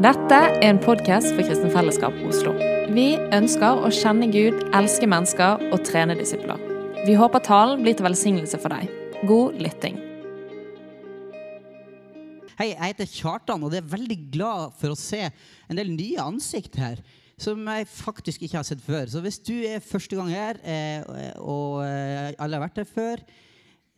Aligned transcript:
Dette 0.00 0.32
er 0.32 0.54
en 0.64 0.78
podkast 0.80 1.34
for 1.36 1.44
Kristen 1.44 1.68
Fellesskap 1.68 2.14
Oslo. 2.24 2.54
Vi 2.96 3.10
ønsker 3.36 3.82
å 3.84 3.90
kjenne 3.92 4.30
Gud, 4.32 4.62
elske 4.72 5.04
mennesker 5.04 5.60
og 5.68 5.82
trene 5.84 6.16
disipler. 6.16 6.56
Vi 7.04 7.12
håper 7.18 7.42
talen 7.44 7.82
blir 7.84 7.98
til 7.98 8.06
velsignelse 8.06 8.56
for 8.62 8.72
deg. 8.72 8.88
God 9.28 9.60
lytting. 9.60 9.98
Hei, 12.56 12.70
jeg 12.70 12.80
heter 12.86 13.12
Kjartan, 13.12 13.60
og 13.60 13.76
jeg 13.76 13.84
er 13.84 13.92
veldig 13.92 14.18
glad 14.32 14.72
for 14.80 14.94
å 14.94 14.98
se 14.98 15.26
en 15.28 15.76
del 15.76 15.92
nye 15.92 16.24
ansikt 16.24 16.80
her. 16.80 17.04
Som 17.36 17.68
jeg 17.68 17.90
faktisk 17.92 18.48
ikke 18.48 18.62
har 18.62 18.68
sett 18.70 18.80
før. 18.80 19.12
Så 19.12 19.20
hvis 19.20 19.42
du 19.44 19.58
er 19.60 19.84
første 19.84 20.16
gang 20.16 20.32
her, 20.32 20.64
eh, 20.64 21.04
og 21.36 21.82
eh, 21.84 22.32
alle 22.40 22.56
har 22.56 22.64
vært 22.64 22.80
her 22.80 22.88
før, 22.88 23.26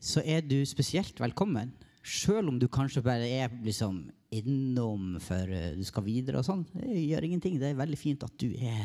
så 0.02 0.26
er 0.26 0.42
du 0.42 0.58
spesielt 0.66 1.22
velkommen. 1.22 1.70
Sjøl 2.04 2.50
om 2.50 2.58
du 2.60 2.66
kanskje 2.68 3.02
bare 3.04 3.24
er 3.24 3.52
liksom 3.64 4.02
innom 4.34 5.14
for 5.24 5.48
uh, 5.48 5.72
du 5.76 5.84
skal 5.88 6.04
videre 6.04 6.42
og 6.42 6.46
sånn. 6.46 6.64
Det 6.74 7.00
gjør 7.00 7.28
ingenting. 7.28 7.56
Det 7.60 7.70
er 7.70 7.78
veldig 7.78 7.98
fint 8.00 8.26
at 8.26 8.34
du 8.40 8.50
er 8.60 8.84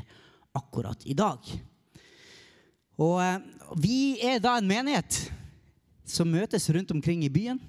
akkurat 0.55 1.03
i 1.09 1.17
dag. 1.17 1.51
Og 2.99 3.17
uh, 3.19 3.75
vi 3.79 4.15
er 4.23 4.39
da 4.43 4.55
en 4.59 4.69
menighet 4.69 5.19
som 6.09 6.31
møtes 6.31 6.69
rundt 6.73 6.93
omkring 6.95 7.25
i 7.27 7.33
byen, 7.33 7.59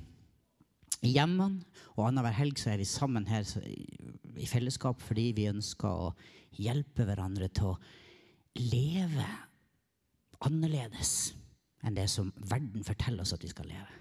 i 1.03 1.17
hjemmene. 1.17 1.65
Og 1.97 2.07
annenhver 2.07 2.37
helg 2.39 2.61
så 2.61 2.73
er 2.73 2.81
vi 2.81 2.89
sammen 2.89 3.27
her 3.29 3.45
i 4.41 4.47
fellesskap 4.49 5.03
fordi 5.05 5.31
vi 5.37 5.51
ønsker 5.51 5.91
å 5.91 6.13
hjelpe 6.61 7.05
hverandre 7.09 7.51
til 7.53 7.73
å 7.73 7.79
leve 8.61 9.27
annerledes 10.47 11.35
enn 11.85 11.97
det 11.97 12.07
som 12.13 12.31
verden 12.49 12.85
forteller 12.87 13.25
oss 13.25 13.35
at 13.37 13.45
vi 13.45 13.51
skal 13.53 13.69
leve. 13.69 14.00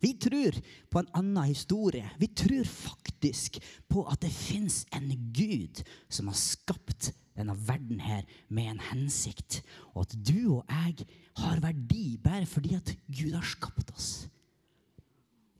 Vi 0.00 0.14
tror 0.16 0.56
på 0.90 0.98
en 0.98 1.10
annen 1.14 1.44
historie. 1.44 2.08
Vi 2.18 2.30
tror 2.32 2.64
faktisk 2.64 3.60
på 3.88 4.04
at 4.08 4.22
det 4.24 4.32
fins 4.32 4.86
en 4.96 5.10
Gud 5.36 5.82
som 6.08 6.30
har 6.30 6.38
skapt 6.40 7.10
denne 7.36 7.54
verden 7.68 8.00
her 8.00 8.24
med 8.48 8.72
en 8.72 8.82
hensikt. 8.90 9.60
Og 9.92 10.06
at 10.06 10.16
du 10.16 10.56
og 10.56 10.72
jeg 10.72 11.06
har 11.40 11.62
verdi 11.62 12.16
bare 12.22 12.48
fordi 12.48 12.74
at 12.78 12.94
Gud 13.08 13.36
har 13.36 13.46
skapt 13.46 13.92
oss. 13.94 14.10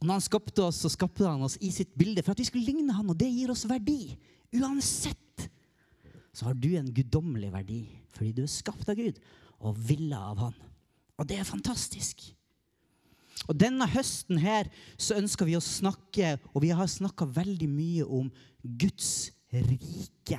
Og 0.01 0.09
når 0.09 0.17
han 0.17 0.25
skapte 0.25 0.65
oss, 0.65 0.81
så 0.81 0.89
skapte 0.89 1.29
han 1.29 1.45
oss 1.45 1.59
i 1.61 1.69
sitt 1.75 1.93
bilde 1.99 2.25
for 2.25 2.33
at 2.33 2.41
vi 2.41 2.49
skulle 2.49 2.73
ligne 2.73 2.95
han, 2.97 3.11
og 3.13 3.19
det 3.21 3.29
gir 3.29 3.53
oss 3.53 3.67
verdi. 3.69 4.17
Uansett 4.57 5.51
så 6.33 6.49
har 6.49 6.57
du 6.57 6.71
en 6.79 6.93
guddommelig 6.95 7.53
verdi 7.53 7.83
fordi 8.15 8.33
du 8.37 8.43
er 8.43 8.53
skapt 8.53 8.89
av 8.91 8.99
Gud 8.99 9.21
og 9.61 9.77
villa 9.87 10.19
av 10.33 10.41
han. 10.41 10.57
Og 11.21 11.29
det 11.29 11.37
er 11.41 11.49
fantastisk. 11.49 12.25
Og 13.51 13.59
Denne 13.59 13.89
høsten 13.91 14.39
her 14.39 14.71
så 14.95 15.19
ønsker 15.19 15.49
vi 15.49 15.59
å 15.59 15.65
snakke, 15.65 16.37
og 16.55 16.63
vi 16.63 16.71
har 16.71 16.87
snakka 16.87 17.27
veldig 17.35 17.67
mye 17.67 18.07
om 18.07 18.31
Guds 18.63 19.33
rike. 19.51 20.39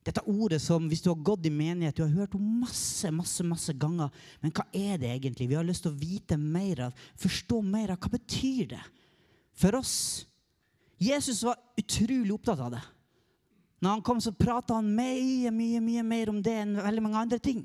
Dette 0.00 0.22
ordet 0.24 0.62
som 0.64 0.86
hvis 0.88 1.02
du 1.04 1.10
har 1.10 1.20
gått 1.20 1.44
i 1.44 1.52
menighet, 1.52 1.98
du 1.98 2.06
har 2.06 2.22
hørt 2.22 2.34
om 2.38 2.46
masse 2.62 3.10
masse, 3.12 3.44
masse 3.44 3.74
ganger. 3.76 4.08
Men 4.40 4.54
hva 4.56 4.64
er 4.72 4.96
det 5.00 5.10
egentlig? 5.12 5.50
Vi 5.50 5.58
har 5.58 5.66
lyst 5.66 5.84
til 5.84 5.92
å 5.92 6.00
vite 6.00 6.38
mer 6.40 6.86
av, 6.86 7.04
forstå 7.20 7.60
mer 7.68 7.92
av. 7.92 8.00
Hva 8.00 8.14
betyr 8.16 8.72
det 8.72 8.80
for 9.60 9.76
oss? 9.76 10.24
Jesus 11.00 11.42
var 11.44 11.60
utrolig 11.80 12.32
opptatt 12.32 12.64
av 12.64 12.72
det. 12.78 12.82
Når 13.80 13.94
han 13.96 14.04
kom, 14.04 14.18
så 14.20 14.32
prata 14.36 14.76
han 14.76 14.88
mye, 14.92 15.52
mye, 15.52 15.80
mye 15.84 16.04
mer 16.04 16.32
om 16.32 16.40
det 16.44 16.56
enn 16.62 16.80
veldig 16.80 17.04
mange 17.04 17.20
andre 17.20 17.40
ting. 17.40 17.62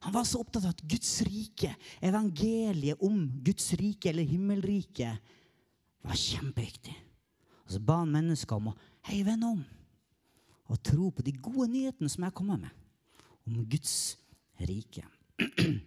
Han 0.00 0.14
var 0.14 0.24
så 0.24 0.40
opptatt 0.40 0.64
av 0.64 0.72
at 0.72 0.86
Guds 0.88 1.10
rike, 1.28 1.74
evangeliet 2.00 3.02
om 3.04 3.26
Guds 3.44 3.72
rike 3.76 4.08
eller 4.10 4.28
himmelriket, 4.28 5.32
var 6.00 6.16
kjempeviktig. 6.16 6.94
Og 7.66 7.74
så 7.74 7.82
ba 7.84 7.98
han 8.00 8.14
mennesker 8.14 8.56
om 8.56 8.70
å 8.72 8.78
hei, 9.10 9.20
vende 9.26 9.50
om 9.58 9.60
og 10.70 10.78
tro 10.86 11.08
på 11.10 11.24
de 11.26 11.34
gode 11.34 11.66
nyhetene 11.72 12.10
som 12.10 12.24
jeg 12.24 12.34
kommer 12.38 12.60
med 12.60 12.70
om 13.48 13.64
Guds 13.66 13.94
rike. 14.68 15.02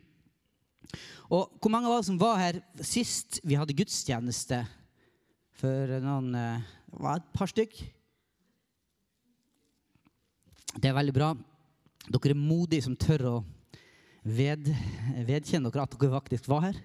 Og 1.34 1.56
hvor 1.58 1.72
mange 1.72 1.88
av 1.88 2.02
oss 2.02 2.10
som 2.10 2.20
var 2.20 2.36
her 2.42 2.60
sist 2.84 3.40
vi 3.48 3.56
hadde 3.58 3.76
gudstjeneste? 3.78 4.60
For 5.58 5.96
noen 6.04 6.34
Det 6.34 7.00
var 7.00 7.22
et 7.22 7.30
par 7.34 7.50
stykk. 7.50 7.78
Det 10.74 10.90
er 10.90 10.98
veldig 10.98 11.16
bra. 11.16 11.32
Dere 12.10 12.34
er 12.36 12.38
modige 12.38 12.86
som 12.86 12.98
tør 13.00 13.24
å 13.30 13.36
ved, 14.24 14.70
vedkjenne 15.28 15.72
dere 15.72 15.86
at 15.86 15.98
dere 16.00 16.16
faktisk 16.18 16.48
var 16.52 16.70
her. 16.70 16.80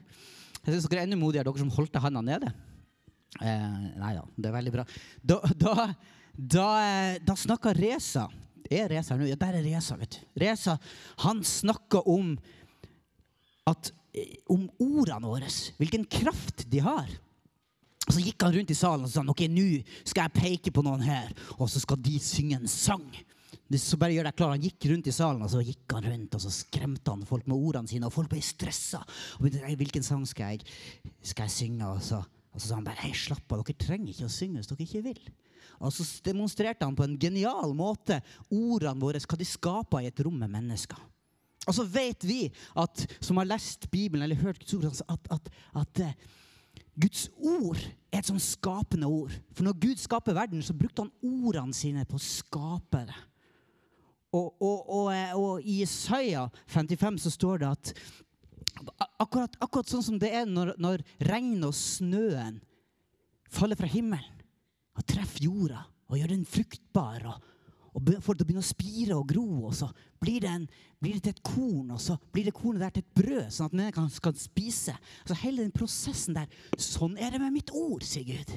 Jeg 0.65 0.75
synes 0.75 0.88
dere 0.91 1.04
er 1.04 1.09
enda 1.09 1.19
modigere, 1.19 1.47
dere 1.47 1.62
som 1.62 1.72
holdt 1.75 1.99
handa 2.03 2.22
nede. 2.25 2.50
Eh, 3.38 3.78
nei 4.00 4.12
da, 4.16 4.25
det 4.37 4.50
er 4.50 4.56
veldig 4.56 4.75
bra. 4.75 4.84
Da, 5.22 5.38
da, 5.60 5.88
da, 6.34 6.69
da 7.22 7.37
snakka 7.37 7.75
Reza 7.76 8.26
Er 8.69 8.91
Reza 8.91 9.15
her 9.15 9.22
nå? 9.22 9.28
Ja, 9.31 9.37
der 9.41 9.56
er 9.60 9.65
Reza. 9.65 9.97
vet 9.97 10.19
du. 10.19 10.43
Reza 10.43 10.75
han 11.25 11.41
snakka 11.44 12.03
om, 12.04 12.34
at, 13.69 13.93
om 14.50 14.66
ordene 14.82 15.31
våre. 15.31 15.49
Hvilken 15.78 16.05
kraft 16.05 16.66
de 16.69 16.82
har. 16.84 17.09
Og 18.09 18.12
Så 18.12 18.25
gikk 18.25 18.44
han 18.44 18.55
rundt 18.56 18.72
i 18.72 18.76
salen 18.76 19.05
og 19.05 19.12
sa 19.12 19.25
ok, 19.25 19.43
nå 19.53 19.66
skal 20.03 20.26
jeg 20.26 20.37
peke 20.37 20.72
på 20.72 20.84
noen 20.84 21.05
her, 21.05 21.28
og 21.59 21.69
så 21.69 21.81
skal 21.82 22.00
de 22.00 22.16
synge 22.20 22.56
en 22.56 22.70
sang. 22.70 23.05
Så 23.76 23.98
bare 24.00 24.14
gjør 24.14 24.30
deg 24.30 24.36
klar. 24.38 24.54
Han 24.54 24.64
gikk 24.64 24.86
rundt 24.88 25.10
i 25.10 25.12
salen 25.12 25.44
og 25.44 25.50
så 25.52 25.60
gikk 25.60 25.92
han 25.92 26.06
rundt, 26.08 26.36
og 26.38 26.40
så 26.40 26.52
skremte 26.52 27.12
han 27.12 27.26
folk 27.28 27.48
med 27.50 27.58
ordene 27.58 27.90
sine. 27.90 28.08
Og 28.08 28.14
folk 28.14 28.30
ble 28.32 28.40
stressa. 28.44 29.02
Og 29.36 29.44
begynte, 29.44 29.74
Hvilken 29.82 30.06
sang 30.06 30.24
skal 30.28 30.56
jeg, 30.56 30.78
skal 31.20 31.48
jeg 31.48 31.56
synge? 31.56 31.90
Og 31.90 32.00
så, 32.04 32.22
og 32.22 32.62
så 32.62 32.70
sa 32.70 32.78
han 32.78 32.88
bare 32.88 33.04
hei, 33.04 33.12
slapp 33.12 33.52
av, 33.52 33.60
dere 33.60 33.76
trenger 33.76 34.14
ikke 34.14 34.30
å 34.30 34.32
synge 34.32 34.62
hvis 34.62 34.72
dere 34.72 34.86
ikke 34.86 35.04
vil. 35.10 35.20
Og 35.84 35.92
så 35.94 36.06
demonstrerte 36.26 36.86
han 36.86 36.96
på 36.98 37.04
en 37.06 37.18
genial 37.20 37.76
måte 37.76 38.22
ordene 38.48 38.98
våre, 39.02 39.20
hva 39.20 39.38
de 39.38 39.46
skaper 39.46 40.02
i 40.02 40.08
et 40.10 40.24
rom 40.24 40.40
med 40.40 40.50
mennesker. 40.50 40.98
Og 41.68 41.76
så 41.76 41.84
vet 41.84 42.24
vi, 42.24 42.46
at, 42.80 43.04
som 43.20 43.38
har 43.38 43.50
lest 43.50 43.90
Bibelen 43.92 44.24
eller 44.24 44.40
hørt 44.40 44.64
Guds 44.64 45.02
ord, 45.04 45.04
at, 45.12 45.28
at, 45.36 45.50
at 45.76 46.02
Guds 46.98 47.28
ord 47.36 47.78
er 48.08 48.22
et 48.22 48.30
sånn 48.30 48.40
skapende 48.42 49.10
ord. 49.10 49.34
For 49.52 49.66
når 49.66 49.76
Gud 49.82 50.00
skaper 50.00 50.36
verden, 50.38 50.64
så 50.64 50.74
brukte 50.74 51.04
han 51.04 51.44
ordene 51.44 51.76
sine 51.76 52.06
på 52.08 52.16
å 52.18 52.24
skape 52.24 53.04
det. 53.10 53.18
Og, 54.36 54.48
og, 54.60 54.88
og, 54.92 55.12
og, 55.40 55.60
i 55.64 55.80
Isaiah 55.82 56.50
55 56.68 57.22
så 57.24 57.30
står 57.32 57.62
det 57.62 57.68
at 57.68 57.92
akkurat, 59.18 59.54
akkurat 59.64 59.88
sånn 59.88 60.04
som 60.04 60.18
det 60.20 60.30
er 60.36 60.48
når, 60.48 60.74
når 60.76 61.04
regnet 61.24 61.70
og 61.70 61.76
snøen 61.76 62.58
faller 63.48 63.78
fra 63.78 63.88
himmelen 63.88 64.42
og 64.98 65.06
treffer 65.08 65.46
jorda 65.46 65.86
og 66.08 66.18
gjør 66.18 66.34
den 66.34 66.44
fruktbar 66.48 67.24
og, 67.30 67.48
og 67.96 68.12
får 68.22 68.36
det 68.36 68.44
å 68.44 68.48
begynne 68.48 68.64
å 68.64 68.68
spire 68.68 69.16
og 69.16 69.28
gro, 69.32 69.46
og 69.68 69.74
så 69.74 69.88
blir 70.20 70.42
det, 70.44 70.50
en, 70.52 70.66
blir 71.02 71.16
det 71.16 71.24
til 71.24 71.34
et 71.34 71.44
korn, 71.44 71.88
og 71.94 72.00
så 72.02 72.18
blir 72.34 72.46
det 72.46 72.54
kornet 72.56 72.84
der 72.84 72.92
til 72.94 73.04
et 73.04 73.16
brød, 73.18 73.48
sånn 73.54 73.70
at 73.70 73.76
menneskene 73.80 74.24
kan 74.28 74.38
spise. 74.38 74.94
Altså 75.24 75.38
Hele 75.40 75.64
den 75.64 75.74
prosessen 75.74 76.36
der. 76.36 76.60
Sånn 76.78 77.16
er 77.18 77.34
det 77.34 77.40
med 77.42 77.56
mitt 77.56 77.72
ord, 77.74 78.04
sier 78.06 78.28
Gud, 78.28 78.52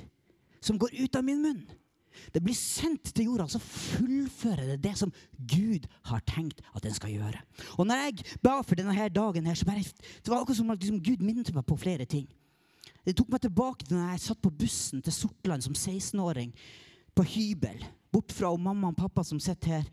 som 0.61 0.79
går 0.81 0.93
ut 0.99 1.17
av 1.17 1.25
min 1.25 1.41
munn. 1.41 1.63
Det 2.33 2.41
blir 2.43 2.57
sendt 2.57 3.13
til 3.15 3.29
jorda, 3.29 3.47
så 3.51 3.61
fullfører 3.61 4.73
det 4.73 4.81
det 4.83 4.93
som 4.99 5.13
Gud 5.37 5.87
har 6.09 6.23
tenkt 6.27 6.61
at 6.75 6.83
den 6.83 6.95
skal 6.95 7.13
gjøre. 7.13 7.41
Og 7.77 7.87
når 7.87 8.05
jeg 8.05 8.37
ba 8.43 8.59
for 8.61 8.79
denne 8.79 8.95
her 8.95 9.09
dagen, 9.09 9.47
her, 9.47 9.57
så 9.57 9.67
bare, 9.67 9.83
det 9.83 10.31
var 10.31 10.41
akkurat 10.41 10.59
som 10.59 10.71
liksom, 10.75 11.01
Gud 11.03 11.25
minnet 11.25 11.53
meg 11.55 11.65
på 11.67 11.79
flere 11.79 12.05
ting. 12.05 12.29
Det 13.05 13.15
tok 13.17 13.31
meg 13.33 13.41
tilbake 13.41 13.85
til 13.85 13.97
når 13.97 14.13
jeg 14.13 14.25
satt 14.27 14.41
på 14.43 14.53
bussen 14.53 15.01
til 15.01 15.15
Sortland 15.15 15.65
som 15.65 15.73
16-åring. 15.77 16.53
På 17.15 17.25
hybel. 17.27 17.81
Bort 18.11 18.31
fra 18.31 18.51
mamma 18.55 18.91
og 18.91 18.99
pappa 18.99 19.23
som 19.25 19.39
sitter 19.41 19.79
her. 19.79 19.87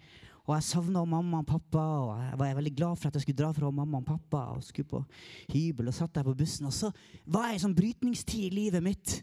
Og 0.49 0.55
jeg 0.57 0.65
savna 0.65 1.03
mamma 1.05 1.43
og 1.43 1.49
pappa, 1.49 1.83
og 1.83 2.13
jeg 2.23 2.37
var 2.41 2.55
veldig 2.57 2.75
glad 2.77 2.97
for 2.97 3.11
at 3.11 3.17
jeg 3.19 3.27
skulle 3.27 3.37
dra 3.37 3.51
fra 3.53 3.71
mamma 3.71 4.01
og 4.01 4.07
pappa. 4.07 4.45
og 4.57 4.65
skulle 4.65 4.89
på 4.89 5.03
hybel, 5.53 5.89
og 5.89 5.95
satt 5.95 6.15
der 6.15 6.25
på 6.25 6.35
bussen. 6.35 6.67
Og 6.67 6.73
så 6.73 6.91
var 7.27 7.51
jeg 7.51 7.59
i 7.59 7.65
sånn 7.67 7.77
brytningstid 7.77 8.47
i 8.47 8.55
livet 8.57 8.85
mitt 8.85 9.19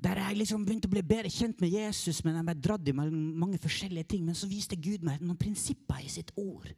der 0.00 0.20
jeg 0.22 0.38
liksom 0.40 0.64
begynte 0.64 0.88
å 0.88 0.94
bli 0.94 1.02
bedre 1.04 1.30
kjent 1.32 1.60
med 1.60 1.74
Jesus, 1.74 2.22
men 2.24 2.38
jeg 2.38 2.46
ble 2.48 2.54
dratt 2.64 2.88
i 2.88 2.94
mange 2.96 3.60
forskjellige 3.60 4.12
ting. 4.14 4.24
Men 4.24 4.38
så 4.38 4.48
viste 4.48 4.78
Gud 4.80 5.04
meg 5.06 5.20
noen 5.20 5.38
prinsipper 5.40 6.00
i 6.04 6.12
sitt 6.12 6.32
ord 6.40 6.70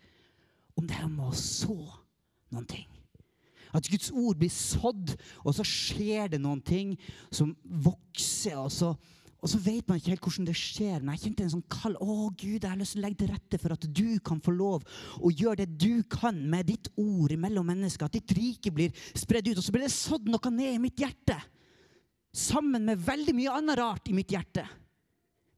om 0.78 0.88
det 0.88 0.96
her 0.96 1.10
med 1.10 1.28
å 1.28 1.36
så 1.36 1.76
noen 2.52 2.66
ting. 2.68 2.88
At 3.72 3.88
Guds 3.88 4.10
ord 4.10 4.40
blir 4.40 4.52
sådd, 4.52 5.14
og 5.44 5.54
så 5.56 5.64
skjer 5.64 6.34
det 6.34 6.42
noen 6.42 6.60
ting 6.64 6.96
som 7.32 7.54
vokser. 7.62 8.58
og 8.58 8.72
så 8.72 8.94
og 9.42 9.50
så 9.50 9.58
vet 9.58 9.88
man 9.90 9.98
ikke 9.98 10.12
helt 10.12 10.22
hvordan 10.22 10.46
det 10.46 10.54
skjer. 10.54 11.00
Men 11.02 11.16
jeg 11.16 11.24
kjente 11.24 11.42
en 11.42 11.54
sånn 11.56 11.64
kall. 11.66 11.96
Å, 11.98 12.28
Gud, 12.30 12.60
jeg 12.62 12.68
har 12.68 12.78
lyst 12.78 12.94
til 12.94 13.00
å 13.00 13.04
legge 13.08 13.24
til 13.24 13.32
rette 13.32 13.58
for 13.58 13.74
at 13.74 13.86
du 13.90 14.20
kan 14.22 14.38
få 14.38 14.54
lov 14.54 14.84
å 15.18 15.32
gjøre 15.34 15.64
det 15.64 15.80
du 15.82 16.04
kan 16.06 16.38
med 16.52 16.68
ditt 16.70 16.86
ord 16.94 17.34
mellom 17.42 17.66
mennesker. 17.66 18.06
At 18.06 18.14
ditt 18.14 18.36
rike 18.38 18.70
blir 18.70 18.94
spredd 19.18 19.50
ut. 19.50 19.58
Og 19.58 19.66
så 19.66 19.74
blir 19.74 19.82
det 19.88 19.96
sådd 19.96 20.30
noe 20.30 20.54
ned 20.54 20.76
i 20.76 20.84
mitt 20.84 21.02
hjerte 21.02 21.40
sammen 22.32 22.86
med 22.88 23.00
veldig 23.04 23.34
mye 23.36 23.58
annet 23.58 23.78
rart 23.78 24.08
i 24.08 24.16
mitt 24.16 24.32
hjerte. 24.32 24.64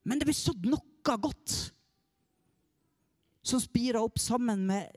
Men 0.04 0.18
det 0.18 0.28
blir 0.28 0.36
sådd 0.36 0.66
noe 0.68 0.82
godt 1.04 1.54
som 3.44 3.60
spirer 3.60 4.00
opp 4.00 4.18
sammen 4.18 4.64
med 4.66 4.88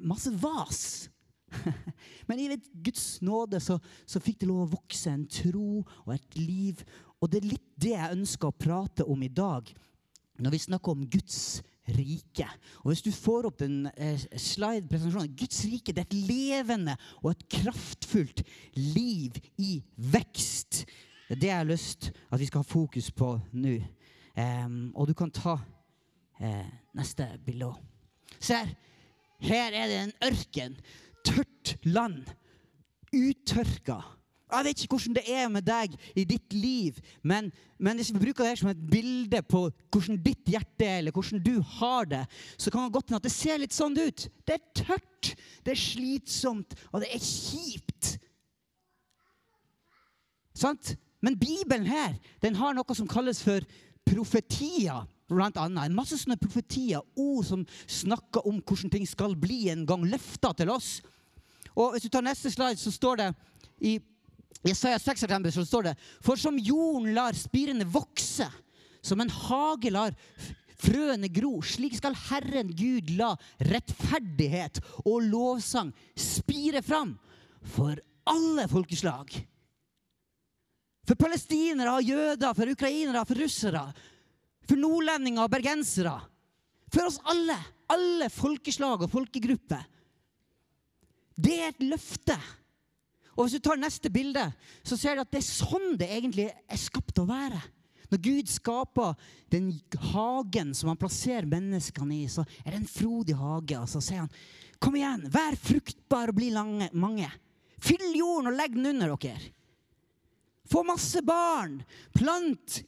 masse 0.00 0.32
vas. 0.40 1.08
Men 2.26 2.40
i 2.40 2.56
Guds 2.72 3.20
nåde 3.20 3.60
så, 3.60 3.76
så, 4.06 4.20
fikk 4.20 4.40
det 4.40 4.48
lov 4.48 4.64
å 4.64 4.72
vokse 4.78 5.12
en 5.12 5.26
tro 5.28 5.82
og 5.82 6.14
et 6.14 6.38
liv 6.38 6.80
og 7.22 7.30
det 7.30 7.42
er 7.42 7.50
litt 7.52 7.66
det 7.78 7.92
jeg 7.92 8.14
ønsker 8.16 8.48
å 8.48 8.56
prate 8.56 9.04
om 9.04 9.20
i 9.22 9.30
dag 9.30 9.68
når 10.42 10.54
vi 10.54 10.62
snakker 10.64 10.94
om 10.94 11.04
Guds 11.12 11.60
rike. 11.88 12.46
Og 12.82 12.92
Hvis 12.92 13.02
du 13.02 13.10
får 13.12 13.48
opp 13.48 13.58
den 13.62 13.86
eh, 13.96 14.20
slide-presentasjonen 14.38 15.34
Guds 15.36 15.64
rike 15.66 15.94
det 15.94 16.04
er 16.04 16.08
et 16.10 16.28
levende 16.28 16.96
og 17.22 17.32
et 17.32 17.46
kraftfullt 17.58 18.44
liv 18.76 19.38
i 19.58 19.80
vekst. 19.96 20.84
Det 21.28 21.36
er 21.36 21.40
det 21.40 21.50
jeg 21.50 21.58
har 21.58 21.70
lyst 21.70 22.10
at 22.30 22.40
vi 22.40 22.46
skal 22.46 22.62
ha 22.62 22.68
fokus 22.68 23.10
på 23.10 23.34
nå. 23.52 23.76
Um, 24.32 24.92
og 24.96 25.10
du 25.10 25.12
kan 25.16 25.30
ta 25.30 25.58
eh, 26.40 26.68
neste 26.96 27.26
bilde 27.44 27.68
òg. 27.68 27.80
Se 28.38 28.56
her. 28.56 28.72
Her 29.42 29.74
er 29.74 29.90
det 29.90 29.98
en 29.98 30.12
ørken. 30.30 30.76
Tørt 31.26 31.74
land. 31.84 32.22
Uttørka. 33.12 33.98
Jeg 34.52 34.66
vet 34.66 34.82
ikke 34.82 34.96
hvordan 34.96 35.16
det 35.16 35.24
er 35.32 35.48
med 35.48 35.64
deg 35.64 35.94
i 36.18 36.24
ditt 36.28 36.52
liv, 36.52 36.98
men, 37.24 37.48
men 37.80 37.96
hvis 37.96 38.12
vi 38.12 38.20
bruker 38.20 38.44
det 38.44 38.58
som 38.60 38.68
et 38.72 38.82
bilde 38.90 39.40
på 39.48 39.62
hvordan 39.92 40.18
ditt 40.24 40.50
hjerte 40.52 40.84
er, 40.86 40.98
eller 41.00 41.16
hvordan 41.16 41.40
du 41.44 41.54
har 41.78 42.08
det, 42.10 42.24
så 42.60 42.70
kan 42.70 42.84
det 42.84 42.92
godt 42.92 43.08
hende 43.08 43.22
at 43.22 43.28
det 43.28 43.34
ser 43.34 43.62
litt 43.62 43.76
sånn 43.76 43.96
ut. 43.96 44.26
Det 44.44 44.58
er 44.58 44.84
tørt, 44.84 45.32
det 45.64 45.72
er 45.72 45.80
slitsomt, 45.80 46.76
og 46.92 47.00
det 47.00 47.08
er 47.14 47.24
kjipt. 47.24 48.16
Sant? 50.52 50.94
Men 51.22 51.38
Bibelen 51.38 51.86
her 51.86 52.18
den 52.42 52.58
har 52.58 52.76
noe 52.76 52.98
som 52.98 53.08
kalles 53.08 53.40
for 53.44 53.64
profetier. 54.08 55.06
Blant 55.32 55.56
annet. 55.56 55.86
En 55.88 55.96
masse 55.96 56.18
sånne 56.20 56.36
profetier, 56.36 57.00
ord 57.16 57.46
som 57.48 57.62
snakker 57.88 58.44
om 58.48 58.58
hvordan 58.60 58.90
ting 58.92 59.06
skal 59.08 59.32
bli 59.38 59.70
en 59.72 59.86
gang. 59.88 60.04
løfta 60.04 60.52
til 60.52 60.68
oss. 60.68 61.00
Og 61.72 61.94
Hvis 61.94 62.04
du 62.04 62.08
tar 62.08 62.26
neste 62.26 62.50
slide, 62.50 62.76
så 62.76 62.92
står 62.92 63.16
det 63.16 63.30
i 63.80 63.98
Jesaja 64.62 64.98
6 64.98 65.24
så 65.54 65.64
står 65.64 65.82
det 65.88 65.94
For 66.22 66.36
som 66.36 66.58
jorden 66.58 67.14
lar 67.16 67.34
spirene 67.34 67.84
vokse, 67.84 68.46
som 69.02 69.20
en 69.20 69.30
hage 69.30 69.90
lar 69.90 70.14
frøene 70.82 71.30
gro, 71.30 71.60
slik 71.62 71.96
skal 71.98 72.16
Herren 72.28 72.72
Gud 72.74 73.12
la 73.18 73.32
rettferdighet 73.70 74.80
og 75.04 75.22
lovsang 75.28 75.92
spire 76.18 76.82
fram 76.82 77.14
for 77.74 77.98
alle 78.28 78.66
folkeslag. 78.70 79.30
For 81.06 81.18
palestinere 81.18 81.96
og 81.98 82.06
jøder, 82.06 82.54
for 82.54 82.70
ukrainere, 82.70 83.24
for 83.26 83.42
russere, 83.42 83.86
for 84.68 84.78
nordlendinger 84.78 85.44
og 85.44 85.50
bergensere. 85.50 86.14
For 86.92 87.08
oss 87.08 87.18
alle. 87.30 87.56
Alle 87.92 88.28
folkeslag 88.32 89.02
og 89.04 89.10
folkegrupper. 89.10 89.82
Det 91.42 91.56
er 91.58 91.72
et 91.72 91.82
løfte. 91.84 92.36
Og 93.36 93.44
Hvis 93.44 93.56
du 93.56 93.64
tar 93.64 93.80
neste 93.80 94.10
bilde, 94.12 94.44
så 94.84 94.98
ser 94.98 95.16
du 95.16 95.22
at 95.24 95.30
det 95.32 95.40
er 95.40 95.46
sånn 95.46 95.94
det 96.00 96.10
egentlig 96.12 96.50
er 96.50 96.80
skapt 96.80 97.22
å 97.22 97.28
være. 97.28 97.60
Når 98.12 98.20
Gud 98.20 98.50
skaper 98.52 99.14
den 99.52 99.70
hagen 100.12 100.74
som 100.76 100.90
han 100.92 101.00
plasserer 101.00 101.48
menneskene 101.48 102.18
i, 102.18 102.26
så 102.28 102.44
er 102.60 102.74
det 102.74 102.82
en 102.82 102.90
frodig 102.90 103.36
hage. 103.40 103.78
Og 103.80 103.88
så 103.88 104.02
sier 104.04 104.26
han, 104.26 104.34
kom 104.82 104.98
igjen, 104.98 105.24
vær 105.32 105.56
fruktbar 105.56 106.32
og 106.32 106.36
bli 106.36 106.50
lange, 106.52 106.90
mange. 106.92 107.30
Fyll 107.82 108.12
jorden 108.12 108.52
og 108.52 108.58
legg 108.58 108.76
den 108.76 108.90
under 108.92 109.16
dere. 109.16 109.52
Få 110.72 110.84
masse 110.86 111.20
barn. 111.24 111.80
Plant 112.14 112.78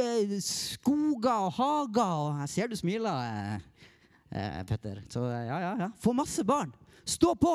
eh, 0.00 0.32
skoger 0.44 1.44
og 1.46 1.52
hager. 1.58 2.16
Og 2.24 2.40
jeg 2.42 2.52
ser 2.54 2.72
du 2.72 2.76
smiler, 2.80 3.20
eh, 3.28 3.86
eh, 4.32 4.58
Petter. 4.68 5.04
Så 5.12 5.22
ja, 5.28 5.60
ja, 5.60 5.70
ja. 5.84 5.92
Få 6.00 6.16
masse 6.16 6.44
barn. 6.44 6.72
Stå 7.04 7.34
på. 7.36 7.54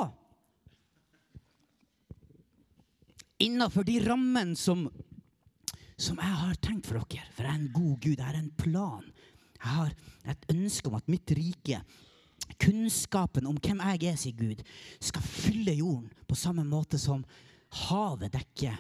Innafor 3.39 3.88
de 3.88 4.00
rammene 4.03 4.57
som, 4.59 4.86
som 5.95 6.19
jeg 6.19 6.38
har 6.44 6.59
tenkt 6.63 6.89
for 6.89 7.00
dere. 7.00 7.25
For 7.36 7.47
jeg 7.47 7.53
er 7.53 7.59
en 7.62 7.71
god 7.74 7.95
Gud. 8.03 8.18
Jeg 8.18 8.25
har 8.25 8.39
en 8.39 8.53
plan. 8.59 9.09
Jeg 9.59 9.74
har 9.77 9.95
et 10.33 10.47
ønske 10.53 10.91
om 10.91 11.00
at 11.00 11.12
mitt 11.12 11.36
rike 11.38 11.83
Kunnskapen 12.59 13.45
om 13.47 13.57
hvem 13.62 13.81
jeg 13.83 14.07
er, 14.09 14.15
sier 14.18 14.36
Gud, 14.36 14.63
skal 15.03 15.24
fylle 15.24 15.75
jorden 15.77 16.09
på 16.27 16.38
samme 16.39 16.63
måte 16.68 16.97
som 17.00 17.21
havet 17.86 18.33
dekker 18.33 18.77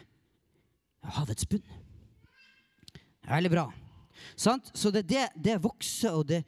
havets 1.15 1.47
bunn. 1.49 1.63
Veldig 3.29 3.51
bra. 3.53 3.67
Sant? 4.35 4.71
Så 4.73 4.91
det, 4.91 5.05
det, 5.07 5.27
det 5.35 5.59
vokser, 5.63 6.17
og 6.17 6.27
det, 6.27 6.43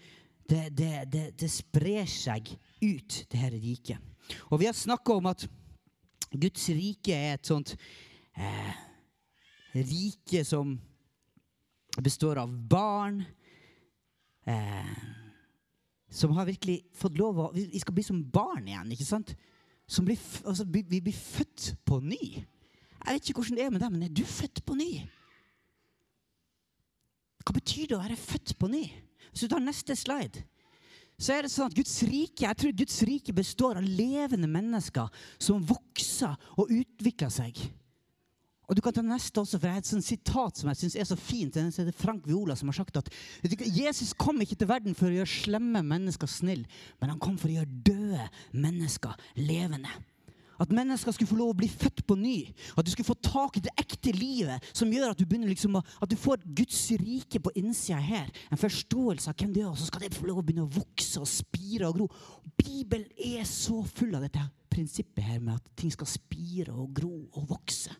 det, 0.50 1.32
det, 1.38 1.52
sprer 1.52 2.10
seg 2.10 2.50
ut, 2.82 3.22
det 3.30 3.40
her 3.40 3.54
riket. 3.54 4.02
Og 4.50 4.62
vi 4.62 4.68
har 4.68 4.76
snakka 4.78 5.20
om 5.20 5.30
at 5.32 5.46
Guds 6.32 6.70
rike 6.72 7.16
er 7.16 7.36
et 7.36 7.48
sånt 7.48 7.74
eh, 8.40 8.76
rike 9.76 10.44
som 10.48 10.78
består 12.02 12.40
av 12.40 12.54
barn 12.72 13.20
eh, 14.48 14.94
som 16.12 16.36
har 16.36 16.48
virkelig 16.48 16.82
fått 16.96 17.20
lov 17.20 17.40
å 17.40 17.50
Vi 17.56 17.80
skal 17.80 17.96
bli 17.96 18.04
som 18.04 18.24
barn 18.24 18.68
igjen, 18.68 18.92
ikke 18.96 19.08
sant? 19.08 19.36
Blir, 19.92 20.20
altså, 20.48 20.64
vi, 20.68 20.84
blir 20.88 21.16
født 21.16 21.74
på 21.88 22.00
ny. 22.04 22.20
Jeg 23.02 23.16
vet 23.16 23.30
ikke 23.30 23.42
hvordan 23.42 23.58
det 23.58 23.66
er 23.66 23.74
med 23.74 23.84
deg, 23.84 23.92
men 23.92 24.06
er 24.06 24.14
du 24.16 24.24
født 24.28 24.62
på 24.68 24.76
ny? 24.80 24.92
Hva 27.42 27.56
betyr 27.58 27.90
det 27.90 27.98
å 27.98 28.04
være 28.04 28.20
født 28.20 28.56
på 28.60 28.70
ny? 28.72 28.86
Hvis 29.32 29.44
du 29.44 29.52
tar 29.52 29.64
neste 29.64 29.96
slide 30.00 30.44
så 31.22 31.36
er 31.36 31.46
det 31.46 31.52
sånn 31.54 31.70
at 31.70 31.78
Guds 31.78 32.00
rike 32.10 32.48
jeg 32.48 32.58
tror 32.58 32.74
Guds 32.82 32.98
rike 33.08 33.36
består 33.38 33.78
av 33.78 33.86
levende 33.86 34.50
mennesker 34.50 35.12
som 35.38 35.62
vokser 35.70 36.34
og 36.58 36.74
utvikler 36.74 37.32
seg. 37.34 37.62
Og 38.72 38.78
du 38.78 38.80
kan 38.80 38.96
ta 38.96 39.02
neste 39.04 39.42
også, 39.42 39.60
for 39.60 39.68
jeg 39.68 39.76
har 39.76 39.82
et 39.84 39.90
sånt 39.90 40.06
sitat 40.08 40.62
som 40.62 40.70
jeg 40.72 40.80
synes 40.80 40.94
er 40.96 41.08
så 41.10 41.18
fint. 41.20 41.58
Det 41.58 41.84
er 41.84 41.98
Frank 41.98 42.24
Viola 42.24 42.56
som 42.56 42.70
har 42.72 42.78
sagt 42.78 43.02
at 43.02 43.10
Jesus 43.68 44.14
kom 44.16 44.40
ikke 44.40 44.56
til 44.62 44.70
verden 44.70 44.96
for 44.96 45.10
å 45.10 45.18
gjøre 45.18 45.28
slemme 45.28 45.82
mennesker 45.84 46.30
snille, 46.32 46.70
men 47.02 47.12
han 47.12 47.20
kom 47.20 47.36
for 47.42 47.52
å 47.52 47.58
gjøre 47.58 47.82
døde 47.84 48.30
mennesker 48.56 49.28
levende. 49.44 49.92
At 50.62 50.74
mennesker 50.76 51.16
skulle 51.16 51.32
få 51.32 51.40
lov 51.40 51.56
å 51.56 51.58
bli 51.58 51.70
født 51.72 52.04
på 52.06 52.16
ny. 52.20 52.36
At 52.78 52.86
du 52.86 52.92
skulle 52.94 53.08
få 53.08 53.18
tak 53.18 53.58
i 53.58 53.64
det 53.66 53.74
ekte 53.82 54.14
livet 54.14 54.68
som 54.78 54.92
gjør 54.94 55.16
at 55.16 55.22
du 55.22 55.38
liksom 55.48 55.80
å, 55.80 55.84
at 56.04 56.12
du 56.12 56.18
får 56.20 56.44
Guds 56.46 56.84
rike 57.02 57.42
på 57.42 57.54
innsida 57.58 57.98
her. 57.98 58.30
En 58.52 58.62
forståelse 58.62 59.32
av 59.32 59.40
hvem 59.40 59.56
du 59.56 59.62
er, 59.64 59.72
og 59.72 59.80
så 59.80 59.90
skal 59.90 60.06
det 60.06 60.14
få 60.14 60.28
lov 60.30 60.42
å 60.42 60.46
begynne 60.46 60.68
å 60.68 60.76
vokse 60.76 61.22
og 61.22 61.30
spire 61.30 61.90
og 61.90 61.98
gro. 61.98 62.08
Bibelen 62.62 63.10
er 63.18 63.44
så 63.50 63.82
full 63.90 64.14
av 64.20 64.28
dette 64.28 64.46
prinsippet 64.72 65.26
her 65.26 65.42
med 65.42 65.58
at 65.58 65.74
ting 65.80 65.92
skal 65.92 66.10
spire 66.10 66.72
og 66.76 66.94
gro 67.02 67.16
og 67.34 67.50
vokse. 67.50 67.96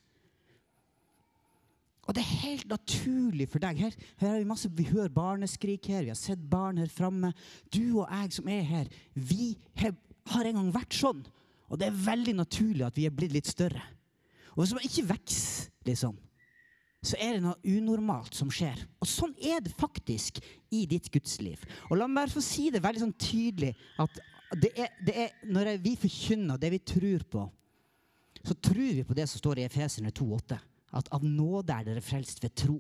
Og 2.10 2.16
det 2.18 2.24
er 2.24 2.40
helt 2.44 2.68
naturlig 2.68 3.46
for 3.52 3.64
deg. 3.64 3.78
Her, 3.80 3.94
her 4.20 4.34
har 4.34 4.40
Vi 4.42 4.48
masse, 4.50 4.70
vi 4.74 4.88
hører 4.90 5.14
barneskrik 5.14 5.86
her, 5.88 6.04
vi 6.04 6.12
har 6.12 6.20
sett 6.20 6.42
barn 6.50 6.82
her 6.82 6.90
framme. 6.92 7.32
Du 7.72 8.02
og 8.02 8.08
jeg 8.10 8.34
som 8.36 8.50
er 8.52 8.66
her, 8.68 8.90
vi 9.14 9.56
har 9.78 10.46
en 10.46 10.58
gang 10.60 10.74
vært 10.76 10.98
sånn. 10.98 11.22
Og 11.72 11.80
det 11.80 11.88
er 11.88 12.04
veldig 12.06 12.36
naturlig 12.42 12.84
at 12.86 12.98
vi 13.00 13.08
er 13.08 13.16
blitt 13.16 13.34
litt 13.36 13.48
større. 13.48 13.82
Og 14.54 14.64
hvis 14.64 14.74
man 14.76 14.86
ikke 14.88 15.08
vokser, 15.14 15.70
liksom, 15.88 16.18
så 17.02 17.18
er 17.18 17.38
det 17.38 17.44
noe 17.46 17.58
unormalt 17.66 18.36
som 18.38 18.52
skjer. 18.54 18.78
Og 19.02 19.10
sånn 19.10 19.32
er 19.42 19.64
det 19.64 19.72
faktisk 19.74 20.38
i 20.76 20.84
ditt 20.90 21.08
gudsliv. 21.14 21.64
Og 21.90 21.98
la 21.98 22.06
meg 22.06 22.28
bare 22.28 22.36
få 22.36 22.44
si 22.46 22.68
det 22.74 22.84
veldig 22.84 23.06
sånn 23.08 23.18
tydelig 23.18 23.72
at 24.04 24.20
det 24.62 24.74
er, 24.76 24.92
det 25.08 25.16
er, 25.16 25.34
når 25.48 25.78
vi 25.82 25.96
forkynner 25.98 26.60
det 26.60 26.74
vi 26.74 26.82
tror 26.84 27.24
på, 27.32 27.46
så 28.44 28.58
tror 28.58 28.92
vi 28.98 29.08
på 29.08 29.16
det 29.18 29.30
som 29.32 29.40
står 29.40 29.62
i 29.62 29.66
Efeserne 29.70 30.12
2,8. 30.14 30.60
At 31.00 31.10
av 31.16 31.24
nåde 31.24 31.74
er 31.74 31.88
dere 31.88 32.04
frelst 32.04 32.44
ved 32.44 32.54
tro. 32.60 32.78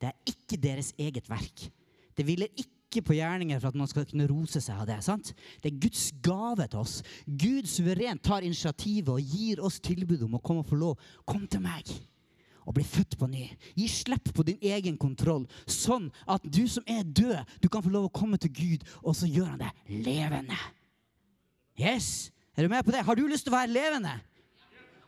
Det 0.00 0.10
er 0.10 0.32
ikke 0.34 0.58
deres 0.60 0.90
eget 0.98 1.30
verk. 1.30 1.68
Det 2.12 2.26
hviler 2.26 2.50
ikke 2.58 2.81
ikke 2.92 3.08
på 3.08 3.16
gjerninger 3.16 3.58
for 3.58 3.72
at 3.72 3.80
man 3.80 3.88
skal 3.88 4.06
kunne 4.08 4.28
rose 4.28 4.60
seg 4.60 4.84
av 4.84 4.86
det. 4.90 5.00
sant? 5.04 5.32
Det 5.64 5.72
er 5.72 5.80
Guds 5.80 6.10
gave 6.22 6.68
til 6.68 6.82
oss. 6.84 7.00
Gud 7.26 7.68
suverent 7.70 8.22
tar 8.22 8.44
initiativet 8.44 9.08
og 9.08 9.20
gir 9.20 9.62
oss 9.64 9.80
tilbud 9.80 10.26
om 10.28 10.36
å 10.36 10.42
komme 10.44 10.62
og 10.62 10.68
få 10.68 10.78
lov. 10.78 11.12
Kom 11.26 11.46
til 11.48 11.64
meg 11.64 11.88
og 12.62 12.76
bli 12.76 12.84
født 12.86 13.16
på 13.18 13.26
ny. 13.26 13.48
Gi 13.74 13.88
slipp 13.90 14.28
på 14.34 14.44
din 14.46 14.60
egen 14.62 14.98
kontroll, 15.00 15.48
sånn 15.66 16.10
at 16.30 16.44
du 16.46 16.62
som 16.70 16.84
er 16.86 17.02
død, 17.02 17.40
du 17.58 17.66
kan 17.66 17.82
få 17.82 17.90
lov 17.90 18.06
å 18.06 18.14
komme 18.14 18.38
til 18.38 18.52
Gud, 18.54 18.84
og 19.02 19.16
så 19.18 19.26
gjør 19.26 19.54
han 19.54 19.64
det 19.64 19.72
levende. 20.04 20.58
Yes! 21.78 22.30
Er 22.54 22.66
du 22.66 22.68
med 22.68 22.84
på 22.84 22.92
det? 22.92 23.02
Har 23.02 23.16
du 23.16 23.24
lyst 23.26 23.46
til 23.46 23.54
å 23.54 23.56
være 23.56 23.72
levende? 23.72 24.12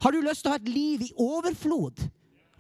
Har 0.03 0.13
du 0.13 0.23
lyst 0.25 0.43
til 0.43 0.51
å 0.51 0.55
ha 0.55 0.61
et 0.61 0.71
liv 0.73 1.05
i 1.05 1.13
overflod? 1.21 2.01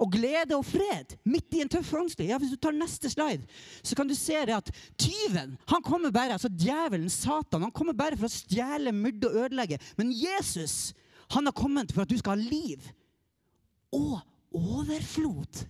Og 0.04 0.12
glede 0.12 0.56
og 0.56 0.66
fred 0.68 1.16
midt 1.24 1.56
i 1.56 1.62
en 1.64 1.70
tøff 1.72 1.92
vanskelig. 1.94 2.28
Ja, 2.28 2.38
Hvis 2.40 2.52
du 2.52 2.60
tar 2.60 2.76
neste 2.76 3.08
slide, 3.10 3.46
så 3.82 3.96
kan 3.96 4.08
du 4.08 4.14
se 4.18 4.36
det 4.44 4.56
at 4.56 4.70
tyven 5.00 5.56
han 5.70 5.84
kommer 5.84 6.12
bare, 6.12 6.36
altså 6.36 6.52
djevelen, 6.52 7.08
Satan, 7.12 7.64
han 7.64 7.72
kommer 7.74 7.96
bare 7.96 8.18
for 8.20 8.28
å 8.28 8.32
stjele, 8.34 8.92
myrde 8.92 9.30
og 9.30 9.46
ødelegge. 9.46 9.80
Men 9.96 10.12
Jesus 10.12 10.92
han 11.32 11.48
har 11.48 11.56
kommet 11.56 11.92
for 11.94 12.04
at 12.04 12.12
du 12.12 12.18
skal 12.20 12.36
ha 12.36 12.48
liv 12.50 12.84
og 13.94 14.20
overflod. 14.54 15.64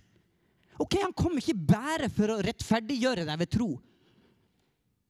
Ok, 0.81 0.97
Han 0.99 1.15
kom 1.15 1.37
ikke 1.39 1.55
bare 1.55 2.09
for 2.11 2.33
å 2.33 2.41
rettferdiggjøre 2.43 3.23
deg 3.27 3.39
ved 3.39 3.51
tro. 3.53 3.69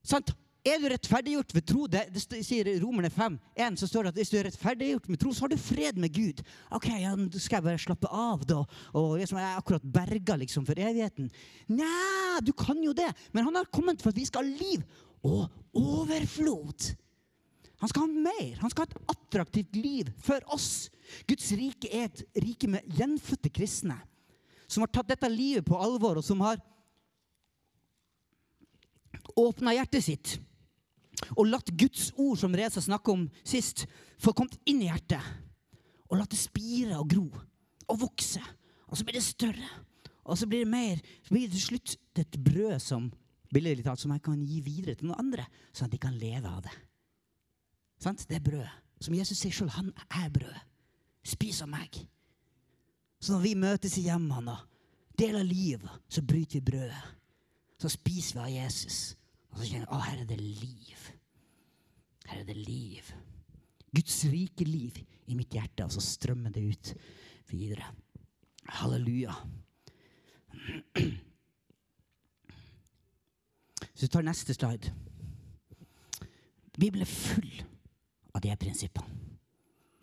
Sant? 0.06 0.30
Er 0.66 0.80
du 0.82 0.88
rettferdiggjort 0.90 1.52
ved 1.54 1.64
tro? 1.68 1.84
Det, 1.86 2.00
det 2.10 2.40
sier 2.42 2.68
Romerne 2.82 3.10
5, 3.12 3.36
1, 3.54 3.76
så 3.78 3.86
står 3.86 4.06
det 4.06 4.10
at 4.10 4.18
hvis 4.18 4.32
du 4.32 4.36
er 4.40 4.48
rettferdiggjort 4.48 5.08
med 5.12 5.20
tro, 5.22 5.30
så 5.30 5.44
har 5.44 5.52
du 5.52 5.60
fred 5.62 6.00
med 6.02 6.10
Gud. 6.16 6.42
Ok, 6.74 6.88
ja, 6.90 7.12
da 7.14 7.42
skal 7.42 7.60
jeg 7.60 7.66
bare 7.68 7.82
slappe 7.84 8.10
av, 8.10 8.42
da. 8.50 8.64
Og 8.98 9.14
liksom, 9.20 9.38
jeg 9.38 9.46
er 9.46 9.60
akkurat 9.60 9.86
berga 9.94 10.38
liksom, 10.40 10.66
for 10.66 10.80
evigheten. 10.82 11.28
Nei, 11.70 12.40
du 12.42 12.50
kan 12.58 12.80
jo 12.82 12.94
det. 12.98 13.12
Men 13.36 13.46
han 13.46 13.60
har 13.60 13.70
kommet 13.70 14.02
for 14.02 14.10
at 14.10 14.18
vi 14.18 14.26
skal 14.26 14.42
ha 14.42 14.64
liv 14.66 14.82
og 15.26 15.46
overflod. 15.78 16.88
Han 17.84 17.92
skal 17.92 18.08
ha 18.08 18.24
mer. 18.26 18.58
Han 18.64 18.72
skal 18.72 18.86
ha 18.86 18.90
et 18.90 19.14
attraktivt 19.14 19.78
liv 19.78 20.10
for 20.26 20.42
oss. 20.56 20.88
Guds 21.30 21.46
rike 21.54 21.92
er 21.94 22.10
et 22.10 22.42
rike 22.42 22.72
med 22.72 22.98
gjenfødte 22.98 23.54
kristne 23.54 24.00
som 24.66 24.82
har 24.82 24.90
tatt 24.90 25.12
dette 25.12 25.30
livet 25.30 25.62
på 25.62 25.78
alvor, 25.78 26.18
og 26.18 26.26
som 26.26 26.40
har 26.42 26.58
åpna 29.38 29.76
hjertet 29.76 30.02
sitt 30.02 30.32
og 31.36 31.48
latt 31.48 31.72
Guds 31.78 32.10
ord, 32.16 32.36
som 32.40 32.54
Reza 32.56 32.82
snakka 32.82 33.12
om 33.12 33.26
sist, 33.46 33.86
få 34.20 34.34
kommet 34.36 34.58
inn 34.68 34.82
i 34.84 34.90
hjertet. 34.90 35.22
Og 36.10 36.20
latt 36.20 36.32
det 36.32 36.40
spire 36.40 36.98
og 37.00 37.08
gro 37.10 37.26
og 37.86 38.00
vokse. 38.00 38.42
Og 38.86 38.98
så 38.98 39.06
blir 39.06 39.18
det 39.18 39.26
større. 39.26 39.70
Og 40.26 40.38
så 40.38 40.46
blir 40.46 40.64
det 40.64 40.70
mer. 40.70 41.00
Så 41.22 41.34
blir 41.34 41.46
det 41.46 41.56
til 41.56 41.64
slutt 41.64 41.96
et 42.18 42.38
brød 42.42 42.78
som 42.82 43.08
talt, 43.52 44.00
som 44.00 44.12
jeg 44.12 44.22
kan 44.22 44.42
gi 44.44 44.60
videre 44.60 44.94
til 44.94 45.08
noen 45.08 45.20
andre, 45.22 45.46
sånn 45.72 45.86
at 45.86 45.94
de 45.94 46.00
kan 46.02 46.16
leve 46.18 46.50
av 46.50 46.62
det. 46.66 46.74
Sant? 48.02 48.26
Det 48.28 48.36
er 48.36 48.44
brød. 48.44 48.66
Som 49.00 49.14
Jesus 49.14 49.38
sier 49.38 49.54
sjøl, 49.54 49.70
han 49.70 49.92
er 50.10 50.30
brød. 50.32 50.56
Spis 51.26 51.62
av 51.62 51.70
meg. 51.70 51.96
Så 53.20 53.32
når 53.32 53.44
vi 53.44 53.54
møtes 53.58 53.96
i 53.98 54.06
hjemmene 54.06 54.52
og 54.52 55.18
deler 55.18 55.46
livet, 55.46 55.90
så 56.08 56.22
bryter 56.22 56.60
vi 56.60 56.70
brødet. 56.72 57.04
Så 57.80 57.88
spiser 57.92 58.38
vi 58.38 58.42
av 58.44 58.52
Jesus. 58.64 59.16
Og 59.56 59.62
så 59.62 59.70
kjenner 59.70 59.86
jeg 59.86 59.94
å, 59.96 60.00
her 60.04 60.18
er 60.20 60.26
det 60.28 60.36
liv. 60.36 61.04
Her 62.28 62.40
er 62.42 62.48
det 62.48 62.56
liv. 62.60 63.06
Guds 63.96 64.18
rike 64.28 64.66
liv 64.68 64.98
i 65.32 65.36
mitt 65.38 65.54
hjerte, 65.56 65.86
og 65.86 65.94
så 65.94 66.02
strømmer 66.04 66.52
det 66.52 66.66
ut 66.68 66.90
videre. 67.48 67.88
Halleluja. 68.82 69.32
Så 73.96 74.04
vi 74.04 74.10
tar 74.12 74.26
neste 74.26 74.52
slide. 74.52 74.92
Bibelen 76.76 77.06
er 77.06 77.08
full 77.08 77.62
av 78.36 78.44
de 78.44 78.52
prinsippene. 78.60 79.08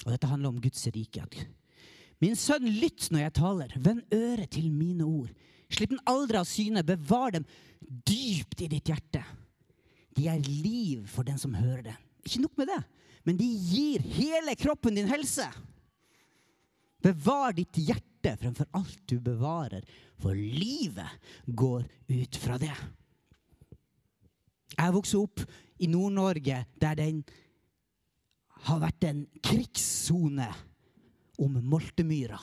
Og 0.04 0.10
dette 0.12 0.28
handler 0.28 0.50
om 0.50 0.58
Guds 0.64 0.82
rike. 0.96 1.28
Min 2.24 2.34
sønn, 2.40 2.66
lytt 2.82 3.12
når 3.14 3.28
jeg 3.28 3.36
taler. 3.38 3.78
Vend 3.78 4.02
øret 4.18 4.50
til 4.58 4.74
mine 4.74 5.06
ord. 5.06 5.30
Slipp 5.70 5.94
den 5.94 6.02
aldri 6.10 6.42
av 6.42 6.50
syne. 6.50 6.84
Bevar 6.84 7.38
dem 7.38 7.46
dypt 7.86 8.66
i 8.66 8.72
ditt 8.74 8.90
hjerte. 8.90 9.22
De 10.14 10.28
er 10.30 10.42
liv 10.46 11.06
for 11.10 11.26
den 11.28 11.40
som 11.42 11.56
hører 11.58 11.84
det. 11.90 11.96
Ikke 12.24 12.44
nok 12.46 12.58
med 12.62 12.70
det, 12.72 12.82
men 13.28 13.38
de 13.40 13.48
gir 13.48 14.04
hele 14.16 14.56
kroppen 14.60 14.96
din 14.96 15.10
helse. 15.10 15.48
Bevar 17.04 17.56
ditt 17.56 17.76
hjerte 17.82 18.38
fremfor 18.40 18.70
alt 18.78 19.02
du 19.10 19.18
bevarer, 19.20 19.84
for 20.22 20.36
livet 20.36 21.10
går 21.46 21.84
ut 22.14 22.40
fra 22.40 22.60
det. 22.62 22.76
Jeg 24.74 24.96
vokste 24.96 25.20
opp 25.20 25.44
i 25.84 25.90
Nord-Norge, 25.92 26.64
der 26.80 26.96
den 26.98 27.24
har 28.64 28.80
vært 28.80 29.04
en 29.10 29.26
krigssone 29.44 30.48
om 31.44 31.58
Moltemyra. 31.68 32.40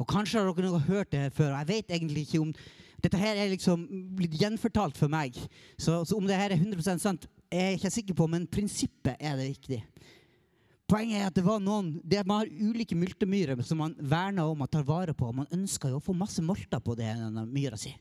Og 0.00 0.08
Kanskje 0.08 0.40
har 0.40 0.56
dere 0.56 0.80
hørt 0.88 1.12
det 1.12 1.28
før. 1.36 1.52
Jeg 1.60 1.68
vet 1.68 1.92
egentlig 1.92 2.24
ikke 2.26 2.40
om 2.46 2.54
Dette 3.02 3.18
her 3.18 3.38
er 3.38 3.50
liksom 3.50 3.84
blitt 4.16 4.36
gjenfortalt 4.38 4.98
for 4.98 5.10
meg. 5.10 5.36
Så, 5.74 6.04
så 6.06 6.16
om 6.16 6.26
det 6.28 6.38
her 6.38 6.54
er 6.54 6.60
100% 6.60 7.02
sant, 7.02 7.26
er 7.52 7.72
jeg 7.72 7.80
ikke 7.80 7.94
sikker 7.96 8.18
på, 8.18 8.28
men 8.30 8.48
prinsippet 8.50 9.16
er 9.18 9.38
det 9.40 9.48
viktig. 9.50 9.80
Poenget 10.92 11.18
er 11.18 11.28
at 11.30 11.36
det 11.36 11.44
var 11.46 11.60
noen, 11.62 11.94
det 12.04 12.20
Man 12.28 12.42
har 12.42 12.50
ulike 12.68 12.96
multemyrer 12.98 13.60
som 13.64 13.80
man 13.80 13.94
verner 13.96 14.48
om 14.48 14.60
og 14.60 14.70
tar 14.70 14.84
vare 14.86 15.14
på. 15.16 15.30
Man 15.32 15.48
ønsker 15.54 15.92
jo 15.92 16.00
å 16.00 16.04
få 16.04 16.14
masse 16.16 16.44
molter 16.44 16.82
på 16.84 16.96
det, 16.98 17.08
denne 17.16 17.46
myra 17.48 17.78
si. 17.80 17.94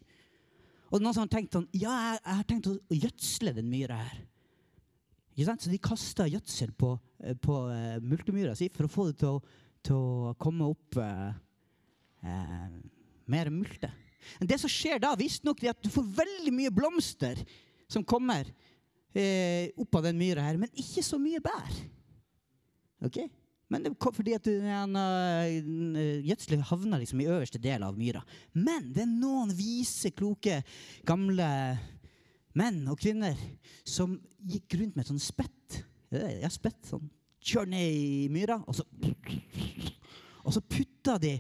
Og 0.92 1.00
noen 1.00 1.16
som 1.16 1.24
har 1.24 1.32
tenkt 1.32 1.56
sånn 1.56 1.70
Ja, 1.72 1.94
jeg, 2.12 2.20
jeg 2.26 2.38
har 2.42 2.48
tenkt 2.50 2.68
å 2.68 2.76
gjødsle 2.92 3.56
den 3.56 3.72
myra 3.72 4.02
her. 4.04 4.20
Så 5.42 5.72
de 5.72 5.80
kasta 5.82 6.28
gjødsel 6.28 6.74
på, 6.78 6.92
eh, 7.24 7.38
på 7.40 7.56
uh, 7.72 7.98
multemyra 8.04 8.54
si 8.60 8.68
for 8.76 8.86
å 8.86 8.92
få 8.92 9.08
det 9.08 9.22
til 9.24 9.38
å, 9.38 9.62
til 9.82 9.96
å 9.96 10.34
komme 10.38 10.68
opp 10.68 11.00
uh, 11.00 11.32
uh, 12.28 12.68
mer 13.32 13.50
multe. 13.50 13.90
Men 14.40 14.50
det 14.52 14.60
som 14.62 14.72
skjer 14.72 15.02
da, 15.04 15.14
visstnok, 15.20 15.64
er 15.64 15.74
at 15.74 15.84
du 15.84 15.90
får 15.94 16.08
veldig 16.22 16.54
mye 16.56 16.74
blomster 16.74 17.40
som 17.92 18.06
kommer 18.08 18.48
eh, 19.14 19.72
opp 19.80 20.00
av 20.00 20.08
den 20.08 20.20
myra 20.20 20.46
her, 20.46 20.60
men 20.62 20.72
ikke 20.74 21.04
så 21.06 21.20
mye 21.22 21.42
bær. 21.44 21.78
Ok? 23.08 23.24
Men 23.72 23.86
det 23.86 23.94
kom 24.04 24.12
fordi 24.12 24.34
at 24.36 24.48
gjødselet 26.28 26.68
havner 26.68 27.00
liksom 27.00 27.22
i 27.24 27.30
øverste 27.32 27.62
del 27.64 27.86
av 27.88 27.96
myra. 27.96 28.20
Men 28.52 28.90
det 28.92 29.06
er 29.06 29.14
noen 29.14 29.54
vise, 29.56 30.12
kloke, 30.12 30.58
gamle 31.08 31.48
menn 32.58 32.82
og 32.92 33.00
kvinner 33.00 33.38
som 33.88 34.18
gikk 34.44 34.76
rundt 34.76 34.98
med 34.98 35.06
et 35.06 35.12
sånt 35.14 35.24
spett. 35.24 35.80
Ja, 36.12 36.50
spett 36.52 36.84
sånn. 36.90 37.08
Kjør 37.42 37.72
ned 37.72 37.96
i 37.96 38.28
myra, 38.30 38.60
og 38.68 38.76
så 38.76 38.84
Og 40.42 40.54
så 40.54 40.62
putta 40.62 41.18
de 41.22 41.40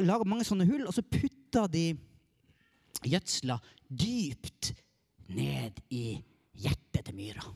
Laga 0.00 0.24
mange 0.24 0.44
sånne 0.46 0.64
hull, 0.68 0.84
og 0.86 0.94
så 0.94 1.02
putta 1.02 1.39
de 1.50 1.86
gjødsla 3.06 3.56
dypt 3.88 4.72
ned 5.34 5.80
i 5.90 6.04
hjertet 6.60 7.06
til 7.06 7.16
myra. 7.16 7.46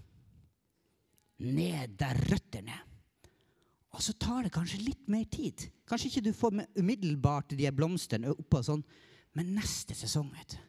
Ned 1.45 1.97
der 1.99 2.19
røttene 2.31 2.75
er. 2.75 2.85
Og 3.95 4.03
så 4.03 4.15
tar 4.19 4.43
det 4.43 4.55
kanskje 4.55 4.83
litt 4.83 5.07
mer 5.11 5.27
tid. 5.31 5.69
Kanskje 5.87 6.09
ikke 6.11 6.25
du 6.27 6.33
får 6.35 6.57
umiddelbart 6.81 7.55
de 7.55 7.71
blomstene 7.71 8.33
oppå 8.33 8.63
sånn, 8.67 8.83
men 9.39 9.53
neste 9.55 9.95
sesong, 9.95 10.33
vet 10.35 10.57
du. 10.57 10.63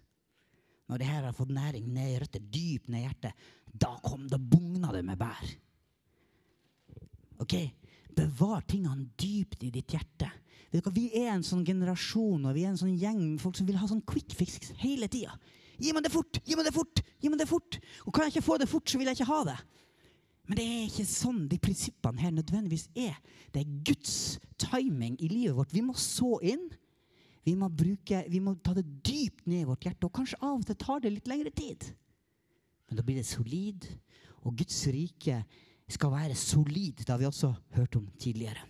Når 0.86 1.01
det 1.01 1.08
her 1.10 1.24
har 1.25 1.34
fått 1.34 1.53
næring 1.53 1.88
ned 1.89 2.12
i 2.12 2.20
røtter, 2.22 2.44
dypt 2.53 2.91
ned 2.94 3.01
i 3.01 3.05
hjertet, 3.08 3.46
da 3.74 3.96
kom 4.05 4.27
det 4.29 4.38
bugna 4.38 4.91
det 4.94 5.01
med 5.08 5.17
bær. 5.17 5.53
Ok? 7.41 7.55
Bevar 8.15 8.62
tingene 8.70 9.10
dypt 9.17 9.65
i 9.65 9.72
ditt 9.74 9.96
hjerte. 9.96 10.29
Vi 10.96 11.05
er 11.22 11.32
en 11.34 11.46
sånn 11.46 11.63
generasjon 11.67 12.46
og 12.46 12.55
vi 12.55 12.65
er 12.65 12.74
en 12.74 12.79
sånn 12.79 12.98
gjeng 13.00 13.22
med 13.22 13.41
folk 13.44 13.55
som 13.58 13.67
vil 13.67 13.77
ha 13.79 13.88
sånn 13.88 14.03
quick 14.08 14.36
fix 14.36 14.74
hele 14.82 15.08
tida. 15.12 15.38
Gi 15.79 15.91
meg 15.96 16.05
det 16.05 16.12
fort! 16.13 16.39
Gi 16.48 16.55
meg 16.55 16.67
det 16.67 16.74
fort! 16.75 17.01
Gi 17.20 17.32
meg 17.32 17.41
det 17.41 17.48
fort! 17.50 17.79
Og 18.05 18.13
kan 18.15 18.25
jeg 18.25 18.36
ikke 18.36 18.48
få 18.48 18.58
det 18.62 18.70
fort, 18.72 18.88
så 18.88 19.00
vil 19.00 19.10
jeg 19.10 19.20
ikke 19.20 19.32
ha 19.32 19.41
det. 19.50 19.58
Men 20.46 20.60
det 20.60 20.65
er 20.65 20.84
ikke 20.86 21.08
sånn 21.10 21.46
de 21.50 21.60
prinsippene 21.62 22.22
her 22.22 22.34
nødvendigvis 22.36 22.88
er. 22.94 23.17
Det 23.51 23.63
er 23.63 23.77
Guds 23.88 24.38
timing 24.62 25.17
i 25.20 25.29
livet 25.32 25.58
vårt. 25.58 25.74
Vi 25.74 25.84
må 25.86 25.96
så 25.98 26.36
inn. 26.46 26.67
Vi 27.46 27.53
må, 27.58 27.70
bruke, 27.70 28.24
vi 28.29 28.41
må 28.41 28.55
ta 28.62 28.74
det 28.77 28.86
dypt 29.05 29.46
ned 29.50 29.63
i 29.63 29.70
vårt 29.70 29.86
hjerte. 29.88 30.08
Og 30.08 30.15
kanskje 30.15 30.39
av 30.41 30.60
og 30.60 30.67
til 30.70 30.79
tar 30.82 31.01
det 31.01 31.13
litt 31.15 31.29
lengre 31.29 31.53
tid. 31.53 31.89
Men 32.89 33.00
da 33.00 33.05
blir 33.05 33.20
det 33.20 33.27
solid. 33.29 33.89
Og 34.46 34.55
Guds 34.62 34.79
rike 34.94 35.41
skal 35.89 36.13
være 36.13 36.38
solid. 36.38 37.01
Det 37.01 37.12
har 37.12 37.22
vi 37.22 37.29
også 37.29 37.51
hørt 37.77 37.98
om 37.98 38.08
tidligere. 38.22 38.62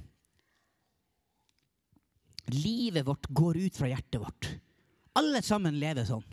Livet 2.54 3.06
vårt 3.08 3.26
går 3.34 3.58
ut 3.58 3.78
fra 3.78 3.90
hjertet 3.90 4.22
vårt. 4.22 4.50
Alle 5.18 5.42
sammen 5.46 5.80
lever 5.80 6.06
sånn. 6.08 6.26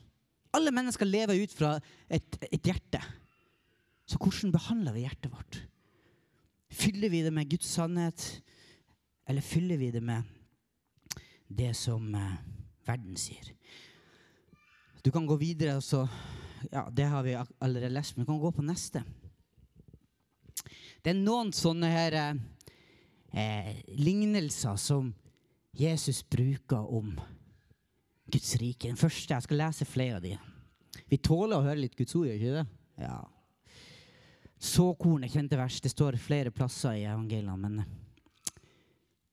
Alle 0.52 0.73
mennesker 0.75 1.09
lever 1.09 1.38
ut 1.40 1.52
fra 1.57 1.76
et, 2.12 2.37
et 2.50 2.66
hjerte. 2.69 3.00
Så 4.04 4.19
hvordan 4.21 4.52
behandler 4.52 4.97
vi 4.97 5.07
hjertet 5.07 5.33
vårt? 5.33 5.62
Fyller 6.73 7.12
vi 7.12 7.23
det 7.25 7.33
med 7.33 7.49
Guds 7.49 7.69
sannhet, 7.69 8.21
eller 9.28 9.45
fyller 9.45 9.81
vi 9.81 9.90
det 9.95 10.02
med 10.04 10.28
det 11.49 11.73
som 11.76 12.14
eh, 12.16 12.37
verden 12.88 13.16
sier? 13.21 13.52
Du 15.04 15.11
kan 15.12 15.26
gå 15.26 15.37
videre, 15.40 15.78
og 15.81 15.85
så 15.87 16.07
Ja, 16.71 16.87
det 16.95 17.09
har 17.11 17.25
vi 17.26 17.33
allerede 17.35 17.88
lest, 17.90 18.14
men 18.14 18.23
vi 18.23 18.28
kan 18.28 18.38
gå 18.38 18.52
på 18.54 18.62
neste. 18.62 19.00
Det 21.02 21.11
er 21.11 21.19
noen 21.19 21.50
sånne 21.50 21.88
her 21.90 22.14
eh, 22.14 22.37
eh, 23.35 23.81
lignelser 23.99 24.78
som 24.78 25.09
Jesus 25.73 26.23
bruker 26.29 26.95
om 26.95 27.14
Guds 28.33 28.57
rike. 28.61 28.88
Den 28.88 28.97
første, 28.97 29.35
Jeg 29.35 29.43
skal 29.43 29.57
lese 29.57 29.85
flere 29.85 30.17
av 30.17 30.23
de. 30.23 30.37
Vi 31.09 31.19
tåler 31.19 31.57
å 31.57 31.64
høre 31.64 31.81
litt 31.81 31.97
Guds 31.97 32.14
ord, 32.14 32.26
gjør 32.29 32.37
ikke 32.38 32.59
det? 32.59 32.67
Ja. 33.00 33.19
Såkornet, 34.62 35.33
kjente 35.33 35.57
vers. 35.57 35.81
Det 35.81 35.91
står 35.91 36.21
flere 36.21 36.52
plasser 36.55 37.00
i 37.00 37.07
evangeliene, 37.09 37.57
men 37.57 37.83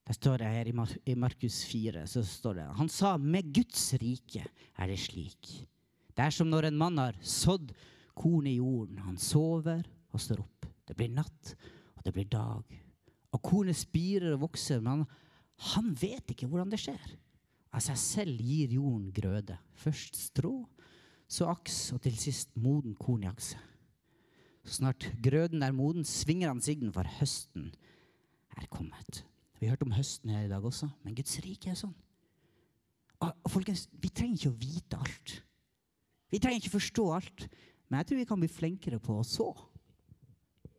det 0.06 0.16
står 0.16 0.40
det 0.42 0.48
her 0.50 0.66
i, 0.66 0.72
Mar 0.74 0.90
i 1.06 1.14
Markus 1.14 1.60
4. 1.70 2.06
så 2.10 2.24
står 2.26 2.54
det, 2.54 2.64
Han 2.80 2.88
sa 2.88 3.16
med 3.16 3.52
Guds 3.54 3.92
rike 4.00 4.42
er 4.42 4.90
det 4.90 4.98
slik. 4.98 5.52
Det 6.16 6.24
er 6.24 6.34
som 6.34 6.50
når 6.50 6.66
en 6.66 6.80
mann 6.80 6.98
har 6.98 7.18
sådd 7.22 7.70
korn 8.18 8.48
i 8.50 8.56
jorden. 8.56 8.98
Han 9.04 9.16
sover 9.16 9.84
og 10.10 10.20
står 10.20 10.42
opp. 10.42 10.66
Det 10.88 10.96
blir 10.98 11.12
natt, 11.14 11.54
og 11.94 12.02
det 12.04 12.12
blir 12.16 12.26
dag. 12.26 12.64
Og 13.30 13.42
kornet 13.42 13.78
spirer 13.78 14.34
og 14.34 14.48
vokser, 14.48 14.80
men 14.82 14.90
han, 14.90 15.06
han 15.60 15.92
vet 15.98 16.32
ikke 16.32 16.48
hvordan 16.48 16.70
det 16.72 16.80
skjer. 16.80 17.16
Av 17.70 17.82
seg 17.84 17.98
selv 18.00 18.40
gir 18.42 18.72
jorden 18.74 19.10
grøde. 19.14 19.58
Først 19.78 20.16
strå, 20.18 20.54
så 21.30 21.50
aks, 21.52 21.92
og 21.94 22.00
til 22.02 22.16
sist 22.18 22.50
moden 22.58 22.96
korn 22.98 23.26
i 23.26 23.30
akse. 23.30 23.58
Så 24.64 24.80
snart 24.80 25.06
grøden 25.22 25.62
er 25.62 25.76
moden, 25.76 26.04
svinger 26.04 26.50
han 26.50 26.62
sigden, 26.64 26.92
for 26.92 27.06
høsten 27.20 27.70
er 28.56 28.66
kommet. 28.72 29.22
Vi 29.60 29.68
hørte 29.68 29.86
om 29.86 29.94
høsten 29.94 30.32
her 30.32 30.46
i 30.46 30.50
dag 30.50 30.64
også, 30.64 30.88
men 31.04 31.14
Guds 31.16 31.36
rike 31.44 31.70
er 31.72 31.78
sånn. 31.78 31.94
Og, 33.20 33.50
folkens, 33.52 33.86
Vi 33.92 34.08
trenger 34.08 34.38
ikke 34.38 34.52
å 34.54 34.60
vite 34.60 34.96
alt. 34.98 35.34
Vi 36.32 36.38
trenger 36.40 36.62
ikke 36.62 36.78
forstå 36.78 37.04
alt. 37.12 37.46
Men 37.90 38.00
jeg 38.00 38.08
tror 38.08 38.20
vi 38.20 38.28
kan 38.30 38.40
bli 38.40 38.48
flinkere 38.48 39.00
på 39.02 39.18
å 39.18 39.26
så. 39.26 39.50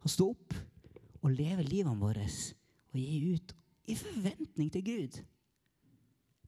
Å 0.01 0.09
stå 0.09 0.29
opp 0.31 0.55
og 1.21 1.33
leve 1.35 1.65
livene 1.67 1.99
våre 1.99 2.23
og 2.25 2.97
gi 2.97 3.35
ut 3.35 3.53
i 3.87 3.95
forventning 3.97 4.71
til 4.71 4.83
Gud. 4.85 5.21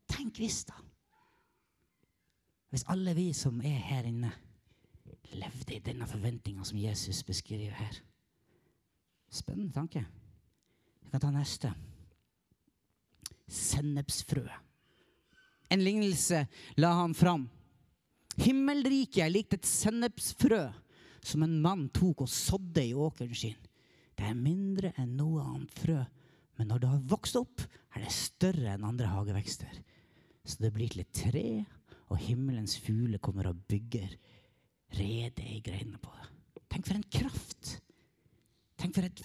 Tenk 0.10 0.38
hvis, 0.38 0.64
da. 0.70 0.78
Hvis 2.70 2.86
alle 2.90 3.14
vi 3.18 3.32
som 3.38 3.62
er 3.62 3.80
her 3.90 4.08
inne, 4.10 4.32
levde 5.34 5.76
i 5.76 5.82
denne 5.82 6.08
forventninga 6.10 6.66
som 6.66 6.78
Jesus 6.78 7.24
beskriver 7.24 7.74
her. 7.78 7.98
Spennende 9.34 9.74
tanke. 9.74 10.06
Vi 11.02 11.10
kan 11.10 11.22
ta 11.22 11.32
neste. 11.34 11.74
Sennepsfrø. 13.50 14.46
En 15.74 15.82
lignelse 15.82 16.46
la 16.78 16.94
han 17.00 17.16
fram. 17.18 17.48
Himmelriket 18.38 19.32
likt 19.32 19.58
et 19.58 19.70
sennepsfrø 19.70 20.68
som 21.24 21.46
en 21.46 21.60
mann 21.62 21.88
tok 21.94 22.26
og 22.26 22.30
sådde 22.30 22.86
i 22.86 22.94
åkeren 22.94 23.36
sin. 23.36 23.58
Det 24.14 24.26
er 24.30 24.38
mindre 24.38 24.94
enn 25.02 25.16
noe 25.18 25.42
annet 25.42 25.74
frø, 25.80 26.02
men 26.60 26.70
når 26.70 26.84
det 26.84 26.92
har 26.92 27.10
vokst 27.14 27.38
opp, 27.40 27.64
er 27.94 28.04
det 28.04 28.14
større 28.14 28.76
enn 28.76 28.86
andre 28.88 29.10
hagevekster. 29.10 29.82
Så 30.44 30.60
det 30.62 30.74
blir 30.76 30.92
til 30.92 31.04
et 31.04 31.16
tre, 31.16 31.48
og 32.12 32.22
himmelens 32.22 32.76
fugler 32.84 33.22
kommer 33.24 33.50
og 33.50 33.62
bygger 33.70 34.12
rede 35.00 35.46
i 35.50 35.62
greinene 35.66 36.02
på 36.02 36.14
det. 36.18 36.30
Tenk 36.74 36.90
for 36.90 37.00
en 37.00 37.12
kraft! 37.20 37.76
Tenk 38.78 38.98
for 38.98 39.06
et, 39.08 39.22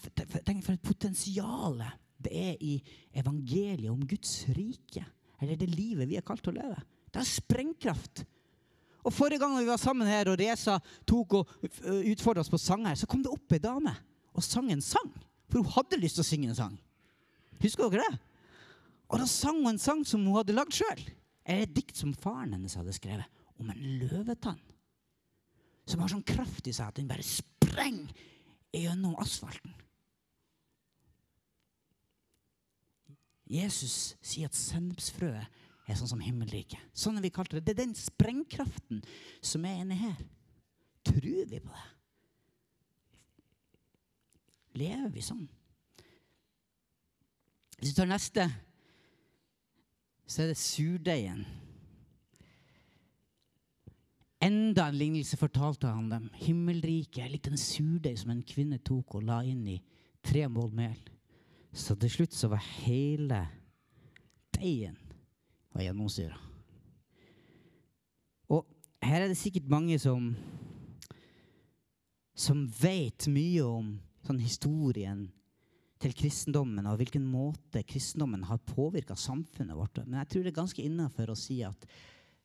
tenk 0.46 0.62
for 0.62 0.76
et 0.76 0.84
potensial 0.86 1.80
det 2.18 2.34
er 2.34 2.56
i 2.60 2.74
evangeliet 3.14 3.90
om 3.90 4.02
Guds 4.06 4.42
rike. 4.56 5.04
Eller 5.40 5.58
det 5.58 5.70
livet 5.70 6.08
vi 6.10 6.18
er 6.18 6.26
kalt 6.26 6.42
til 6.42 6.56
å 6.56 6.58
leve. 6.58 6.80
Det 7.08 7.22
er 7.22 7.30
sprengkraft. 7.30 8.24
Og 9.06 9.14
Forrige 9.14 9.40
gang 9.40 9.54
vi 9.56 9.68
var 9.68 9.78
sammen 9.80 10.10
her, 10.10 10.28
og 10.28 10.40
Reza 10.40 10.76
tok 11.06 11.38
og 11.38 11.52
utfordra 12.10 12.42
oss 12.42 12.50
på 12.52 12.60
sang 12.60 12.84
her, 12.88 12.98
så 12.98 13.06
kom 13.08 13.22
det 13.24 13.30
opp 13.32 13.54
ei 13.54 13.62
dame 13.62 13.94
og 14.34 14.44
sang 14.44 14.68
en 14.74 14.82
sang. 14.84 15.12
For 15.48 15.62
hun 15.62 15.72
hadde 15.78 16.00
lyst 16.02 16.18
til 16.18 16.26
å 16.26 16.28
synge 16.28 16.50
en 16.50 16.58
sang. 16.58 16.74
Husker 17.62 17.90
dere 17.90 18.06
det? 18.06 18.20
Og 19.08 19.22
da 19.22 19.26
sang 19.30 19.62
hun 19.62 19.72
en 19.72 19.80
sang 19.80 20.04
som 20.06 20.24
hun 20.26 20.36
hadde 20.36 20.56
lagd 20.56 20.76
sjøl. 20.76 21.04
Et 21.48 21.70
dikt 21.72 21.96
som 21.96 22.12
faren 22.12 22.52
hennes 22.52 22.76
hadde 22.76 22.92
skrevet, 22.96 23.24
om 23.58 23.70
en 23.72 23.84
løvetann. 24.02 24.60
Som 25.88 26.02
har 26.04 26.12
sånn 26.12 26.26
kraft 26.28 26.68
i 26.68 26.74
seg 26.76 26.90
at 26.90 26.98
den 27.00 27.08
bare 27.08 27.24
sprenger 27.24 28.12
gjennom 28.76 29.16
asfalten. 29.22 29.72
Jesus 33.48 34.12
sier 34.20 34.50
at 34.50 34.56
sennepsfrøet 34.56 35.48
er 35.88 35.96
sånn 35.96 36.10
som 36.10 36.20
himmelriket. 36.20 36.80
Sånn 36.92 37.16
er 37.16 37.24
vi 37.24 37.32
kalt 37.32 37.54
det. 37.54 37.62
Det 37.64 37.72
er 37.72 37.86
den 37.86 37.96
sprengkraften 37.96 39.00
som 39.40 39.64
er 39.64 39.80
inni 39.80 39.96
her. 39.96 40.18
Tror 41.08 41.48
vi 41.48 41.62
på 41.64 41.72
det? 41.72 41.86
Lever 44.78 45.08
vi 45.14 45.24
sånn? 45.24 45.46
Hvis 47.78 47.94
du 47.94 48.00
tar 48.00 48.10
neste, 48.10 48.44
så 50.26 50.42
er 50.42 50.50
det 50.50 50.60
surdeigen. 50.60 51.44
Enda 54.42 54.88
en 54.88 54.98
lignelse 54.98 55.38
fortalte 55.38 55.90
han 55.90 56.10
dem. 56.10 56.28
Himmelriket 56.38 57.24
er 57.24 57.32
litt 57.32 57.48
en 57.50 57.58
surdeig 57.58 58.18
som 58.20 58.30
en 58.34 58.44
kvinne 58.46 58.78
tok 58.86 59.18
og 59.18 59.26
la 59.26 59.40
inn 59.46 59.64
i 59.66 59.78
tre 60.22 60.44
mål 60.50 60.70
mel. 60.74 60.98
Så 61.74 61.96
til 61.98 62.10
slutt 62.12 62.34
så 62.34 62.50
var 62.50 62.62
hele 62.84 63.42
deigen 64.54 64.98
gjennomsyra. 65.78 66.38
Og 68.50 68.66
her 69.04 69.22
er 69.22 69.30
det 69.30 69.38
sikkert 69.38 69.70
mange 69.70 69.98
som 70.02 70.32
som 72.38 72.68
vet 72.80 73.26
mye 73.30 73.64
om 73.66 73.96
sånn 74.26 74.38
historien 74.38 75.24
til 76.02 76.14
kristendommen 76.14 76.86
og 76.86 77.00
hvilken 77.00 77.24
måte 77.26 77.82
kristendommen 77.86 78.44
har 78.46 78.60
påvirka 78.70 79.16
samfunnet 79.18 79.76
vårt. 79.76 79.98
Men 80.06 80.20
jeg 80.20 80.30
tror 80.32 80.44
det 80.44 80.52
er 80.52 80.60
ganske 80.60 80.84
innafor 80.84 81.32
å 81.32 81.38
si 81.38 81.60
at 81.66 81.86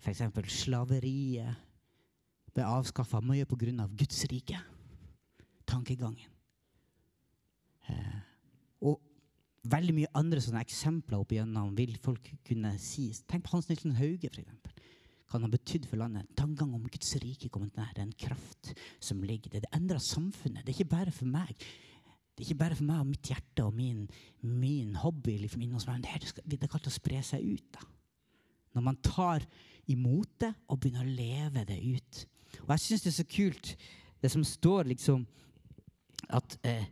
f.eks. 0.04 0.24
slaveriet 0.64 1.62
ble 2.54 2.66
avskaffa 2.68 3.22
mye 3.26 3.48
pga. 3.50 3.88
Guds 3.98 4.26
rike. 4.30 4.60
Tankegangen. 5.70 6.30
Eh, 7.90 8.20
og 8.84 9.00
veldig 9.70 9.96
mye 9.96 10.12
andre 10.18 10.42
sånne 10.44 10.64
eksempler 10.64 11.22
opp 11.22 11.34
igjennom 11.34 11.74
vil 11.78 11.96
folk 12.02 12.28
kunne 12.48 12.76
si. 12.82 13.10
Tenk 13.30 13.46
på 13.46 13.56
Hans 13.56 13.70
Nilsen 13.72 13.96
Hauge, 14.00 14.30
f.eks. 14.34 14.82
Hva 15.24 15.40
han 15.40 15.48
har 15.48 15.54
betydd 15.54 15.88
for 15.90 15.98
landet. 16.02 16.30
Tankegang 16.38 16.76
om 16.78 16.90
Guds 16.92 17.16
rike 17.24 17.50
kommet 17.50 17.78
nær. 17.80 17.94
Det 17.96 18.04
er 18.04 18.10
en 18.10 18.22
kraft 18.28 18.74
som 19.02 19.24
ligger 19.26 19.56
der. 19.56 19.64
Det 19.66 19.74
endrer 19.74 20.04
samfunnet. 20.04 20.62
Det 20.62 20.74
er 20.74 20.82
ikke 20.82 20.94
bare 20.98 21.14
for 21.16 21.30
meg. 21.30 21.56
Det 22.34 22.42
er 22.42 22.50
ikke 22.50 22.62
bare 22.64 22.78
for 22.78 22.88
meg 22.88 23.04
og 23.04 23.10
mitt 23.12 23.30
hjerte 23.30 23.66
og 23.66 23.76
min, 23.78 24.08
min 24.42 24.96
hobby. 24.98 25.38
Liksom, 25.44 25.62
er, 25.62 26.02
det, 26.02 26.46
det 26.50 26.64
er 26.64 26.72
kalt 26.72 26.90
å 26.90 26.94
spre 26.94 27.22
seg 27.26 27.46
ut. 27.46 27.68
da. 27.78 27.86
Når 28.74 28.86
man 28.88 28.98
tar 29.06 29.46
imot 29.92 30.32
det 30.42 30.54
og 30.68 30.80
begynner 30.82 31.06
å 31.06 31.14
leve 31.14 31.66
det 31.70 31.78
ut. 31.84 32.24
Og 32.64 32.74
jeg 32.74 32.86
syns 32.86 33.06
det 33.06 33.12
er 33.12 33.20
så 33.20 33.30
kult, 33.30 33.74
det 34.24 34.32
som 34.32 34.46
står 34.48 34.90
liksom 34.94 35.26
at 36.34 36.58
eh, 36.66 36.86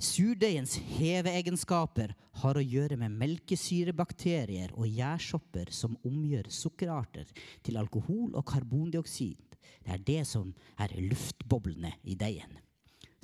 Surdeigens 0.00 0.78
heveegenskaper 0.96 2.14
har 2.40 2.56
å 2.56 2.62
gjøre 2.64 2.96
med 3.02 3.18
melkesyrebakterier 3.20 4.72
og 4.72 4.88
gjærsopper 4.88 5.68
som 5.76 5.98
omgjør 6.08 6.48
sukkerarter 6.56 7.28
til 7.66 7.76
alkohol 7.76 8.32
og 8.32 8.46
karbondioksid. 8.48 9.58
Det 9.84 9.92
er 9.92 10.06
det 10.06 10.22
som 10.30 10.54
er 10.80 10.96
luftboblene 11.04 11.92
i 12.08 12.16
deigen. 12.16 12.56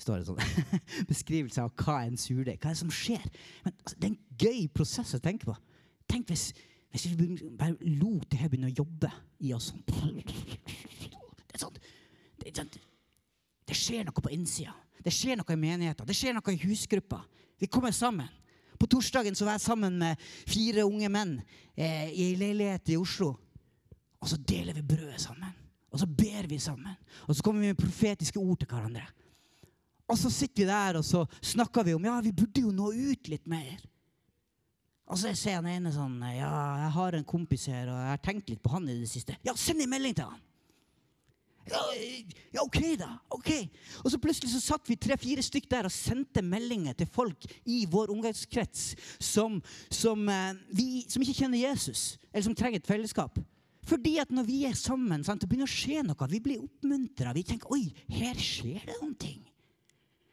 Står 0.00 0.20
det 0.20 0.28
sånn 0.28 0.40
Beskrivelse 1.10 1.64
av 1.64 1.72
hva 1.80 1.98
en 2.04 2.18
surdeig 2.20 2.60
Hva 2.60 2.70
er 2.70 2.76
det 2.76 2.82
som 2.82 2.92
skjer? 2.92 3.26
Men 3.64 3.74
altså, 3.74 3.96
Det 3.96 4.08
er 4.08 4.12
en 4.12 4.22
gøy 4.46 4.66
prosess 4.76 5.14
å 5.16 5.22
tenke 5.22 5.48
på. 5.48 5.54
Tenk 6.10 6.30
hvis, 6.30 6.50
hvis 6.92 7.06
vi 7.10 7.28
bare 7.58 7.76
lot 7.98 8.26
det 8.30 8.40
her 8.40 8.50
begynne 8.52 8.70
å 8.70 8.76
jobbe 8.76 9.10
i 9.42 9.52
oss. 9.56 9.72
sånn. 9.72 10.16
Det, 10.20 11.56
er 11.56 11.62
sånn, 11.62 11.78
det, 12.42 12.52
sånn, 12.54 12.74
det 13.66 13.78
skjer 13.78 14.04
noe 14.06 14.22
på 14.22 14.34
innsida. 14.36 14.74
Det 15.02 15.14
skjer 15.14 15.38
noe 15.38 15.54
i 15.54 15.60
menigheten. 15.60 16.06
Det 16.06 16.16
skjer 16.18 16.36
noe 16.36 16.54
i 16.54 16.60
husgruppa. 16.66 17.22
Vi 17.58 17.68
kommer 17.72 17.94
sammen. 17.94 18.28
På 18.76 18.88
torsdagen 18.90 19.36
så 19.38 19.46
var 19.46 19.56
jeg 19.56 19.64
sammen 19.64 19.96
med 20.00 20.20
fire 20.48 20.84
unge 20.84 21.08
menn 21.08 21.38
eh, 21.72 22.10
i 22.12 22.26
ei 22.28 22.34
leilighet 22.36 22.92
i 22.92 22.98
Oslo. 23.00 23.32
Og 24.20 24.28
så 24.28 24.36
deler 24.36 24.76
vi 24.76 24.84
brødet 24.84 25.20
sammen. 25.22 25.54
Og 25.92 26.02
så 26.02 26.08
ber 26.10 26.48
vi 26.50 26.58
sammen. 26.60 26.96
Og 27.24 27.36
så 27.36 27.44
kommer 27.44 27.64
vi 27.64 27.72
med 27.72 27.80
profetiske 27.80 28.40
ord 28.40 28.58
til 28.60 28.68
hverandre. 28.68 29.06
Og 30.06 30.18
så 30.20 30.30
sitter 30.30 30.62
vi 30.62 30.70
der 30.70 30.98
og 31.00 31.04
så 31.06 31.24
snakker 31.42 31.86
vi 31.86 31.96
om 31.96 32.04
ja, 32.06 32.20
vi 32.22 32.34
burde 32.34 32.62
jo 32.62 32.72
nå 32.74 32.92
ut 32.94 33.30
litt 33.30 33.46
mer. 33.50 33.82
Og 35.06 35.18
så 35.18 35.30
sier 35.38 35.60
han 35.60 35.68
ene 35.70 35.92
sånn 35.94 36.18
Ja, 36.34 36.50
jeg 36.82 36.90
har 36.96 37.14
en 37.14 37.26
kompis 37.26 37.68
her, 37.70 37.86
og 37.92 37.98
jeg 38.00 38.10
har 38.10 38.22
tenkt 38.24 38.50
litt 38.50 38.62
på 38.62 38.74
han 38.74 38.88
i 38.90 38.98
det 38.98 39.10
siste. 39.10 39.36
Ja, 39.46 39.54
send 39.58 39.82
en 39.82 39.92
melding 39.92 40.16
til 40.18 40.30
han! 40.30 40.42
Ja, 41.66 42.62
OK, 42.62 42.78
da. 42.98 43.08
ok. 43.34 43.50
Og 44.04 44.12
så 44.12 44.20
plutselig 44.22 44.52
så 44.52 44.60
satt 44.62 44.86
vi 44.86 44.94
tre-fire 45.02 45.42
stykk 45.42 45.66
der 45.72 45.88
og 45.88 45.94
sendte 45.94 46.44
meldinger 46.44 46.94
til 46.94 47.08
folk 47.10 47.42
i 47.66 47.80
vår 47.90 48.12
omgangskrets 48.14 48.92
som, 49.18 49.58
som, 49.90 50.22
eh, 50.30 50.54
vi, 50.70 51.02
som 51.10 51.22
ikke 51.24 51.40
kjenner 51.40 51.64
Jesus, 51.64 52.20
eller 52.30 52.46
som 52.46 52.54
trenger 52.54 52.78
et 52.78 52.86
fellesskap. 52.86 53.40
Fordi 53.86 54.16
at 54.22 54.30
når 54.34 54.46
vi 54.46 54.60
er 54.66 54.78
sammen, 54.78 55.26
sant, 55.26 55.42
det 55.42 55.50
begynner 55.50 55.66
å 55.66 55.74
skje 55.74 56.06
noe, 56.06 56.30
vi 56.30 56.42
blir 56.42 56.62
oppmuntra. 56.62 57.34
Vi 57.34 57.44
tenker 57.46 57.74
oi, 57.74 57.84
her 58.14 58.38
skjer 58.38 58.86
det 58.86 59.00
noen 59.00 59.18
ting. 59.18 59.42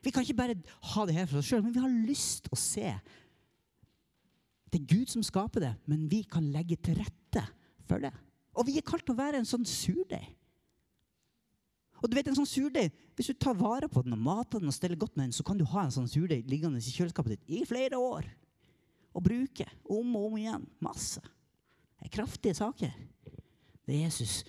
Vi 0.03 0.11
kan 0.11 0.25
ikke 0.25 0.37
bare 0.37 0.57
ha 0.93 1.05
det 1.07 1.15
her 1.15 1.27
for 1.29 1.39
oss 1.39 1.49
sjøl, 1.49 1.63
men 1.63 1.73
vi 1.75 1.83
har 1.83 1.99
lyst 2.07 2.49
å 2.51 2.59
se. 2.59 2.91
Det 4.73 4.81
er 4.81 4.89
Gud 4.89 5.11
som 5.11 5.23
skaper 5.25 5.63
det, 5.63 5.73
men 5.89 6.07
vi 6.11 6.23
kan 6.27 6.49
legge 6.51 6.77
til 6.81 6.97
rette 6.99 7.43
for 7.87 8.03
det. 8.03 8.11
Og 8.57 8.67
vi 8.67 8.77
er 8.77 8.85
kalt 8.85 9.05
til 9.05 9.15
å 9.15 9.21
være 9.21 9.39
en 9.39 9.47
sånn 9.47 9.65
surdeig. 9.67 10.25
Og 12.03 12.11
du 12.11 12.17
vet 12.17 12.27
en 12.27 12.35
sånn 12.35 12.49
surdeig, 12.49 12.91
Hvis 13.15 13.29
du 13.29 13.37
tar 13.37 13.53
vare 13.53 13.85
på 13.85 14.01
den 14.01 14.15
og 14.15 14.23
mater 14.25 14.57
den 14.57 14.71
og 14.71 14.73
steller 14.73 14.97
godt 14.97 15.13
med 15.15 15.27
den, 15.27 15.35
så 15.37 15.43
kan 15.45 15.57
du 15.57 15.63
ha 15.69 15.83
en 15.85 15.93
sånn 15.93 16.09
surdeig 16.09 16.47
liggende 16.49 16.81
i 16.81 16.93
kjøleskapet 16.95 17.35
ditt 17.35 17.51
i 17.53 17.65
flere 17.69 17.99
år. 18.01 18.25
Og 19.13 19.21
bruke 19.21 19.67
om 19.85 20.15
og 20.17 20.31
om 20.31 20.39
igjen. 20.41 20.65
Masse. 20.81 21.21
Det 22.01 22.09
er 22.09 22.15
kraftige 22.17 22.57
saker. 22.57 22.89
Det 23.85 23.93
er 23.93 24.07
Jesus 24.07 24.41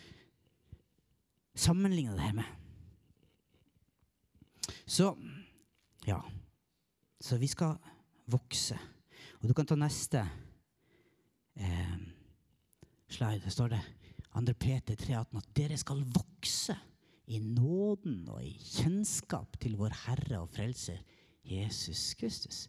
sammenligner 1.54 2.16
det 2.16 2.24
her 2.24 2.32
med. 2.32 2.44
Så 4.86 5.12
ja. 6.06 6.20
Så 7.20 7.38
vi 7.40 7.48
skal 7.48 7.76
vokse. 8.30 8.76
Og 9.40 9.48
du 9.48 9.54
kan 9.56 9.66
ta 9.68 9.76
neste 9.78 10.22
eh, 11.56 11.96
slide. 13.08 13.44
Der 13.44 13.52
står 13.52 13.74
det 13.74 13.82
2. 14.34 14.52
Peter 14.58 14.96
3,18 14.98 15.38
at 15.38 15.50
dere 15.56 15.78
skal 15.78 16.04
vokse 16.14 16.76
i 17.26 17.38
nåden 17.40 18.26
og 18.28 18.42
i 18.44 18.52
kjennskap 18.58 19.56
til 19.60 19.76
vår 19.80 19.94
Herre 20.04 20.42
og 20.42 20.50
Frelser 20.52 20.98
Jesus 21.44 22.14
Kristus. 22.18 22.64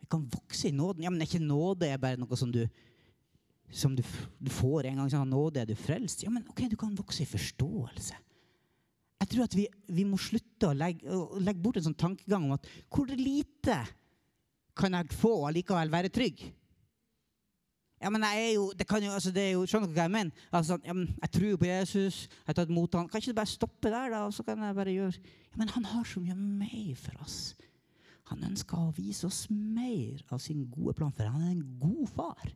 Vi 0.00 0.06
kan 0.10 0.28
vokse 0.32 0.68
i 0.68 0.76
nåden. 0.76 1.02
Ja, 1.02 1.10
men 1.10 1.20
er 1.20 1.28
ikke 1.28 1.42
nåde 1.44 1.88
er 1.88 2.00
bare 2.00 2.20
noe 2.20 2.36
som 2.36 2.52
du, 2.52 2.62
som 3.72 3.96
du, 3.96 4.04
du 4.38 4.50
får 4.52 4.88
en 4.88 5.02
gang. 5.02 5.10
Sånn, 5.12 5.32
nåde 5.32 5.62
er 5.62 5.68
du 5.68 5.74
frelst. 5.76 6.22
Ja, 6.24 6.32
men 6.32 6.46
ok, 6.48 6.64
du 6.70 6.76
kan 6.80 6.96
vokse 6.96 7.24
i 7.24 7.28
forståelse. 7.28 8.16
Jeg 9.18 9.30
tror 9.32 9.48
at 9.48 9.56
vi, 9.58 9.64
vi 9.90 10.04
må 10.06 10.18
slutte 10.20 10.70
å 10.70 10.76
legge, 10.76 11.10
å 11.10 11.40
legge, 11.42 11.62
bort 11.62 11.80
en 11.80 11.88
sånn 11.88 11.98
tankegang 11.98 12.46
om 12.46 12.54
at 12.54 12.68
hvor 12.94 13.10
lite 13.10 13.80
kan 14.78 14.94
jeg 14.94 15.18
få 15.18 15.32
og 15.40 15.48
allikevel 15.48 15.90
være 15.90 16.12
trygg? 16.14 16.44
Ja, 17.98 18.12
men 18.14 18.22
jeg 18.22 18.42
er 18.44 18.52
jo, 18.54 18.68
det 18.78 18.86
kan 18.86 19.02
jo, 19.02 19.10
altså 19.10 19.32
det 19.34 19.42
er 19.42 19.56
jo, 19.56 19.64
Skjønner 19.66 19.90
du 19.90 19.96
hva 19.96 20.04
jeg 20.06 20.14
mener? 20.14 20.44
Altså, 20.54 20.76
ja, 20.86 20.94
men 20.94 21.08
jeg 21.18 21.32
tror 21.34 21.56
på 21.58 21.66
Jesus. 21.66 22.18
jeg 22.30 22.46
har 22.46 22.58
tatt 22.60 22.70
mot 22.70 22.94
han. 22.94 23.08
Kan 23.10 23.18
ikke 23.18 23.34
du 23.34 23.40
bare 23.40 23.50
stoppe 23.50 23.90
der, 23.90 24.12
da? 24.14 24.20
og 24.28 24.36
så 24.36 24.44
kan 24.46 24.62
jeg 24.62 24.76
bare 24.76 24.94
gjøre... 24.94 25.24
Ja, 25.48 25.58
Men 25.58 25.72
han 25.74 25.88
har 25.90 26.04
så 26.06 26.22
mye 26.22 26.36
mer 26.38 26.94
for 27.00 27.24
oss. 27.24 27.40
Han 28.30 28.44
ønsker 28.44 28.78
å 28.78 28.94
vise 28.94 29.26
oss 29.26 29.48
mer 29.50 30.22
av 30.30 30.38
sin 30.44 30.62
gode 30.70 30.94
plan, 30.94 31.10
for 31.16 31.26
han 31.26 31.42
er 31.42 31.56
en 31.56 31.66
god 31.80 32.06
far. 32.14 32.54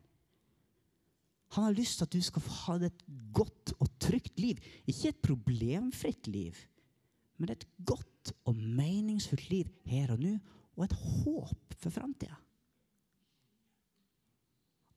Han 1.53 1.67
har 1.67 1.75
lyst 1.77 1.99
til 1.99 2.07
at 2.07 2.15
du 2.15 2.21
skal 2.25 2.45
ha 2.63 2.77
et 2.87 3.03
godt 3.33 3.75
og 3.79 3.89
trygt 4.01 4.39
liv. 4.41 4.61
Ikke 4.89 5.11
et 5.11 5.21
problemfritt 5.21 6.27
liv, 6.27 6.57
men 7.37 7.53
et 7.53 7.65
godt 7.85 8.33
og 8.49 8.55
meningsfullt 8.55 9.49
liv 9.51 9.69
her 9.89 10.15
og 10.15 10.23
nå, 10.23 10.37
og 10.73 10.87
et 10.87 10.95
håp 10.97 11.77
for 11.77 11.93
framtida. 11.93 12.39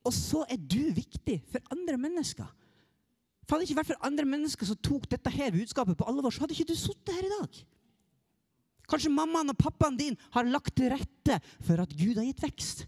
Og 0.06 0.14
så 0.14 0.44
er 0.48 0.60
du 0.60 0.94
viktig 0.94 1.40
for 1.50 1.74
andre 1.74 1.98
mennesker. 1.98 2.46
For 3.46 3.56
Hadde 3.56 3.62
det 3.62 3.70
ikke 3.70 3.80
vært 3.80 3.92
for 3.92 4.06
andre 4.06 4.26
mennesker 4.26 4.68
som 4.68 4.78
tok 4.82 5.08
dette 5.10 5.30
her 5.34 5.54
budskapet 5.54 5.98
på 5.98 6.06
alvor, 6.08 6.32
så 6.32 6.44
hadde 6.44 6.54
ikke 6.56 6.70
du 6.70 6.78
sittet 6.78 7.14
her 7.14 7.26
i 7.26 7.34
dag. 7.34 7.58
Kanskje 8.86 9.10
mammaen 9.10 9.50
og 9.50 9.58
pappaen 9.58 9.98
din 9.98 10.16
har 10.34 10.46
lagt 10.46 10.76
til 10.78 10.92
rette 10.94 11.40
for 11.66 11.82
at 11.82 11.94
Gud 11.98 12.18
har 12.18 12.26
gitt 12.26 12.44
vekst. 12.44 12.86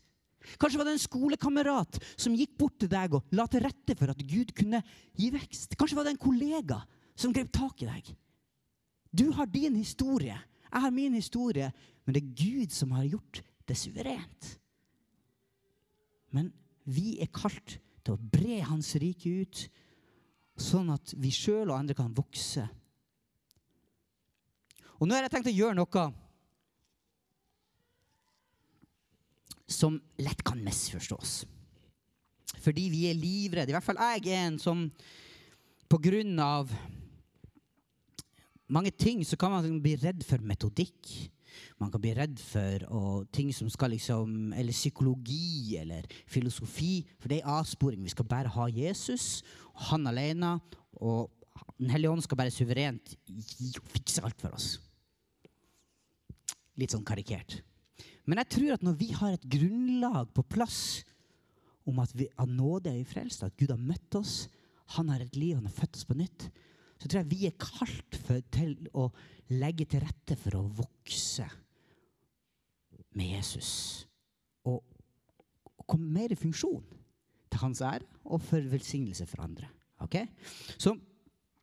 Kanskje 0.58 0.78
var 0.78 0.88
det 0.88 0.94
en 0.96 1.02
skolekamerat 1.02 1.98
som 2.16 2.36
gikk 2.36 2.54
bort 2.60 2.78
til 2.80 2.90
deg 2.92 3.16
og 3.18 3.34
la 3.36 3.46
til 3.50 3.64
rette 3.64 3.96
for 3.98 4.12
at 4.12 4.22
Gud 4.22 4.54
kunne 4.56 4.80
gi 5.18 5.32
vekst. 5.34 5.76
Kanskje 5.78 5.98
var 5.98 6.06
det 6.06 6.14
en 6.14 6.22
kollega 6.22 6.78
som 7.18 7.34
grep 7.34 7.50
tak 7.54 7.82
i 7.82 7.90
deg. 7.90 8.12
Du 9.10 9.30
har 9.34 9.48
din 9.50 9.76
historie, 9.76 10.36
jeg 10.68 10.84
har 10.84 10.94
min 10.94 11.16
historie, 11.16 11.72
men 12.04 12.14
det 12.14 12.22
er 12.22 12.34
Gud 12.38 12.74
som 12.74 12.92
har 12.96 13.08
gjort 13.08 13.42
det 13.68 13.76
suverent. 13.76 14.48
Men 16.32 16.52
vi 16.88 17.18
er 17.22 17.32
kalt 17.32 17.78
til 18.04 18.14
å 18.14 18.20
bre 18.20 18.60
Hans 18.68 18.94
rike 19.00 19.32
ut, 19.42 19.64
sånn 20.58 20.90
at 20.92 21.14
vi 21.16 21.32
sjøl 21.32 21.70
og 21.70 21.78
andre 21.78 21.96
kan 21.96 22.14
vokse. 22.16 22.64
Og 24.98 25.06
nå 25.06 25.14
har 25.14 25.26
jeg 25.26 25.34
tenkt 25.36 25.50
å 25.52 25.54
gjøre 25.54 25.78
noe 25.78 26.06
som 29.68 30.00
lett 30.18 30.42
kan 30.46 30.60
misforstås. 30.64 31.42
Fordi 32.64 32.88
vi 32.90 33.06
er 33.08 33.18
livredde. 33.18 33.70
I 33.70 33.76
hvert 33.76 33.84
fall 33.84 34.00
jeg 34.00 34.32
er 34.32 34.46
en 34.48 34.58
som 34.60 34.86
på 35.88 36.00
grunn 36.04 36.38
av 36.40 36.72
mange 38.68 38.92
ting 38.92 39.22
så 39.24 39.36
kan 39.40 39.52
man 39.54 39.80
bli 39.84 39.94
redd 40.00 40.24
for 40.26 40.42
metodikk. 40.44 41.12
Man 41.80 41.90
kan 41.90 42.02
bli 42.02 42.12
redd 42.16 42.36
for 42.42 42.84
og 42.92 43.30
ting 43.34 43.48
som 43.56 43.70
skal 43.72 43.94
liksom 43.94 44.52
Eller 44.52 44.76
psykologi 44.76 45.78
eller 45.80 46.04
filosofi. 46.26 47.06
For 47.18 47.32
det 47.32 47.40
er 47.40 47.54
avsporing. 47.58 48.02
Vi 48.04 48.12
skal 48.12 48.28
bare 48.28 48.52
ha 48.52 48.68
Jesus, 48.68 49.42
han 49.88 50.06
alene. 50.06 50.58
Og 51.00 51.30
Den 51.78 51.90
hellige 51.90 52.10
ånd 52.10 52.22
skal 52.22 52.38
bare 52.38 52.50
suverent 52.50 53.14
fikse 53.92 54.22
alt 54.22 54.38
for 54.40 54.54
oss. 54.54 54.78
Litt 56.78 56.94
sånn 56.94 57.06
karikert. 57.06 57.60
Men 58.28 58.42
jeg 58.42 58.52
tror 58.52 58.74
at 58.76 58.84
når 58.84 58.96
vi 59.00 59.08
har 59.16 59.34
et 59.34 59.46
grunnlag 59.48 60.28
på 60.36 60.44
plass 60.52 60.80
om 61.88 62.00
at 62.02 62.12
vi 62.16 62.28
av 62.36 62.50
nåde 62.52 62.92
er 62.92 63.00
vi 63.00 63.08
frelst, 63.08 63.46
at 63.46 63.56
Gud 63.56 63.72
har 63.72 63.80
møtt 63.80 64.18
oss, 64.18 64.42
han 64.96 65.08
har 65.08 65.22
et 65.24 65.36
liv, 65.36 65.56
han 65.56 65.68
har 65.68 65.76
født 65.76 65.96
oss 65.96 66.08
på 66.08 66.16
nytt, 66.18 66.48
så 66.98 67.06
tror 67.06 67.22
jeg 67.22 67.30
vi 67.30 67.46
er 67.48 67.56
kalt 67.56 68.18
for, 68.26 68.42
til 68.52 68.74
å 68.92 69.06
legge 69.56 69.86
til 69.88 70.02
rette 70.04 70.36
for 70.36 70.58
å 70.58 70.66
vokse 70.80 71.46
med 73.16 73.32
Jesus. 73.38 73.70
Og, 74.68 74.82
og 75.78 75.88
komme 75.88 76.12
mer 76.18 76.34
i 76.34 76.38
funksjon 76.38 76.84
til 77.48 77.62
hans 77.62 77.80
ære 77.80 78.04
og 78.28 78.42
for 78.44 78.72
velsignelse 78.74 79.24
for 79.30 79.46
andre. 79.46 79.70
Okay? 80.04 80.28
Så 80.76 80.92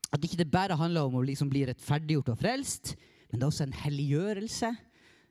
at 0.09 0.23
ikke 0.25 0.39
det 0.41 0.49
bare 0.49 0.77
handler 0.79 1.05
om 1.05 1.19
å 1.19 1.25
liksom 1.27 1.51
bli 1.51 1.65
rettferdiggjort 1.67 2.33
og 2.33 2.41
frelst, 2.41 2.95
men 3.29 3.37
det 3.37 3.45
er 3.45 3.51
også 3.51 3.67
en 3.67 3.79
helliggjørelse 3.83 4.73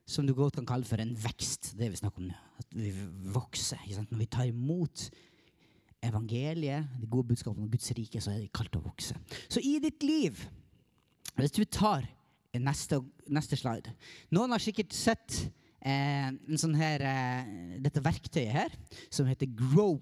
som 0.06 0.26
du 0.26 0.34
godt 0.36 0.58
kan 0.58 0.68
kalle 0.68 0.88
for 0.88 1.00
en 1.00 1.14
vekst. 1.16 1.72
Det 1.78 1.88
vi 1.90 2.00
snakker 2.00 2.22
om 2.22 2.28
nå. 2.28 2.40
At 2.60 2.76
vi 2.76 2.92
vokser. 3.34 3.80
Når 4.10 4.20
vi 4.20 4.30
tar 4.30 4.48
imot 4.50 5.08
evangeliet, 6.04 6.90
det 7.00 7.10
gode 7.10 7.32
budskapet 7.32 7.62
om 7.62 7.70
Guds 7.70 7.90
rike, 7.96 8.20
så 8.20 8.34
er 8.34 8.42
det 8.42 8.52
kalt 8.54 8.76
å 8.76 8.84
vokse. 8.84 9.16
Så 9.48 9.62
i 9.64 9.78
ditt 9.82 10.04
liv, 10.04 10.44
hvis 11.38 11.56
du 11.56 11.64
tar 11.64 12.04
neste, 12.60 13.00
neste 13.26 13.58
slide 13.58 13.90
Noen 14.34 14.52
har 14.54 14.62
sikkert 14.62 14.92
sett 14.94 15.40
eh, 15.80 16.28
sånn 16.60 16.76
her, 16.78 17.02
eh, 17.02 17.78
dette 17.82 18.02
verktøyet 18.04 18.52
her, 18.54 18.76
som 19.10 19.26
heter 19.28 19.50
Grow. 19.50 19.98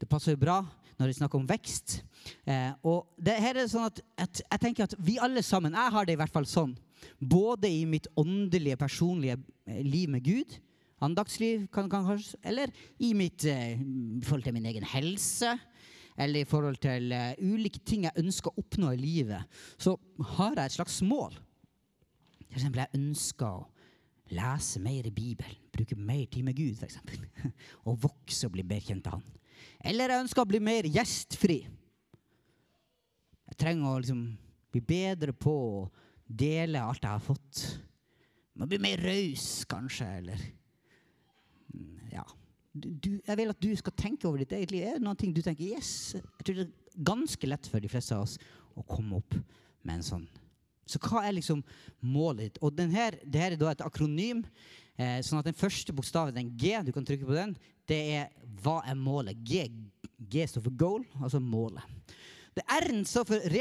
Det 0.00 0.08
passer 0.08 0.36
jo 0.36 0.42
bra 0.44 0.60
når 1.00 1.10
vi 1.10 1.16
snakker 1.16 1.40
om 1.40 1.48
vekst. 1.48 2.00
Eh, 2.44 2.70
og 2.84 3.08
det 3.16 3.38
her 3.40 3.56
er 3.56 3.70
sånn 3.72 3.88
at, 3.88 4.02
at, 4.20 4.42
jeg 4.44 4.62
tenker 4.62 4.86
at 4.86 4.96
vi 5.00 5.16
alle 5.22 5.42
sammen, 5.44 5.76
jeg 5.76 5.96
har 5.96 6.06
det 6.06 6.16
i 6.16 6.20
hvert 6.20 6.34
fall 6.34 6.48
sånn, 6.48 6.76
både 7.20 7.70
i 7.70 7.84
mitt 7.88 8.08
åndelige, 8.18 8.78
personlige 8.80 9.38
eh, 9.66 9.82
liv 9.86 10.10
med 10.12 10.24
Gud, 10.24 10.56
andaktsliv, 11.00 11.66
kan, 11.72 11.88
kan, 11.90 12.06
kanskje, 12.06 12.38
eller 12.44 12.72
i 12.98 13.12
mitt 13.16 13.44
eh, 13.48 13.80
forhold 14.26 14.44
til 14.46 14.56
min 14.56 14.68
egen 14.70 14.86
helse, 14.86 15.56
eller 16.20 16.42
i 16.42 16.48
forhold 16.48 16.80
til 16.82 17.12
eh, 17.16 17.34
ulike 17.40 17.80
ting 17.86 18.04
jeg 18.08 18.20
ønsker 18.20 18.52
å 18.52 18.62
oppnå 18.62 18.92
i 18.94 19.00
livet, 19.00 19.60
så 19.80 19.96
har 20.36 20.56
jeg 20.56 20.70
et 20.70 20.78
slags 20.78 21.00
mål. 21.06 21.36
For 22.50 22.58
eksempel, 22.58 22.84
jeg 22.84 23.00
ønsker 23.00 23.46
å 23.46 23.68
lese 24.34 24.82
mer 24.82 25.06
i 25.06 25.14
Bibelen, 25.14 25.58
bruke 25.74 25.96
mer 25.98 26.26
tid 26.30 26.44
med 26.46 26.58
Gud, 26.58 26.78
f.eks. 26.78 26.98
og 27.88 28.00
vokse 28.04 28.46
og 28.46 28.54
bli 28.54 28.66
bedre 28.66 28.92
kjent 28.92 29.08
av 29.10 29.18
Han. 29.18 29.26
Eller 29.84 30.12
jeg 30.12 30.24
ønsker 30.26 30.44
å 30.44 30.48
bli 30.48 30.60
mer 30.62 30.88
gjestfri. 30.88 31.58
Jeg 33.50 33.58
trenger 33.58 33.90
å 33.90 34.00
liksom, 34.00 34.22
bli 34.72 34.82
bedre 34.84 35.34
på 35.36 35.52
å 35.52 35.88
dele 36.30 36.82
alt 36.82 37.02
jeg 37.04 37.10
har 37.10 37.22
fått. 37.24 37.62
Må 38.58 38.68
bli 38.70 38.80
mer 38.82 39.00
raus, 39.02 39.64
kanskje, 39.68 40.08
eller 40.20 40.42
ja. 42.10 42.24
Du, 42.70 43.16
jeg 43.18 43.36
vil 43.38 43.50
at 43.50 43.62
du 43.62 43.70
skal 43.78 43.94
tenke 43.98 44.28
over 44.28 44.42
ditt 44.42 44.52
eget 44.54 44.74
liv. 44.74 44.84
Er 44.86 44.98
det 44.98 45.04
noen 45.04 45.18
ting 45.18 45.32
du 45.34 45.40
tenker 45.42 45.66
yes, 45.66 46.14
Jeg 46.14 46.44
tror 46.44 46.58
det 46.58 46.66
er 46.68 47.06
ganske 47.06 47.48
lett 47.50 47.66
for 47.70 47.82
de 47.82 47.90
fleste 47.90 48.14
av 48.14 48.26
oss 48.26 48.36
å 48.78 48.84
komme 48.86 49.18
opp 49.18 49.34
med 49.82 49.96
en 49.96 50.06
sånn. 50.06 50.28
Så 50.90 50.98
hva 51.02 51.24
er 51.26 51.36
liksom 51.36 51.62
målet 52.02 52.48
ditt? 52.48 52.60
Og 52.66 52.74
denne, 52.74 53.10
det 53.22 53.42
her 53.42 53.54
er 53.54 53.60
da 53.60 53.72
et 53.72 53.84
akronym. 53.86 54.42
Eh, 55.00 55.18
sånn 55.24 55.40
at 55.40 55.48
den 55.48 55.56
første 55.56 55.94
bokstaven, 55.96 56.36
den 56.36 56.50
G, 56.58 56.74
du 56.84 56.92
kan 56.94 57.06
trykke 57.06 57.28
på 57.28 57.36
den, 57.36 57.54
det 57.88 58.00
er 58.18 58.32
hva 58.62 58.80
er 58.86 58.98
målet? 58.98 59.38
G, 59.46 59.64
G 60.30 60.46
står 60.50 60.66
for 60.66 60.78
goal, 60.78 61.06
altså 61.22 61.40
målet. 61.42 61.86
Det 62.56 62.64
R-en 62.66 63.04
står 63.06 63.26
for 63.28 63.56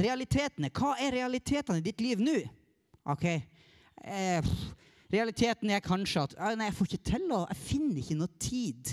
realitetene. 0.00 0.70
Hva 0.72 0.94
er 1.02 1.16
realitetene 1.18 1.80
i 1.80 1.84
ditt 1.84 2.00
liv 2.00 2.22
nå? 2.24 2.38
Ok, 3.10 3.26
eh, 3.28 4.52
Realiteten 5.10 5.72
er 5.74 5.82
kanskje 5.82 6.22
at 6.22 6.36
nei, 6.54 6.68
jeg 6.68 6.76
får 6.76 6.88
ikke 6.88 7.08
til 7.10 7.32
å, 7.34 7.40
jeg 7.50 7.58
finner 7.64 7.98
ikke 7.98 8.18
noe 8.20 8.30
tid. 8.38 8.92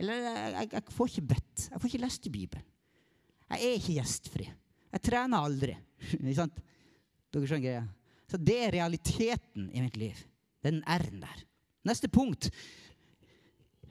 Eller 0.00 0.22
jeg, 0.24 0.54
jeg, 0.54 0.70
jeg 0.72 0.96
får 0.96 1.10
ikke 1.10 1.28
bedt. 1.34 1.66
Jeg 1.66 1.82
får 1.82 1.90
ikke 1.90 2.00
lest 2.06 2.28
i 2.28 2.32
Bibelen. 2.32 2.64
Jeg 3.48 3.64
er 3.66 3.76
ikke 3.76 3.96
gjestfri. 3.98 4.46
Jeg 4.88 5.04
trener 5.04 5.44
aldri. 5.44 5.74
Ikke 6.14 6.34
sant? 6.36 6.58
Dere 7.32 7.48
skjønner 7.48 7.64
greia? 7.64 7.84
Så 8.28 8.40
det 8.40 8.56
er 8.60 8.74
realiteten 8.76 9.70
i 9.72 9.82
mitt 9.84 9.96
liv. 10.00 10.20
Den 10.64 10.82
R-en 10.88 11.22
der. 11.22 11.42
Neste 11.88 12.10
punkt 12.12 12.48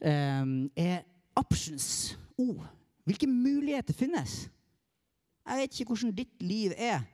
um, 0.02 0.70
er 0.78 1.02
options. 1.38 2.18
O. 2.38 2.52
Oh, 2.54 2.68
hvilke 3.10 3.30
muligheter 3.30 3.98
finnes? 3.98 4.44
Jeg 5.48 5.62
vet 5.62 5.78
ikke 5.78 5.94
hvordan 5.94 6.16
ditt 6.16 6.44
liv 6.44 6.74
er. 6.76 7.06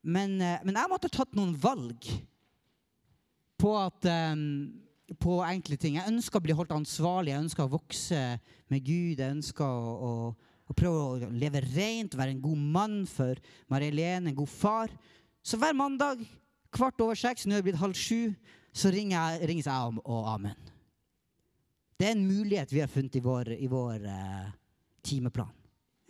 Men, 0.00 0.36
uh, 0.40 0.58
men 0.64 0.76
jeg 0.76 0.92
måtte 0.92 1.08
ha 1.10 1.16
tatt 1.20 1.36
noen 1.36 1.54
valg 1.60 2.06
på, 3.60 3.72
at, 3.76 4.08
um, 4.32 4.44
på 5.20 5.40
enkle 5.44 5.78
ting. 5.80 5.98
Jeg 5.98 6.12
ønsker 6.12 6.40
å 6.40 6.44
bli 6.44 6.56
holdt 6.56 6.74
ansvarlig, 6.76 7.34
jeg 7.34 7.44
ønsker 7.46 7.66
å 7.66 7.74
vokse 7.74 8.20
med 8.72 8.84
Gud. 8.86 9.20
Jeg 9.20 9.36
ønsker 9.36 9.66
å, 9.66 9.94
å, 10.08 10.52
å 10.70 10.76
prøve 10.76 11.00
å 11.00 11.32
leve 11.32 11.64
rent, 11.72 12.16
være 12.16 12.36
en 12.36 12.44
god 12.44 12.66
mann 12.76 12.98
for 13.10 13.40
Marie-Helene, 13.72 14.32
en 14.32 14.40
god 14.40 14.52
far. 14.52 14.94
Så 15.44 15.60
hver 15.60 15.76
mandag 15.76 16.24
kvart 16.74 17.00
over 17.02 17.18
seks, 17.18 17.46
nå 17.46 17.56
er 17.56 17.62
det 17.62 17.70
blitt 17.70 17.82
halv 17.82 17.96
sju, 17.98 18.30
så 18.72 18.92
ringer 18.94 19.16
jeg, 19.16 19.48
ringes 19.50 19.68
jeg 19.68 19.92
om, 19.92 19.98
og 20.04 20.28
amen. 20.36 20.68
Det 22.00 22.08
er 22.08 22.14
en 22.14 22.24
mulighet 22.24 22.70
vi 22.72 22.80
har 22.80 22.88
funnet 22.88 23.16
i 23.18 23.24
vår, 23.24 23.50
i 23.60 23.68
vår 23.68 24.06
uh, 24.06 24.52
timeplan. 25.04 25.59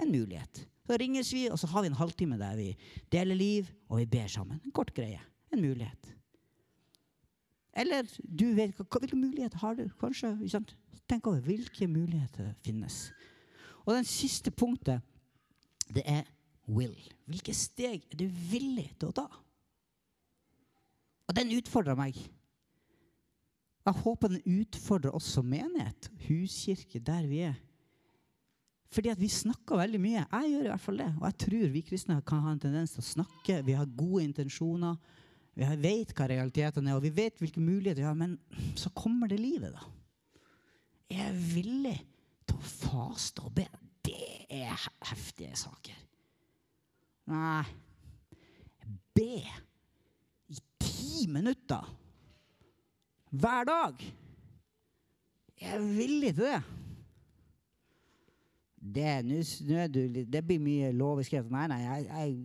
En 0.03 0.13
mulighet. 0.13 0.67
Så 0.87 0.97
ringes 0.99 1.33
vi, 1.33 1.45
og 1.51 1.59
så 1.59 1.69
har 1.71 1.85
vi 1.85 1.91
en 1.93 1.99
halvtime 2.01 2.39
der 2.41 2.57
vi 2.59 2.71
deler 3.13 3.39
liv, 3.39 3.69
og 3.89 4.01
vi 4.01 4.09
ber 4.11 4.27
sammen. 4.27 4.61
En 4.65 4.75
kort 4.75 4.95
greie. 4.95 5.21
En 5.53 5.63
mulighet. 5.63 6.15
Eller 7.79 8.09
du 8.23 8.51
vet 8.57 8.75
hvilke 8.75 9.17
muligheter 9.17 9.59
har 9.63 9.75
du? 9.79 9.87
Kanskje, 10.01 10.35
Tenk 11.11 11.27
over 11.27 11.41
hvilke 11.43 11.89
muligheter 11.91 12.53
finnes. 12.63 13.09
Og 13.83 13.97
den 13.97 14.07
siste 14.07 14.51
punktet, 14.51 15.01
det 15.91 16.05
er 16.07 16.23
will. 16.71 16.95
Hvilke 17.27 17.55
steg 17.55 18.05
er 18.13 18.21
du 18.21 18.29
villig 18.51 18.93
til 18.99 19.11
å 19.11 19.17
ta? 19.17 19.25
Og 21.27 21.35
den 21.35 21.51
utfordrer 21.57 21.99
meg. 21.99 22.15
Jeg 23.87 24.03
håper 24.05 24.31
den 24.31 24.61
utfordrer 24.61 25.19
som 25.25 25.49
menighet, 25.51 26.11
huskirke, 26.29 27.01
der 27.03 27.27
vi 27.27 27.43
er. 27.49 27.59
Fordi 28.90 29.12
at 29.12 29.20
vi 29.20 29.29
snakker 29.31 29.79
veldig 29.79 30.00
mye. 30.03 30.24
Jeg 30.24 30.50
gjør 30.50 30.66
i 30.66 30.72
hvert 30.72 30.83
fall 30.83 30.98
det. 30.98 31.09
Og 31.20 31.26
jeg 31.29 31.38
tror 31.44 31.72
vi 31.74 31.83
kristne 31.87 32.18
kan 32.26 32.42
ha 32.42 32.55
en 32.55 32.62
tendens 32.62 32.96
til 32.96 33.05
å 33.05 33.07
snakke. 33.07 33.61
Vi 33.66 33.76
har 33.79 33.92
gode 33.98 34.24
intensjoner. 34.26 34.96
Vi 35.55 35.68
vet 35.83 36.14
hva 36.16 36.26
realitetene 36.31 36.90
er, 36.90 36.98
og 36.98 37.05
vi 37.05 37.12
vet 37.14 37.38
hvilke 37.38 37.62
muligheter 37.62 38.03
vi 38.03 38.09
har. 38.09 38.18
Men 38.18 38.35
så 38.79 38.90
kommer 38.96 39.31
det 39.31 39.38
livet, 39.38 39.76
da. 39.76 39.87
Jeg 41.11 41.26
er 41.26 41.38
villig 41.55 41.96
til 42.46 42.59
å 42.59 42.70
faste 42.70 43.46
og 43.46 43.55
be. 43.55 43.66
Det 44.07 44.46
er 44.50 44.88
heftige 45.11 45.55
saker. 45.59 46.07
Nei 47.31 47.62
Be 49.14 49.42
i 50.50 50.57
ti 50.81 51.26
minutter 51.29 51.85
hver 53.31 53.66
dag. 53.66 54.05
Jeg 55.61 55.74
er 55.76 55.83
villig 55.85 56.31
til 56.38 56.46
det. 56.46 56.80
Det, 58.81 59.25
nu, 59.29 59.43
det 60.25 60.40
blir 60.40 60.61
mye 60.62 60.88
loveskrevet. 60.97 61.53
Nei, 61.53 61.66
nei, 61.69 61.81
jeg, 61.85 62.07
jeg, 62.09 62.37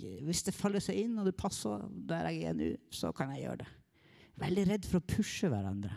jeg, 0.00 0.20
hvis 0.24 0.40
det 0.46 0.56
faller 0.56 0.80
seg 0.80 1.02
inn 1.02 1.18
og 1.20 1.28
det 1.28 1.36
passer 1.36 1.82
der 2.08 2.30
jeg 2.32 2.48
er 2.48 2.56
nå, 2.56 2.70
så 2.88 3.12
kan 3.12 3.34
jeg 3.34 3.44
gjøre 3.44 3.60
det. 3.60 3.68
Veldig 4.40 4.64
redd 4.70 4.88
for 4.88 5.02
å 5.02 5.08
pushe 5.12 5.50
hverandre. 5.52 5.92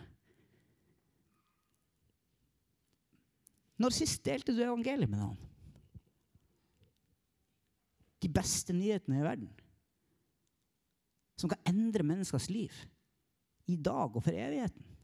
Når 3.78 3.96
sist 3.96 4.26
delte 4.26 4.56
du 4.58 4.60
evangeliet 4.66 5.10
med 5.10 5.22
noen? 5.22 5.40
De 8.18 8.30
beste 8.34 8.74
nyhetene 8.74 9.22
i 9.22 9.26
verden. 9.26 9.50
Som 11.38 11.54
kan 11.54 11.62
endre 11.70 12.06
menneskers 12.06 12.50
liv. 12.50 12.74
I 13.70 13.78
dag 13.78 14.12
og 14.12 14.24
for 14.26 14.34
evigheten. 14.34 14.97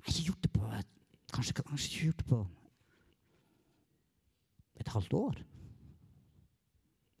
Jeg 0.00 0.06
har 0.06 0.12
ikke 0.14 0.26
gjort 0.30 0.42
det 0.42 0.52
på 0.52 0.60
kanskje, 1.30 1.54
kanskje 1.62 1.90
ikke 1.90 2.04
gjort 2.04 2.22
det 2.22 2.26
på 2.26 2.40
et 4.80 4.88
halvt 4.88 5.12
år. 5.12 5.42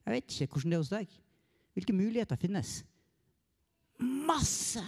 Jeg 0.06 0.14
vet 0.14 0.40
ikke 0.40 0.54
hvordan 0.54 0.70
det 0.70 0.76
er 0.78 0.84
hos 0.84 0.92
deg. 0.94 1.18
Hvilke 1.76 1.92
muligheter 1.94 2.40
finnes? 2.40 2.70
Masse! 4.00 4.82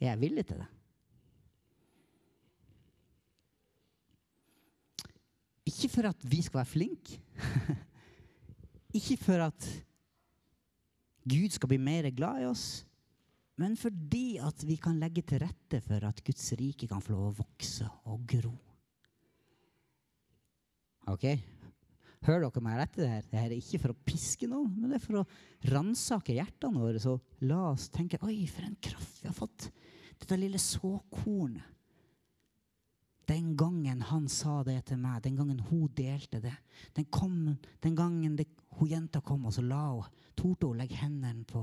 Jeg 0.00 0.10
er 0.10 0.20
villig 0.20 0.44
til 0.46 0.58
det. 0.58 0.66
Ikke 5.70 5.88
for 5.88 6.10
at 6.10 6.26
vi 6.30 6.42
skal 6.42 6.58
være 6.58 6.72
flinke. 6.72 7.20
Ikke 8.98 9.16
for 9.16 9.46
at 9.46 9.68
Gud 11.24 11.48
skal 11.50 11.68
bli 11.68 11.78
mer 11.80 12.10
glad 12.10 12.42
i 12.42 12.50
oss, 12.50 12.84
men 13.60 13.76
fordi 13.78 14.38
at 14.42 14.64
vi 14.66 14.76
kan 14.82 14.98
legge 14.98 15.22
til 15.26 15.42
rette 15.44 15.80
for 15.84 16.06
at 16.08 16.22
Guds 16.26 16.46
rike 16.58 16.88
kan 16.90 17.02
få 17.02 17.14
lov 17.14 17.26
å 17.28 17.36
vokse 17.44 17.86
og 18.10 18.24
gro. 18.30 18.54
Ok? 21.12 21.28
Hører 22.24 22.46
dere 22.46 22.64
meg 22.64 22.78
rett 22.80 22.96
i 22.96 23.02
det 23.02 23.10
her? 23.10 23.26
Det 23.28 23.40
er 23.42 23.52
ikke 23.58 23.80
for 23.82 23.92
å 23.92 24.00
piske 24.08 24.48
noen, 24.48 24.72
men 24.78 24.90
det 24.90 24.96
er 24.96 25.04
for 25.04 25.20
å 25.20 25.26
ransake 25.74 26.34
hjertene 26.38 26.80
våre. 26.80 27.02
Så 27.02 27.18
la 27.44 27.60
oss 27.74 27.90
tenke 27.92 28.20
Oi, 28.24 28.46
for 28.48 28.64
en 28.64 28.78
kraft 28.80 29.20
vi 29.20 29.28
har 29.28 29.36
fått. 29.36 29.68
Dette 30.16 30.38
lille 30.40 30.60
såkornet. 30.62 31.70
Den 33.24 33.54
gangen 33.56 34.02
han 34.04 34.26
sa 34.28 34.58
det 34.66 34.82
til 34.90 34.98
meg, 35.00 35.22
den 35.24 35.36
gangen 35.38 35.62
hun 35.70 35.86
delte 35.96 36.42
det, 36.44 36.52
den, 36.92 37.06
kom, 37.08 37.54
den 37.80 37.94
gangen 37.96 38.34
det, 38.36 38.44
hun 38.76 38.90
jenta 38.90 39.22
kom, 39.24 39.46
og 39.48 39.54
så 39.56 39.64
la 39.64 39.80
hun, 39.94 40.10
torde 40.36 40.68
hun 40.68 40.76
legge 40.76 40.98
hendene 41.00 41.46
på, 41.48 41.62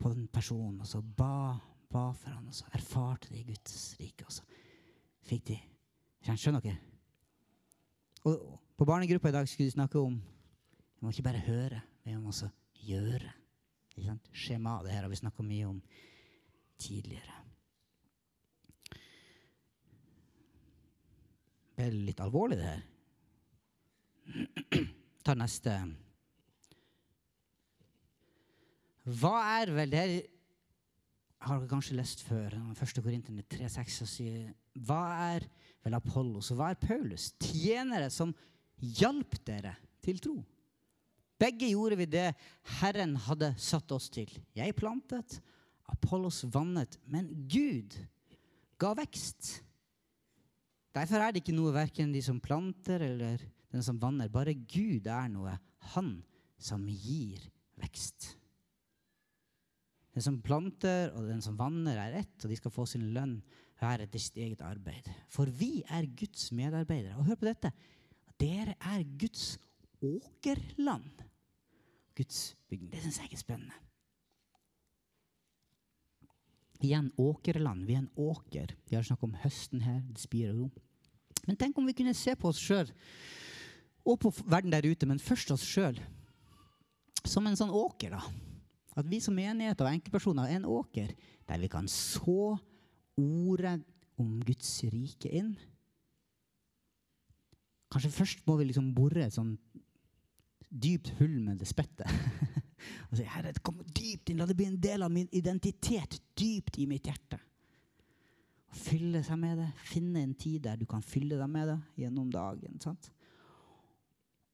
på, 0.00 0.12
den 0.12 0.28
personen, 0.32 0.80
og 0.80 0.88
så 0.88 1.00
ba, 1.00 1.58
ba 1.92 2.06
for 2.16 2.32
han, 2.32 2.48
og 2.48 2.56
så 2.56 2.68
erfarte 2.76 3.30
de 3.32 3.44
Guds 3.44 3.94
rike. 4.00 4.26
Og 4.26 4.32
så 4.32 4.46
fikk 5.28 5.50
de 5.52 5.60
Skjønner 6.20 6.60
dere? 6.60 6.76
Og 8.28 8.58
på 8.76 8.84
barnegruppa 8.84 9.30
i 9.30 9.32
dag 9.32 9.46
skulle 9.48 9.70
de 9.70 9.72
snakke 9.72 9.98
om 9.98 10.18
Vi 10.20 11.06
må 11.06 11.12
ikke 11.14 11.24
bare 11.24 11.40
høre, 11.46 11.80
vi 12.04 12.16
må 12.16 12.28
også 12.28 12.50
gjøre. 12.84 13.30
Skjema, 14.32 14.82
det 14.84 14.92
her 14.92 15.02
har 15.06 15.08
vi 15.08 15.16
snakka 15.16 15.42
mye 15.44 15.68
om 15.68 15.78
tidligere. 16.80 17.36
Det 21.76 21.86
er 21.86 21.96
litt 21.96 22.20
alvorlig, 22.20 22.58
det 22.60 22.68
her. 22.68 22.82
Ta 25.24 25.34
neste. 25.36 25.78
Hva 29.10 29.38
er 29.58 29.72
vel 29.74 29.90
Det 29.90 30.04
har 31.40 31.56
dere 31.56 31.70
kanskje 31.70 31.96
lest 31.96 32.22
før. 32.26 32.54
1. 32.76 33.00
Korinterne 33.02 33.44
3,6 33.48 33.98
sier 34.06 34.50
Hva 34.76 35.02
er 35.32 35.46
vel 35.84 35.96
Apollos, 35.96 36.50
og 36.52 36.60
hva 36.60 36.70
er 36.70 36.80
Paulus? 36.80 37.30
Tjenere 37.40 38.10
som 38.12 38.34
hjalp 38.80 39.38
dere 39.48 39.74
til 40.04 40.20
tro. 40.20 40.36
Begge 41.40 41.70
gjorde 41.72 41.96
vi 41.96 42.06
det 42.12 42.26
Herren 42.80 43.14
hadde 43.24 43.54
satt 43.56 43.92
oss 43.96 44.10
til. 44.12 44.28
Jeg 44.56 44.76
plantet, 44.76 45.38
Apollos 45.88 46.42
vannet, 46.52 46.98
men 47.08 47.30
Gud 47.48 47.96
ga 48.80 48.92
vekst. 48.98 49.62
Derfor 50.94 51.22
er 51.22 51.32
det 51.32 51.40
ikke 51.40 51.56
noe 51.56 51.72
verken 51.72 52.12
de 52.12 52.20
som 52.24 52.42
planter 52.42 53.00
eller 53.06 53.40
den 53.72 53.84
som 53.86 53.98
vanner. 54.02 54.28
Bare 54.28 54.52
Gud 54.52 55.08
er 55.08 55.32
noe. 55.32 55.54
Han 55.94 56.18
som 56.60 56.84
gir 56.84 57.40
vekst. 57.80 58.34
Den 60.14 60.24
som 60.26 60.40
planter 60.42 61.12
og 61.14 61.28
den 61.30 61.42
som 61.44 61.58
vanner, 61.58 61.98
er 61.98 62.20
ett, 62.22 62.36
og 62.42 62.50
de 62.50 62.58
skal 62.58 62.74
få 62.74 62.86
sin 62.88 63.10
lønn 63.14 63.38
hver 63.80 64.02
etter 64.04 64.20
sitt 64.20 64.38
eget 64.42 64.62
arbeid. 64.66 65.06
For 65.30 65.48
vi 65.48 65.80
er 65.88 66.08
Guds 66.18 66.50
medarbeidere. 66.56 67.16
Og 67.18 67.30
hør 67.30 67.38
på 67.40 67.48
dette. 67.48 67.70
Dere 68.40 68.74
er 68.90 69.04
Guds 69.20 69.54
åkerland. 70.02 71.22
Guds 72.18 72.56
bygning. 72.68 72.90
Det 72.92 73.04
syns 73.04 73.22
jeg 73.22 73.32
er 73.32 73.40
spennende. 73.40 73.78
Igjen 76.80 77.10
åkerland. 77.20 77.86
Vi 77.86 77.96
er 77.96 78.02
en 78.02 78.12
åker. 78.16 78.74
Vi 78.88 78.96
har 78.96 79.06
snakket 79.06 79.28
om 79.28 79.40
høsten 79.42 79.84
her. 79.84 80.00
det 80.08 80.20
spirer 80.20 80.56
ro. 80.56 80.70
Men 81.46 81.56
tenk 81.56 81.78
om 81.78 81.86
vi 81.88 81.96
kunne 81.96 82.16
se 82.16 82.34
på 82.36 82.50
oss 82.50 82.60
sjøl 82.60 82.90
og 84.10 84.16
på 84.20 84.30
verden 84.48 84.72
der 84.72 84.86
ute, 84.88 85.06
men 85.06 85.20
først 85.20 85.52
oss 85.54 85.64
sjøl 85.64 85.98
som 87.28 87.46
en 87.46 87.56
sånn 87.56 87.72
åker. 87.72 88.16
da. 88.16 88.49
At 88.98 89.06
vi 89.06 89.20
som 89.22 89.36
menighet 89.38 89.80
og 89.84 89.90
enkeltpersoner 89.90 90.48
er 90.48 90.58
en 90.58 90.68
åker 90.68 91.12
der 91.48 91.60
vi 91.62 91.70
kan 91.70 91.86
så 91.90 92.56
ordet 93.18 93.78
om 94.20 94.38
Guds 94.44 94.70
rike 94.92 95.30
inn. 95.40 95.54
Kanskje 97.90 98.12
først 98.14 98.42
må 98.46 98.56
vi 98.60 98.68
liksom 98.68 98.92
bore 98.94 99.24
et 99.24 99.34
sånn 99.34 99.54
dypt 100.70 101.12
hull 101.18 101.40
med 101.42 101.58
det 101.58 101.68
spettet. 101.68 102.06
Og 103.10 103.18
si, 103.18 103.26
Herre, 103.26 103.52
kom 103.62 103.80
dypt 103.82 104.30
inn. 104.30 104.38
La 104.40 104.46
det 104.46 104.56
bli 104.58 104.68
en 104.70 104.80
del 104.80 105.02
av 105.02 105.12
min 105.12 105.28
identitet 105.36 106.20
dypt 106.38 106.78
i 106.78 106.86
mitt 106.90 107.08
hjerte. 107.10 107.40
Og 108.70 108.78
fylle 108.78 109.24
seg 109.26 109.40
med 109.42 109.58
det. 109.58 109.70
Finne 109.90 110.22
en 110.22 110.36
tid 110.38 110.62
der 110.68 110.78
du 110.78 110.86
kan 110.88 111.02
fylle 111.02 111.38
deg 111.40 111.50
med 111.50 111.72
det 111.72 112.04
gjennom 112.04 112.30
dagen. 112.30 112.78
sant? 112.82 113.10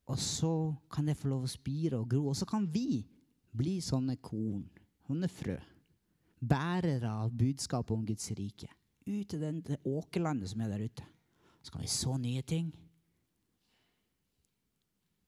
Og 0.07 0.19
så 0.23 0.55
kan 0.93 1.07
det 1.09 1.19
få 1.19 1.29
lov 1.29 1.45
å 1.45 1.51
spire 1.51 2.01
og 2.01 2.09
gro. 2.11 2.29
Og 2.31 2.39
så 2.39 2.49
kan 2.49 2.65
vi 2.73 3.05
bli 3.57 3.79
sånne 3.85 4.19
korn, 4.23 4.65
sånne 5.07 5.29
frø. 5.31 5.57
Bærere 6.37 7.11
av 7.25 7.33
budskapet 7.33 7.95
om 7.95 8.05
Guds 8.07 8.29
rike. 8.37 8.69
Ut 9.07 9.29
til 9.31 9.43
det 9.65 9.79
åkerlandet 9.87 10.51
som 10.51 10.63
er 10.63 10.73
der 10.75 10.85
ute. 10.87 11.07
Så 11.63 11.73
kan 11.73 11.83
vi 11.83 11.91
så 11.91 12.17
nye 12.21 12.43
ting. 12.47 12.69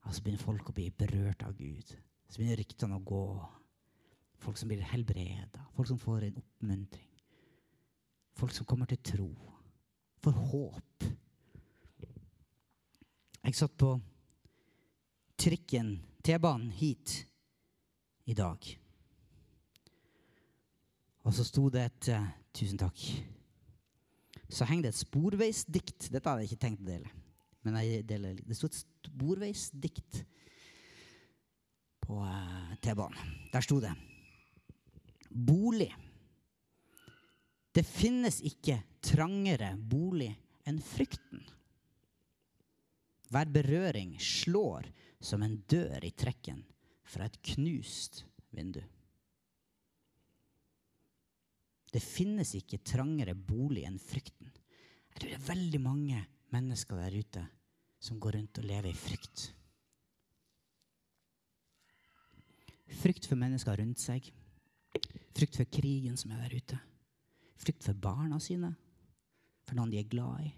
Og 0.06 0.14
så 0.14 0.22
begynner 0.22 0.42
folk 0.42 0.70
å 0.70 0.74
bli 0.76 0.88
berørt 0.94 1.42
av 1.46 1.56
Gud. 1.58 1.94
Så 2.28 2.40
begynner 2.40 2.60
ryktene 2.60 2.98
å 2.98 3.04
gå. 3.04 3.24
Folk 4.38 4.60
som 4.60 4.70
blir 4.70 4.84
helbreda. 4.92 5.64
Folk 5.76 5.90
som 5.90 6.00
får 6.00 6.28
en 6.28 6.42
oppmuntring. 6.42 7.08
Folk 8.38 8.54
som 8.54 8.68
kommer 8.68 8.90
til 8.90 9.00
tro. 9.02 9.30
For 10.22 10.34
håp. 10.52 11.08
Jeg 13.48 13.56
satt 13.56 13.74
på 13.80 13.94
trikken, 15.38 15.96
T-banen, 16.26 16.70
hit 16.74 17.27
i 18.28 18.36
dag. 18.36 18.68
Og 21.24 21.34
så 21.34 21.44
sto 21.46 21.68
det 21.72 21.84
et 21.88 22.10
uh, 22.14 22.28
Tusen 22.58 22.78
takk. 22.80 22.98
så 24.48 24.66
henger 24.66 24.88
det 24.88 24.90
et 24.94 25.02
sporveisdikt. 25.04 26.08
Dette 26.10 26.26
hadde 26.26 26.42
jeg 26.42 26.50
ikke 26.50 26.62
tenkt 26.64 26.82
å 26.82 26.88
dele. 26.88 27.10
Men 27.62 27.76
deler, 28.08 28.38
det 28.42 28.56
sto 28.56 28.66
et 28.66 28.78
sporveisdikt 28.80 30.22
på 32.02 32.18
uh, 32.18 32.72
T-banen. 32.82 33.36
Der 33.52 33.64
sto 33.64 33.78
det 33.84 33.92
Bolig. 35.28 35.92
Det 37.70 37.84
finnes 37.86 38.40
ikke 38.48 38.80
trangere 39.04 39.74
bolig 39.76 40.32
enn 40.66 40.80
frykten. 40.82 41.44
Hver 43.28 43.52
berøring 43.52 44.16
slår 44.18 44.88
som 45.20 45.44
en 45.44 45.60
dør 45.68 46.02
i 46.08 46.14
trekken 46.16 46.64
fra 47.08 47.26
et 47.28 47.38
knust 47.54 48.22
vindu. 48.54 48.80
Det 51.88 52.02
finnes 52.04 52.50
ikke 52.58 52.82
trangere 52.84 53.32
bolig 53.32 53.86
enn 53.88 53.96
frykten. 54.00 54.50
Jeg 55.14 55.20
tror 55.22 55.30
det 55.30 55.38
er 55.38 55.46
veldig 55.48 55.80
mange 55.80 56.18
mennesker 56.52 57.00
der 57.00 57.16
ute 57.16 57.44
som 57.98 58.20
går 58.20 58.36
rundt 58.36 58.60
og 58.60 58.68
lever 58.68 58.90
i 58.92 58.98
frykt. 58.98 59.48
Frykt 63.00 63.26
for 63.28 63.40
mennesker 63.40 63.80
rundt 63.80 64.00
seg. 64.00 64.28
Frykt 65.36 65.58
for 65.58 65.68
krigen 65.70 66.16
som 66.18 66.32
er 66.34 66.44
der 66.44 66.60
ute. 66.60 66.78
Frykt 67.58 67.84
for 67.84 67.98
barna 67.98 68.38
sine, 68.42 68.70
for 69.66 69.78
noen 69.78 69.90
de 69.92 69.98
er 70.00 70.10
glad 70.10 70.44
i. 70.46 70.52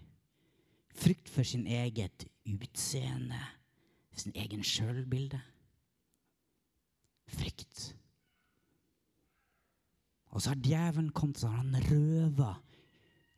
Frykt 1.01 1.31
for 1.31 1.47
sin 1.47 1.65
eget 1.65 2.27
utseende, 2.45 3.39
sin 4.13 4.35
egen 4.37 4.63
sjølbilde. 4.65 5.39
Frykt. 7.31 7.87
Og 10.31 10.41
så 10.41 10.53
har 10.53 10.61
djevelen 10.63 11.11
kommet 11.15 11.43
og 11.43 11.55
han 11.55 11.75
røva 11.89 12.53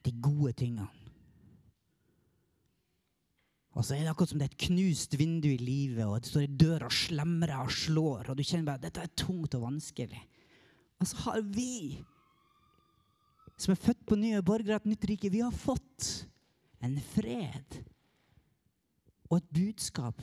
de 0.05 0.13
gode 0.21 0.53
tingene. 0.59 0.89
Og 3.73 3.81
så 3.81 3.95
er 3.95 4.03
det 4.03 4.11
akkurat 4.11 4.29
som 4.29 4.41
det 4.41 4.45
er 4.45 4.51
et 4.53 4.65
knust 4.67 5.15
vindu 5.17 5.47
i 5.49 5.57
livet, 5.57 6.03
og 6.05 6.19
det 6.21 6.29
står 6.29 6.43
ei 6.45 6.57
dør 6.61 6.85
og 6.85 6.93
slemrer 6.93 7.55
og 7.57 7.71
slår, 7.73 8.29
og 8.29 8.37
du 8.37 8.43
kjenner 8.45 8.67
bare 8.67 8.81
at 8.81 8.85
dette 8.85 9.01
er 9.01 9.15
tungt 9.17 9.55
og 9.57 9.63
vanskelig. 9.65 10.19
Og 11.01 11.09
så 11.09 11.23
har 11.23 11.39
vi, 11.55 12.03
som 13.57 13.73
er 13.73 13.81
født 13.81 14.03
på 14.05 14.19
nye 14.19 14.43
borgere 14.45 14.77
av 14.77 14.83
et 14.83 14.91
nytt 14.93 15.07
rike, 15.09 15.33
vi 15.33 15.41
har 15.41 15.55
fått 15.57 16.11
en 16.85 16.99
fred 17.15 17.79
og 19.31 19.39
et 19.39 19.49
budskap 19.55 20.21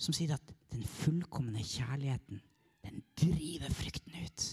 som 0.00 0.16
sier 0.16 0.34
at 0.34 0.54
den 0.74 0.82
fullkomne 0.98 1.62
kjærligheten, 1.62 2.42
den 2.84 3.02
driver 3.18 3.72
frykten 3.74 4.14
ut. 4.20 4.46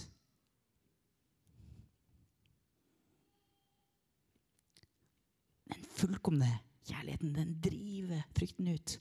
Den 5.72 5.88
fullkomne 5.96 6.50
kjærligheten, 6.88 7.34
den 7.36 7.56
driver 7.64 8.24
frykten 8.36 8.72
ut. 8.72 8.98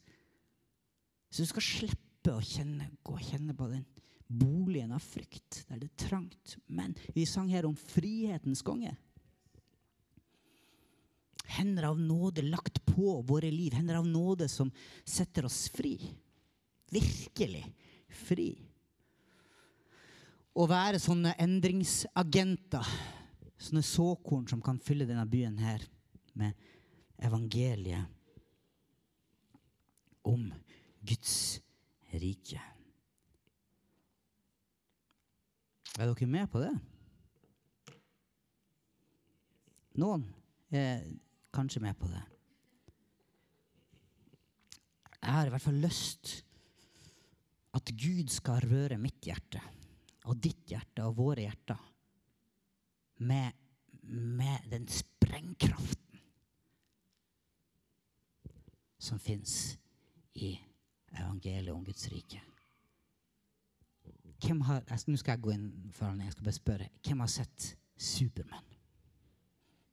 Så 1.30 1.44
du 1.44 1.50
skal 1.50 1.64
slippe 1.64 2.34
å 2.34 2.42
kjenne, 2.44 2.90
gå 3.06 3.14
og 3.16 3.24
kjenne 3.24 3.54
på 3.56 3.70
den 3.70 3.86
boligen 4.30 4.92
av 4.94 5.02
frykt, 5.02 5.64
der 5.68 5.80
det 5.80 5.90
er 5.90 6.08
trangt. 6.08 6.56
Men 6.66 6.94
vi 7.14 7.26
sang 7.26 7.50
her 7.50 7.66
om 7.66 7.76
frihetens 7.78 8.62
konge. 8.66 8.92
Hender 11.50 11.88
av 11.88 11.98
nåde 11.98 12.44
lagt 12.46 12.78
på 12.86 13.20
våre 13.26 13.50
liv. 13.50 13.74
Hender 13.74 13.98
av 13.98 14.06
nåde 14.06 14.46
som 14.48 14.70
setter 15.04 15.48
oss 15.48 15.64
fri. 15.74 15.96
Virkelig 16.90 17.64
fri. 18.06 18.52
Å 20.50 20.66
være 20.66 20.98
sånne 20.98 21.36
endringsagenter. 21.38 22.86
Sånne 23.60 23.84
såkorn 23.86 24.48
som 24.50 24.62
kan 24.64 24.80
fylle 24.82 25.06
denne 25.06 25.26
byen 25.30 25.58
her 25.60 25.84
med 26.40 26.56
evangeliet 27.20 28.08
om 30.26 30.48
Guds 31.06 31.60
rike. 32.16 32.60
Er 36.00 36.08
dere 36.08 36.30
med 36.30 36.48
på 36.50 36.62
det? 36.62 36.72
Noen 40.00 40.24
er 40.72 41.02
kanskje 41.52 41.82
med 41.84 41.98
på 41.98 42.08
det. 42.08 42.22
Jeg 45.20 45.34
har 45.36 45.46
i 45.46 45.52
hvert 45.52 45.66
fall 45.66 45.82
lyst 45.82 46.38
at 47.76 47.92
Gud 47.92 48.32
skal 48.32 48.64
røre 48.64 48.96
mitt 48.98 49.20
hjerte 49.28 49.60
og 50.28 50.36
ditt 50.42 50.68
hjerte 50.68 51.04
og 51.06 51.16
våre 51.16 51.46
hjerter 51.46 51.80
med, 53.24 53.56
med 54.02 54.68
den 54.72 54.86
sprengkraften 54.90 56.20
som 59.00 59.18
fins 59.18 59.78
i 60.36 60.52
evangeliet 61.16 61.72
om 61.72 61.84
Guds 61.84 62.08
rike. 62.12 62.42
Hvem 64.40 64.60
har, 64.68 64.84
Nå 65.06 65.16
skal 65.20 65.36
jeg 65.36 65.44
gå 65.44 65.54
inn 65.54 65.70
foran 65.92 66.20
jeg 66.24 66.32
skal 66.32 66.46
bare 66.46 66.56
spørre. 66.56 66.90
Hvem 67.04 67.24
har 67.24 67.32
sett 67.32 67.70
Supermann? 67.96 68.76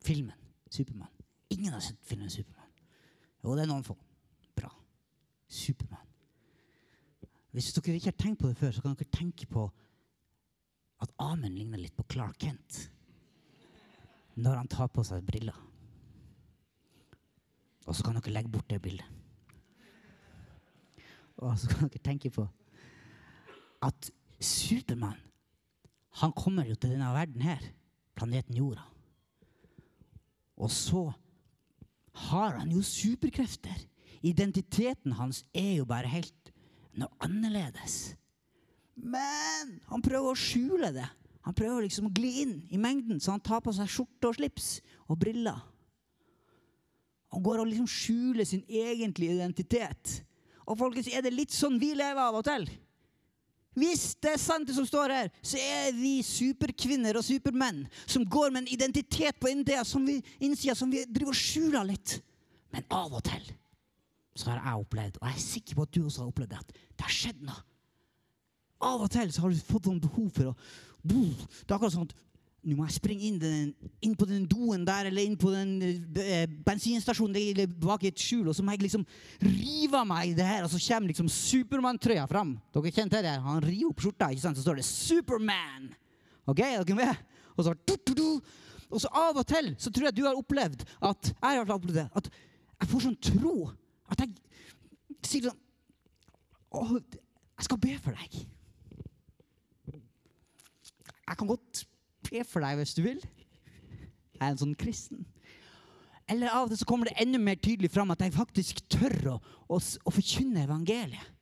Filmen 0.03 0.47
Supermann. 0.71 1.11
Ingen 1.49 1.73
har 1.73 1.83
sett 1.83 1.99
filmen 2.03 2.29
Supermann. 2.29 2.71
Jo, 3.43 3.55
det 3.55 3.63
er 3.63 3.71
noen 3.71 3.83
få. 3.87 3.95
Bra. 4.55 4.71
Supermann. 5.47 6.07
Hvis 7.55 7.71
dere 7.73 7.95
ikke 7.95 8.11
har 8.11 8.19
tenkt 8.19 8.41
på 8.41 8.51
det 8.51 8.57
før, 8.59 8.71
så 8.71 8.83
kan 8.83 8.95
dere 8.95 9.11
tenke 9.11 9.47
på 9.49 9.65
at 11.03 11.13
Amund 11.21 11.57
ligner 11.57 11.81
litt 11.81 11.95
på 11.97 12.05
Clark 12.09 12.39
Kent 12.41 12.87
når 14.37 14.59
han 14.59 14.69
tar 14.69 14.89
på 14.93 15.03
seg 15.05 15.25
briller. 15.25 15.55
Og 17.87 17.95
så 17.95 18.03
kan 18.05 18.17
dere 18.17 18.33
legge 18.35 18.51
bort 18.51 18.67
det 18.69 18.81
bildet. 18.83 19.07
Og 21.37 21.53
så 21.57 21.69
kan 21.71 21.89
dere 21.89 22.03
tenke 22.05 22.31
på 22.33 22.45
at 23.85 24.11
Supermann 24.41 25.17
han 26.17 26.33
kommer 26.33 26.65
jo 26.65 26.73
til 26.75 26.95
denne 26.95 27.11
verden 27.13 27.43
her, 27.45 27.61
planeten 28.17 28.57
Jorda. 28.57 28.81
Og 30.57 30.71
så 30.73 31.03
har 32.27 32.57
han 32.57 32.71
jo 32.73 32.81
superkrefter. 32.81 33.75
Identiteten 34.25 35.13
hans 35.19 35.43
er 35.53 35.75
jo 35.77 35.85
bare 35.85 36.09
helt 36.09 36.51
noe 36.97 37.13
annerledes. 37.21 38.15
Men 38.97 39.77
han 39.87 40.03
prøver 40.03 40.33
å 40.33 40.39
skjule 40.39 40.91
det. 40.95 41.07
Han 41.47 41.55
prøver 41.55 41.85
liksom 41.85 42.09
å 42.09 42.13
gli 42.13 42.31
inn 42.43 42.55
i 42.73 42.79
mengden, 42.81 43.21
så 43.23 43.31
han 43.35 43.43
tar 43.43 43.61
på 43.63 43.71
seg 43.75 43.87
skjorte 43.91 44.27
og 44.27 44.35
slips 44.35 44.71
og 45.07 45.19
briller. 45.21 45.61
Han 47.31 47.43
går 47.43 47.61
og 47.61 47.69
liksom 47.69 47.87
skjuler 47.87 48.47
sin 48.47 48.65
egentlige 48.67 49.37
identitet. 49.37 50.17
Og 50.67 50.75
folkens, 50.79 51.07
er 51.07 51.23
det 51.23 51.31
litt 51.35 51.55
sånn 51.55 51.79
vi 51.79 51.93
lever 51.95 52.19
av 52.19 52.39
og 52.39 52.43
til? 52.47 52.67
Hvis 53.77 54.15
det 54.23 54.33
er 54.33 54.41
sant, 54.41 54.65
det 54.67 54.73
som 54.73 54.87
står 54.89 55.13
her, 55.13 55.31
så 55.45 55.59
er 55.61 55.91
vi 55.93 56.17
superkvinner 56.25 57.19
og 57.19 57.25
supermenn 57.27 57.83
som 58.09 58.25
går 58.25 58.49
med 58.49 58.63
en 58.63 58.71
identitet 58.73 59.37
på 59.37 59.51
innsida 59.51 59.85
som, 59.85 60.03
vi, 60.07 60.17
som 60.73 60.89
vi 60.89 61.03
driver 61.05 61.35
og 61.35 61.37
skjuler 61.37 61.85
litt. 61.93 62.17
Men 62.73 62.87
av 62.89 63.13
og 63.13 63.23
til 63.27 63.45
så 64.37 64.51
har 64.51 64.59
jeg 64.61 64.83
opplevd, 64.83 65.15
og 65.21 65.29
jeg 65.29 65.37
er 65.37 65.45
sikker 65.45 65.77
på 65.77 65.85
at 65.85 65.93
du 65.95 66.01
også 66.03 66.21
har 66.23 66.31
opplevd 66.31 66.51
det, 66.51 66.59
at 66.61 66.73
det 66.97 67.05
har 67.05 67.13
skjedd 67.13 67.39
noe. 67.47 67.61
Av 68.77 69.01
og 69.01 69.09
til 69.11 69.31
så 69.33 69.43
har 69.43 69.53
du 69.53 69.67
fått 69.67 69.89
noen 69.89 70.01
behov 70.01 70.29
for 70.35 70.51
å 70.51 70.55
Det 71.07 71.17
er 71.17 71.75
akkurat 71.77 71.93
sånn 71.93 72.09
at 72.09 72.17
nå 72.67 72.75
må 72.75 72.83
jeg 72.87 72.97
springe 72.97 73.23
inn, 73.23 73.37
den, 73.39 73.69
inn, 74.03 74.15
på 74.17 74.25
den 74.27 74.43
doen 74.49 74.81
der 74.87 75.07
eller 75.07 75.23
inn 75.23 75.37
på 75.39 75.53
den 75.53 75.77
eh, 76.19 76.49
bensinstasjonen 76.67 77.37
eller 77.39 77.69
bak 77.69 78.03
i 78.03 78.09
et 78.09 78.19
skjul, 78.19 78.49
og 78.49 78.57
så 78.57 78.65
må 78.65 78.73
jeg 78.73 78.83
liksom 78.83 79.05
rive 79.45 80.01
av 80.01 80.07
meg 80.09 80.33
det 80.35 80.43
her, 80.43 80.65
og 80.65 80.73
så 80.73 80.81
kommer 80.81 81.13
liksom 81.13 81.29
Supermann-trøya 81.31 82.25
fram. 82.27 82.57
Dere 82.75 82.91
kjenner 82.91 83.23
det? 83.23 83.35
Han 83.45 83.63
river 83.63 83.93
opp 83.93 84.03
skjorta, 84.03 84.27
ikke 84.33 84.43
sant? 84.43 84.59
så 84.59 84.65
står 84.65 84.81
det 84.81 84.87
'Superman'. 84.89 85.93
Ok, 86.47 86.59
er 86.59 86.83
dere 86.83 86.97
med? 86.97 87.23
Og 87.55 87.63
så, 87.63 87.75
du, 87.87 87.95
du, 88.03 88.13
du. 88.17 88.27
og 88.89 88.99
så 89.01 89.13
av 89.15 89.39
og 89.39 89.47
til 89.47 89.71
så 89.79 89.91
tror 89.93 90.09
jeg 90.09 90.17
du 90.17 90.25
har 90.27 90.35
opplevd 90.35 90.83
at 90.83 91.31
jeg 91.31 91.61
har 91.61 91.71
opplevd 91.71 92.01
det, 92.01 92.09
at 92.19 92.29
jeg 92.81 92.89
får 92.91 93.07
sånn 93.07 93.17
tro 93.31 93.55
at 94.11 94.21
jeg 94.25 94.35
sier 95.23 95.49
sånn 95.49 95.63
Å, 96.67 96.99
jeg 96.99 97.63
skal 97.63 97.79
be 97.79 97.95
for 98.03 98.11
deg. 98.11 98.41
Jeg 101.27 101.39
kan 101.39 101.49
godt 101.49 101.83
be 102.29 102.43
for 102.47 102.63
deg 102.63 102.79
hvis 102.79 102.95
du 102.97 103.03
vil. 103.05 103.19
Jeg 104.37 104.43
er 104.43 104.53
en 104.53 104.61
sånn 104.61 104.77
kristen. 104.79 105.25
Eller 106.27 106.51
av 106.51 106.65
og 106.65 106.71
til 106.71 106.81
så 106.81 106.87
kommer 106.87 107.07
det 107.07 107.17
enda 107.23 107.39
mer 107.39 107.59
tydelig 107.59 107.91
fram 107.93 108.11
at 108.11 108.21
jeg 108.23 108.35
faktisk 108.35 108.81
tør 108.91 109.15
å, 109.33 109.37
å, 109.71 109.79
å 109.79 110.13
forkynne 110.13 110.65
evangeliet. 110.67 111.33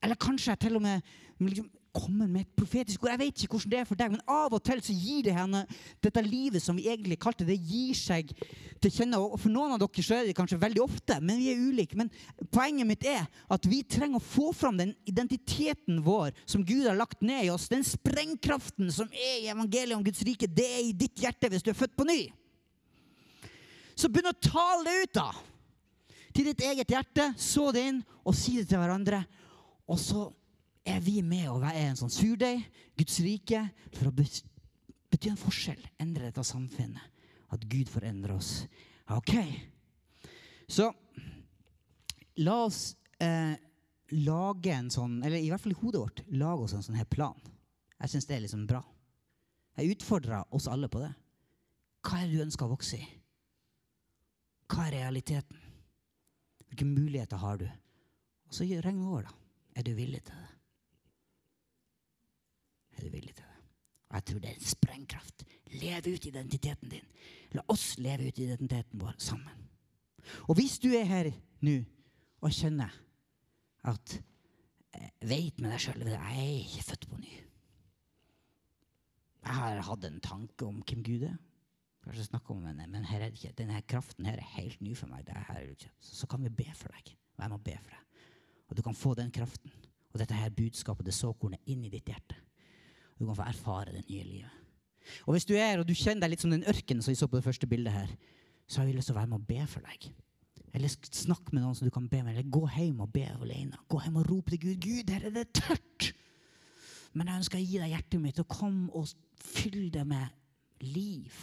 Eller 0.00 0.16
kanskje 0.16 0.54
jeg 0.54 0.62
til 0.62 0.78
og 0.78 0.84
med 0.86 1.04
liksom, 1.44 1.66
kommer 1.94 2.28
med 2.30 2.44
et 2.44 2.56
profetisk 2.58 3.02
ord. 3.04 3.12
Jeg 3.12 3.20
vet 3.20 3.42
ikke 3.44 3.56
hvordan 3.56 3.72
det 3.72 3.78
er 3.80 3.88
for 3.88 3.98
deg, 4.00 4.12
men 4.14 4.22
av 4.30 4.54
og 4.56 4.62
til 4.66 4.80
så 4.84 4.94
gir 4.94 5.24
det 5.26 5.34
henne 5.36 5.62
dette 6.04 6.22
livet 6.24 6.62
som 6.62 6.78
vi 6.78 6.88
egentlig 6.90 7.18
kalte 7.22 7.46
det, 7.48 7.56
gir 7.58 7.96
seg 7.98 8.32
til 8.80 8.94
kjenne. 8.94 9.20
Og 9.20 9.36
for 9.40 9.52
noen 9.52 9.74
av 9.74 9.82
dere 9.82 10.04
så 10.06 10.16
er 10.18 10.28
det 10.28 10.36
kanskje 10.38 10.60
veldig 10.62 10.82
ofte, 10.84 11.18
men 11.24 11.42
vi 11.42 11.50
er 11.52 11.62
ulike. 11.62 11.98
Men 11.98 12.12
poenget 12.54 12.88
mitt 12.88 13.06
er 13.08 13.26
at 13.26 13.68
vi 13.70 13.82
trenger 13.82 14.20
å 14.20 14.24
få 14.24 14.50
fram 14.56 14.80
den 14.80 14.94
identiteten 15.10 16.02
vår 16.06 16.34
som 16.44 16.64
Gud 16.66 16.86
har 16.88 16.98
lagt 16.98 17.22
ned 17.26 17.46
i 17.46 17.52
oss. 17.52 17.68
Den 17.70 17.86
sprengkraften 17.86 18.92
som 18.94 19.10
er 19.12 19.44
i 19.44 19.50
evangeliet 19.52 19.98
om 19.98 20.06
Guds 20.06 20.24
rike, 20.26 20.50
det 20.50 20.66
er 20.66 20.82
i 20.88 20.96
ditt 20.96 21.22
hjerte 21.22 21.50
hvis 21.52 21.66
du 21.66 21.72
er 21.74 21.80
født 21.80 21.98
på 21.98 22.08
ny. 22.08 22.20
Så 24.00 24.08
begynn 24.08 24.32
å 24.32 24.38
tale 24.40 24.86
det 24.86 24.98
ut, 25.04 25.16
da! 25.18 25.30
Til 26.30 26.46
ditt 26.46 26.62
eget 26.62 26.92
hjerte. 26.94 27.32
Så 27.36 27.68
det 27.74 27.88
inn, 27.90 28.04
og 28.24 28.36
si 28.38 28.54
det 28.60 28.68
til 28.70 28.80
hverandre. 28.80 29.24
Og 29.90 29.98
så 29.98 30.28
er 30.84 31.00
vi 31.04 31.20
med 31.22 31.48
og 31.50 31.64
er 31.68 31.90
en 31.90 31.98
sånn 31.98 32.12
surdeig, 32.12 32.62
Guds 32.98 33.18
rike, 33.24 33.62
for 33.96 34.10
å 34.10 34.14
bety 34.14 35.30
en 35.30 35.40
forskjell. 35.40 35.80
Endre 36.00 36.30
dette 36.30 36.44
samfunnet. 36.46 37.18
At 37.50 37.64
Gud 37.66 37.90
forandrer 37.90 38.36
oss. 38.36 38.64
OK. 39.10 39.34
Så 40.70 40.86
la 42.40 42.56
oss 42.62 42.94
eh, 43.18 43.56
lage 44.14 44.74
en 44.74 44.90
sånn, 44.92 45.18
eller 45.26 45.42
i 45.42 45.50
hvert 45.50 45.62
fall 45.62 45.74
i 45.74 45.80
hodet 45.80 46.02
vårt, 46.02 46.22
lage 46.30 46.66
oss 46.66 46.76
en 46.78 46.84
sånn 46.86 46.98
her 47.00 47.08
plan. 47.10 47.38
Jeg 48.00 48.14
syns 48.14 48.28
det 48.28 48.36
er 48.36 48.44
liksom 48.46 48.68
bra. 48.70 48.80
Jeg 49.78 49.96
utfordrer 49.96 50.54
oss 50.54 50.68
alle 50.70 50.88
på 50.92 51.02
det. 51.02 51.10
Hva 52.06 52.20
er 52.20 52.28
det 52.28 52.38
du 52.38 52.44
ønsker 52.46 52.66
å 52.66 52.72
vokse 52.72 53.00
i? 53.00 53.08
Hva 54.70 54.86
er 54.86 55.00
realiteten? 55.00 55.58
Hvilke 56.70 56.86
muligheter 56.86 57.42
har 57.42 57.58
du? 57.60 57.66
Og 58.46 58.54
så 58.54 58.64
regn 58.64 59.02
over, 59.02 59.26
da. 59.26 59.34
Er 59.78 59.86
du 59.86 59.92
villig 59.94 60.22
til 60.26 60.38
det? 60.38 60.59
Er 63.00 63.06
du 63.06 63.14
villig 63.14 63.32
til 63.32 63.46
det? 63.46 63.60
Og 64.10 64.16
jeg 64.18 64.24
tror 64.28 64.40
det 64.42 64.50
er 64.50 64.56
en 64.58 64.70
sprengkraft. 64.74 65.44
Leve 65.80 66.12
ut 66.12 66.26
identiteten 66.26 66.90
din. 66.92 67.12
La 67.56 67.62
oss 67.72 67.94
leve 67.98 68.26
ut 68.28 68.40
identiteten 68.42 69.00
vår 69.00 69.14
sammen. 69.22 69.68
Og 70.48 70.58
hvis 70.58 70.76
du 70.82 70.90
er 70.92 71.06
her 71.08 71.30
nå 71.64 71.78
og 72.44 72.52
kjenner 72.52 72.92
at 73.88 74.18
jeg 74.90 75.28
vet 75.30 75.62
med 75.62 75.72
deg 75.72 75.80
sjøl 75.80 76.02
at 76.02 76.10
jeg 76.12 76.42
er 76.42 76.58
ikke 76.58 76.84
født 76.90 77.06
på 77.08 77.18
ny 77.20 77.30
Jeg 79.40 79.54
har 79.54 79.80
hatt 79.86 80.04
en 80.04 80.20
tanke 80.20 80.66
om 80.66 80.82
hvem 80.82 81.04
Gud 81.06 81.24
er. 81.30 81.38
Kanskje 82.04 82.26
snakke 82.26 82.52
om 82.52 82.66
henne, 82.66 82.84
men 82.90 83.06
her 83.08 83.24
er 83.24 83.54
denne 83.56 83.80
kraften 83.88 84.28
her 84.28 84.36
er 84.36 84.52
helt 84.58 84.82
ny 84.84 84.92
for 84.96 85.08
meg. 85.08 85.30
Så, 85.78 85.88
så, 86.20 86.26
kan 86.28 86.42
vi 86.44 86.52
be 86.52 86.68
for 86.76 86.92
deg. 86.92 87.14
Og 87.38 87.44
jeg 87.44 87.52
må 87.54 87.60
be 87.64 87.78
for 87.80 87.94
deg. 87.94 88.26
Og 88.68 88.76
du 88.76 88.82
kan 88.84 88.94
få 88.96 89.14
den 89.16 89.32
kraften 89.32 89.72
og 90.10 90.18
dette 90.18 90.34
her 90.34 90.50
budskapet, 90.50 91.06
det 91.06 91.14
såkornet, 91.14 91.62
inn 91.70 91.84
i 91.86 91.92
ditt 91.92 92.08
hjerte. 92.10 92.36
Du 93.20 93.26
kan 93.28 93.36
få 93.36 93.44
erfare 93.44 93.92
det 93.92 94.06
nye 94.08 94.24
livet. 94.24 94.56
Og 95.26 95.34
hvis 95.34 95.46
du 95.48 95.52
er 95.58 95.80
og 95.80 95.86
du 95.88 95.92
kjenner 95.96 96.24
deg 96.24 96.34
litt 96.34 96.44
som 96.44 96.52
den 96.52 96.64
ørkenen 96.68 97.04
som 97.04 97.12
vi 97.12 97.18
så 97.20 97.28
på 97.28 97.36
det 97.36 97.44
første 97.44 97.68
bildet 97.68 97.92
her, 97.92 98.10
så 98.70 98.80
har 98.80 98.88
vi 98.88 98.96
lyst 98.96 99.10
til 99.10 99.16
å 99.16 99.20
være 99.20 99.30
med 99.32 99.42
og 99.42 99.46
be 99.48 99.66
for 99.68 99.84
deg. 99.84 100.08
Eller 100.76 100.92
snakk 100.92 101.50
med 101.52 101.64
noen 101.64 101.76
som 101.76 101.88
du 101.88 101.92
kan 101.92 102.06
be 102.08 102.22
med. 102.22 102.32
Eller 102.32 102.48
gå 102.48 102.62
hjem 102.76 103.02
og 103.04 103.12
be 103.12 103.26
alene. 103.28 103.78
Gå 103.90 104.00
hjem 104.04 104.20
og 104.22 104.28
rope 104.30 104.54
til 104.54 104.62
Gud. 104.62 104.76
Gud, 104.84 105.12
her 105.12 105.26
er 105.28 105.34
det 105.34 105.48
tørt! 105.58 106.12
Men 107.12 107.26
jeg 107.26 107.42
ønsker 107.42 107.58
å 107.58 107.64
gi 107.64 107.80
deg 107.82 107.90
hjertet 107.96 108.22
mitt 108.22 108.38
og 108.38 108.52
kom 108.52 108.84
og 108.94 109.10
fyll 109.34 109.88
det 109.92 110.04
med 110.06 110.86
liv. 110.86 111.34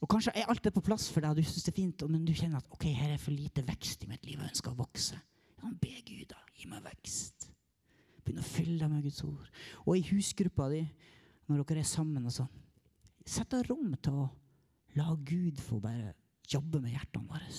Og 0.00 0.08
Kanskje 0.12 0.34
er 0.36 0.48
alt 0.52 0.62
det 0.64 0.74
på 0.76 0.84
plass 0.84 1.08
for 1.12 1.24
deg, 1.24 1.32
og 1.32 1.40
du 1.40 1.48
syns 1.48 1.64
det 1.66 1.72
er 1.72 1.78
fint, 1.80 2.04
men 2.08 2.24
du 2.28 2.34
kjenner 2.36 2.60
at 2.60 2.68
ok, 2.72 2.86
her 2.96 3.14
er 3.14 3.20
for 3.20 3.36
lite 3.36 3.64
vekst 3.66 4.04
i 4.04 4.10
mitt 4.12 4.28
liv. 4.28 4.38
Jeg 4.38 4.52
ønsker 4.52 4.72
å 4.72 4.78
vokse. 4.78 5.16
Ja, 5.60 5.72
be 5.80 5.96
Gud, 6.04 6.28
da. 6.32 6.40
Gi 6.56 6.68
meg 6.68 6.84
vekst. 6.84 7.50
Begynn 8.30 8.44
å 8.44 8.46
fylle 8.46 8.78
deg 8.78 8.90
med 8.92 9.02
Guds 9.02 9.24
ord. 9.26 9.46
Og 9.88 9.96
i 9.98 10.04
husgruppa 10.12 10.68
di, 10.70 10.84
når 11.50 11.64
dere 11.66 11.82
er 11.82 11.88
sammen 11.90 12.28
og 12.30 12.34
sånn, 12.34 12.50
sett 13.26 13.56
av 13.58 13.64
rom 13.66 13.90
til 13.98 14.20
å 14.22 14.26
la 14.94 15.14
Gud 15.26 15.58
få 15.58 15.80
bare 15.82 16.12
jobbe 16.50 16.78
med 16.82 16.94
hjertene 16.94 17.26
våre. 17.26 17.50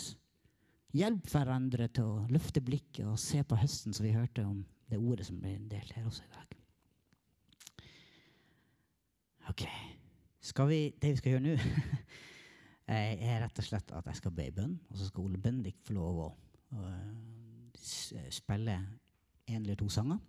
Hjelp 0.96 1.28
hverandre 1.32 1.90
til 1.92 2.08
å 2.08 2.24
løfte 2.32 2.64
blikket 2.64 3.04
og 3.08 3.20
se 3.20 3.44
på 3.44 3.60
høsten, 3.60 3.92
som 3.92 4.08
vi 4.08 4.16
hørte 4.16 4.48
om 4.48 4.64
det 4.88 5.00
ordet 5.00 5.28
som 5.28 5.44
ble 5.44 5.58
delt 5.72 5.92
her 5.96 6.08
også 6.08 6.24
i 6.24 6.32
dag. 6.32 6.58
OK. 9.52 9.68
Vi, 10.72 10.80
det 11.04 11.12
vi 11.12 11.20
skal 11.20 11.36
gjøre 11.36 11.46
nå, 11.50 11.60
er 12.96 13.44
rett 13.44 13.60
og 13.60 13.68
slett 13.68 13.92
at 13.96 14.08
jeg 14.08 14.24
skal 14.24 14.36
be 14.40 14.48
i 14.48 14.56
bønn. 14.56 14.80
Og 14.88 15.00
så 15.00 15.12
skal 15.12 15.28
Ole 15.28 15.40
Bendik 15.40 15.84
få 15.84 16.00
lov 16.00 16.26
å, 16.30 16.32
å 16.80 16.92
spille 18.32 18.80
en 19.52 19.64
eller 19.66 19.80
to 19.80 19.92
sanger. 19.92 20.20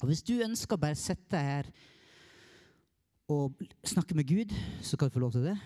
Og 0.00 0.10
hvis 0.10 0.24
du 0.26 0.36
ønsker 0.44 0.76
å 0.76 0.82
bare 0.82 0.98
sitte 0.98 1.40
her 1.40 1.70
og 3.32 3.56
snakke 3.86 4.14
med 4.14 4.28
Gud, 4.28 4.52
så 4.84 4.96
kan 4.96 5.08
du 5.08 5.16
få 5.16 5.24
lov 5.24 5.34
til 5.34 5.48
det 5.48 5.56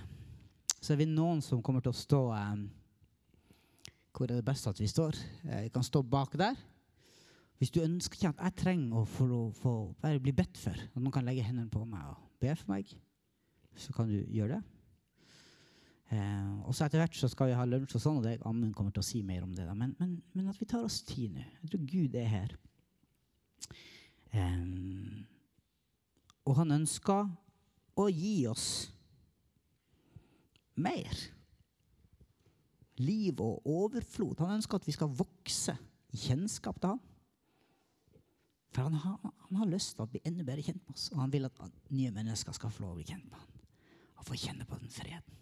så 0.80 0.94
er 0.94 1.02
vi 1.02 1.08
noen 1.08 1.42
som 1.44 1.60
kommer 1.62 1.84
til 1.84 1.92
å 1.92 1.96
stå 1.96 2.20
eh, 2.32 2.64
Hvor 4.16 4.26
er 4.26 4.40
det 4.40 4.46
best 4.48 4.68
at 4.70 4.80
vi 4.80 4.88
står? 4.88 5.16
Eh, 5.44 5.66
vi 5.66 5.72
kan 5.74 5.84
stå 5.84 6.02
bak 6.02 6.36
der. 6.40 6.56
Hvis 7.60 7.72
du 7.74 7.82
ønsker 7.84 8.16
ikke 8.16 8.32
at 8.32 8.42
jeg 8.46 8.58
trenger 8.62 9.02
å 9.02 9.08
få, 9.08 9.26
få 9.60 9.74
bare 10.00 10.22
bli 10.22 10.32
bedt 10.32 10.56
for, 10.56 10.72
at 10.72 10.96
noen 10.96 11.12
kan 11.12 11.26
legge 11.28 11.44
hendene 11.44 11.68
på 11.72 11.84
meg 11.84 12.06
og 12.08 12.22
be 12.40 12.54
for 12.56 12.72
meg, 12.72 12.94
så 13.76 13.92
kan 13.92 14.08
du 14.08 14.16
gjøre 14.32 14.56
det. 14.56 14.62
Eh, 16.16 16.48
og 16.64 16.72
så 16.74 16.86
etter 16.86 17.02
hvert 17.02 17.20
så 17.20 17.28
skal 17.30 17.52
vi 17.52 17.58
ha 17.58 17.68
lunsj, 17.68 17.98
og 17.98 18.02
sånn, 18.02 18.22
og 18.22 18.24
det, 18.24 18.38
Amund 18.48 18.72
kommer 18.74 18.96
til 18.96 19.04
å 19.04 19.06
si 19.10 19.20
mer 19.22 19.44
om 19.44 19.52
det. 19.54 19.68
Men, 19.76 19.92
men, 20.00 20.16
men, 20.32 20.48
at 20.48 20.58
vi 20.58 20.70
tar 20.70 20.86
oss 20.86 21.02
tid 21.04 21.36
nå. 21.36 21.44
Jeg 21.60 21.74
tror 21.74 21.84
Gud 21.92 22.16
er 22.16 22.32
her. 22.32 22.56
Um, 24.30 25.26
og 26.46 26.56
han 26.60 26.74
ønsker 26.78 27.28
å 27.98 28.06
gi 28.10 28.46
oss 28.50 28.68
mer. 30.80 31.20
Liv 33.00 33.40
og 33.42 33.66
overflod. 33.68 34.40
Han 34.42 34.58
ønsker 34.58 34.80
at 34.80 34.88
vi 34.88 34.94
skal 34.96 35.12
vokse 35.14 35.76
i 36.10 36.20
kjennskap 36.20 36.80
til 36.80 36.94
han. 36.94 37.02
For 38.70 38.86
han 38.86 38.94
har, 39.02 39.18
han 39.48 39.58
har, 39.58 39.70
lyst 39.70 39.96
til 39.96 40.04
å 40.04 40.10
bli 40.10 40.20
enda 40.26 40.44
bedre 40.46 40.62
kjent 40.62 40.82
med 40.84 40.94
oss. 40.94 41.08
Og 41.14 41.22
han 41.24 41.32
vil 41.32 41.48
at 41.48 41.62
nye 41.90 42.12
mennesker 42.14 42.54
skal 42.54 42.72
få 42.74 42.84
lov 42.84 42.94
å 42.94 43.00
bli 43.00 43.08
kjent 43.08 43.26
med 43.26 43.38
han. 43.40 43.62
Og 44.20 44.26
få 44.28 44.38
kjenne 44.38 44.66
på 44.68 44.78
den 44.78 44.92
freden. 44.94 45.38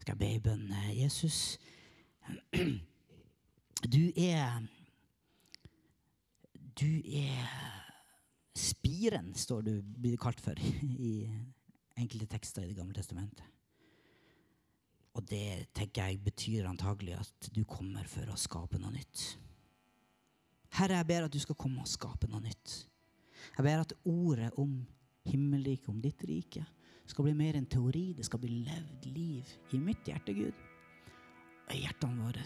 Skal 0.00 0.14
jeg 0.14 0.20
be 0.22 0.30
i 0.36 0.42
bønn? 0.42 0.70
Jesus, 0.94 1.58
du 3.96 4.02
er 4.14 4.62
Du 6.76 6.88
er 7.08 7.46
spiren, 8.56 9.30
står 9.36 9.62
du 9.64 9.74
blir 9.80 10.18
kalt 10.20 10.40
for 10.44 10.58
i 11.10 11.24
enkelte 11.96 12.28
tekster 12.34 12.64
i 12.64 12.72
Det 12.72 12.76
gamle 12.76 12.96
testamentet. 12.96 13.44
Og 15.16 15.24
det 15.24 15.72
tenker 15.72 16.10
jeg 16.10 16.20
betyr 16.20 16.66
antagelig 16.68 17.14
at 17.16 17.48
du 17.56 17.62
kommer 17.64 18.04
for 18.10 18.28
å 18.28 18.36
skape 18.36 18.76
noe 18.76 18.92
nytt. 18.92 19.22
Herre, 20.76 20.98
jeg 20.98 21.08
ber 21.08 21.24
at 21.24 21.32
du 21.32 21.40
skal 21.40 21.56
komme 21.56 21.80
og 21.80 21.88
skape 21.88 22.28
noe 22.28 22.42
nytt. 22.44 22.74
Jeg 23.56 23.64
ber 23.64 23.80
at 23.80 23.94
ordet 24.04 24.50
om 24.60 24.74
himmelriket, 25.24 25.88
om 25.88 26.02
ditt 26.04 26.20
rike, 26.28 26.66
skal 27.08 27.24
bli 27.24 27.32
mer 27.38 27.56
enn 27.56 27.68
teori. 27.70 28.10
Det 28.18 28.26
skal 28.28 28.42
bli 28.42 28.60
levd 28.66 29.06
liv 29.14 29.54
i 29.72 29.80
mitt 29.80 30.04
hjerte, 30.04 30.34
Gud, 30.36 30.60
og 31.64 31.72
i 31.72 31.80
hjertene 31.86 32.26
våre. 32.26 32.44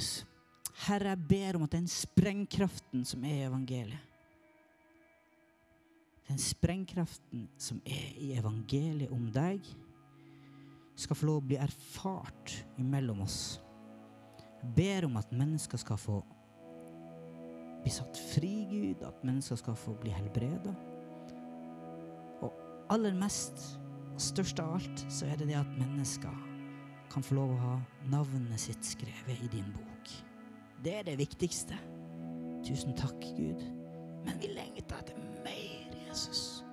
Herre, 0.86 1.16
jeg 1.16 1.26
ber 1.32 1.58
om 1.58 1.66
at 1.66 1.74
den 1.74 1.90
sprengkraften 1.90 3.02
som 3.08 3.26
er 3.26 3.40
i 3.40 3.48
evangeliet, 3.48 4.09
den 6.30 6.38
sprengkraften 6.38 7.48
som 7.58 7.80
er 7.82 8.10
i 8.22 8.32
evangeliet 8.38 9.10
om 9.10 9.26
deg, 9.34 9.64
skal 11.00 11.16
få 11.16 11.26
lov 11.26 11.40
å 11.40 11.46
bli 11.48 11.56
erfart 11.58 12.54
imellom 12.78 13.24
oss. 13.24 13.58
Jeg 14.60 14.70
ber 14.76 15.08
om 15.08 15.16
at 15.18 15.32
mennesker 15.32 15.80
skal 15.80 15.98
få 15.98 16.20
bli 17.80 17.92
satt 17.94 18.18
fri, 18.34 18.52
Gud, 18.68 19.02
at 19.08 19.24
mennesker 19.24 19.58
skal 19.58 19.78
få 19.78 19.94
bli 20.02 20.12
helbreda. 20.12 20.74
Og 22.44 22.52
aller 22.92 23.16
mest, 23.16 23.64
størst 24.20 24.60
av 24.60 24.76
alt, 24.76 25.06
så 25.08 25.30
er 25.30 25.40
det 25.40 25.48
det 25.48 25.58
at 25.58 25.78
mennesker 25.80 26.46
kan 27.10 27.24
få 27.26 27.40
lov 27.40 27.56
å 27.56 27.62
ha 27.64 27.74
navnet 28.12 28.60
sitt 28.60 28.84
skrevet 28.86 29.40
i 29.40 29.50
din 29.56 29.72
bok. 29.74 30.12
Det 30.84 30.94
er 31.00 31.08
det 31.08 31.16
viktigste. 31.24 31.80
Tusen 32.68 32.94
takk, 33.00 33.24
Gud. 33.34 33.64
Men 34.26 34.36
vi 34.38 34.52
lengter 34.52 35.00
etter 35.00 35.29
Jesus. 36.10 36.64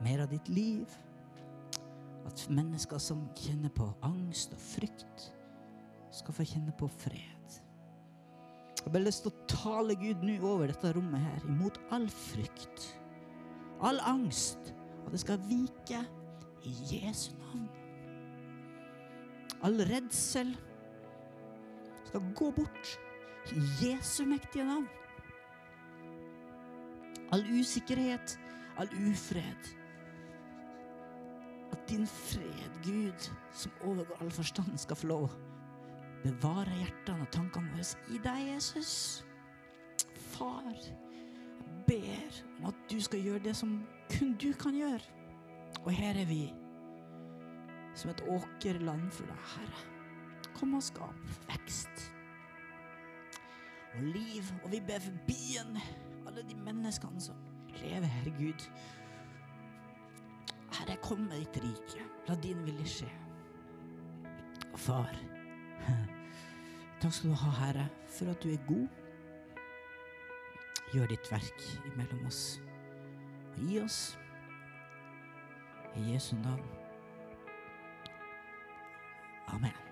Mer 0.00 0.22
av 0.24 0.30
ditt 0.32 0.48
liv. 0.48 0.88
At 2.28 2.46
mennesker 2.52 3.00
som 3.00 3.26
kjenner 3.36 3.72
på 3.74 3.88
angst 4.06 4.54
og 4.56 4.60
frykt, 4.62 5.30
skal 6.10 6.34
få 6.34 6.46
kjenne 6.48 6.72
på 6.78 6.88
fred. 6.90 7.58
Jeg 8.80 8.86
har 8.86 8.94
bare 8.94 9.04
lyst 9.04 9.26
til 9.26 9.32
å 9.32 9.48
tale 9.50 9.94
Gud 10.00 10.22
nå 10.24 10.38
over 10.40 10.70
dette 10.70 10.92
rommet 10.96 11.20
her, 11.20 11.44
imot 11.48 11.76
all 11.92 12.06
frykt, 12.10 12.86
all 13.84 14.00
angst, 14.08 14.72
at 15.04 15.12
det 15.12 15.20
skal 15.20 15.42
vike 15.44 16.00
i 16.64 16.72
Jesu 16.88 17.34
navn. 17.42 17.68
All 19.68 19.76
redsel 19.90 20.54
skal 22.08 22.24
gå 22.36 22.48
bort 22.56 22.94
i 23.52 23.60
Jesu 23.82 24.24
mektige 24.28 24.64
navn. 24.64 24.88
All 27.32 27.44
usikkerhet, 27.60 28.38
all 28.78 28.90
ufred 29.10 29.76
at 31.72 31.88
din 31.88 32.06
fred, 32.06 32.70
Gud, 32.84 33.30
som 33.52 33.72
overgår 33.84 34.16
all 34.20 34.30
forstand, 34.30 34.78
skal 34.78 34.96
få 34.96 35.06
lov 35.06 35.30
bevare 36.24 36.72
hjertene 36.76 37.24
og 37.24 37.30
tankene 37.32 37.70
våre 37.72 38.14
i 38.14 38.18
deg, 38.22 38.40
Jesus. 38.54 38.92
Far, 40.34 40.74
jeg 40.74 41.84
ber 41.86 42.40
om 42.58 42.68
at 42.72 42.82
du 42.90 42.98
skal 43.00 43.22
gjøre 43.24 43.44
det 43.44 43.56
som 43.56 43.78
kun 44.12 44.34
du 44.40 44.50
kan 44.52 44.76
gjøre. 44.76 45.02
Og 45.84 45.92
her 45.96 46.18
er 46.20 46.28
vi 46.28 46.42
som 47.94 48.10
et 48.10 48.22
åkerland 48.28 49.10
for 49.14 49.30
deg, 49.30 49.46
Herre. 49.54 49.86
Kom 50.56 50.74
og 50.76 50.84
skap 50.84 51.34
vekst 51.48 52.10
og 53.96 54.02
liv. 54.12 54.44
Og 54.64 54.72
vi 54.74 54.82
ber 54.86 55.00
for 55.00 55.16
byen, 55.28 55.80
alle 56.30 56.42
de 56.48 56.54
menneskene 56.54 57.20
som 57.20 57.34
lever, 57.82 58.06
Herre 58.06 58.30
Gud. 58.38 58.70
Herre, 60.78 60.96
kom 61.02 61.18
med 61.18 61.40
ditt 61.40 61.62
rike. 61.64 62.06
La 62.28 62.36
din 62.38 62.62
vilje 62.66 62.86
skje. 62.86 63.10
Og 64.72 64.78
far, 64.78 65.10
takk 67.02 67.14
skal 67.14 67.32
du 67.32 67.38
ha, 67.42 67.52
Herre, 67.64 67.88
for 68.08 68.30
at 68.30 68.42
du 68.42 68.52
er 68.54 68.62
god. 68.68 68.86
Gjør 70.94 71.10
ditt 71.10 71.30
verk 71.30 71.68
imellom 71.90 72.26
oss. 72.30 72.60
Og 73.56 73.62
gi 73.66 73.78
oss 73.82 74.00
i 75.98 76.12
Jesu 76.12 76.36
navn. 76.38 76.66
Amen. 79.50 79.89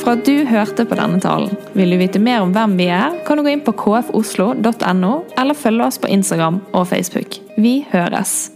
For 0.00 0.16
at 0.16 0.26
du 0.26 0.44
hørte 0.48 0.86
på 0.88 0.98
denne 0.98 1.20
talen. 1.22 1.54
Vil 1.76 1.94
du 1.94 2.00
vite 2.00 2.22
mer 2.22 2.44
om 2.44 2.52
hvem 2.56 2.76
vi 2.80 2.90
er, 2.92 3.16
kan 3.26 3.38
du 3.38 3.46
gå 3.46 3.54
inn 3.54 3.64
på 3.66 3.76
kfoslo.no, 3.76 5.14
eller 5.38 5.58
følge 5.58 5.88
oss 5.88 6.00
på 6.02 6.12
Instagram 6.12 6.60
og 6.72 6.86
Facebook. 6.92 7.40
Vi 7.56 7.80
høres! 7.92 8.55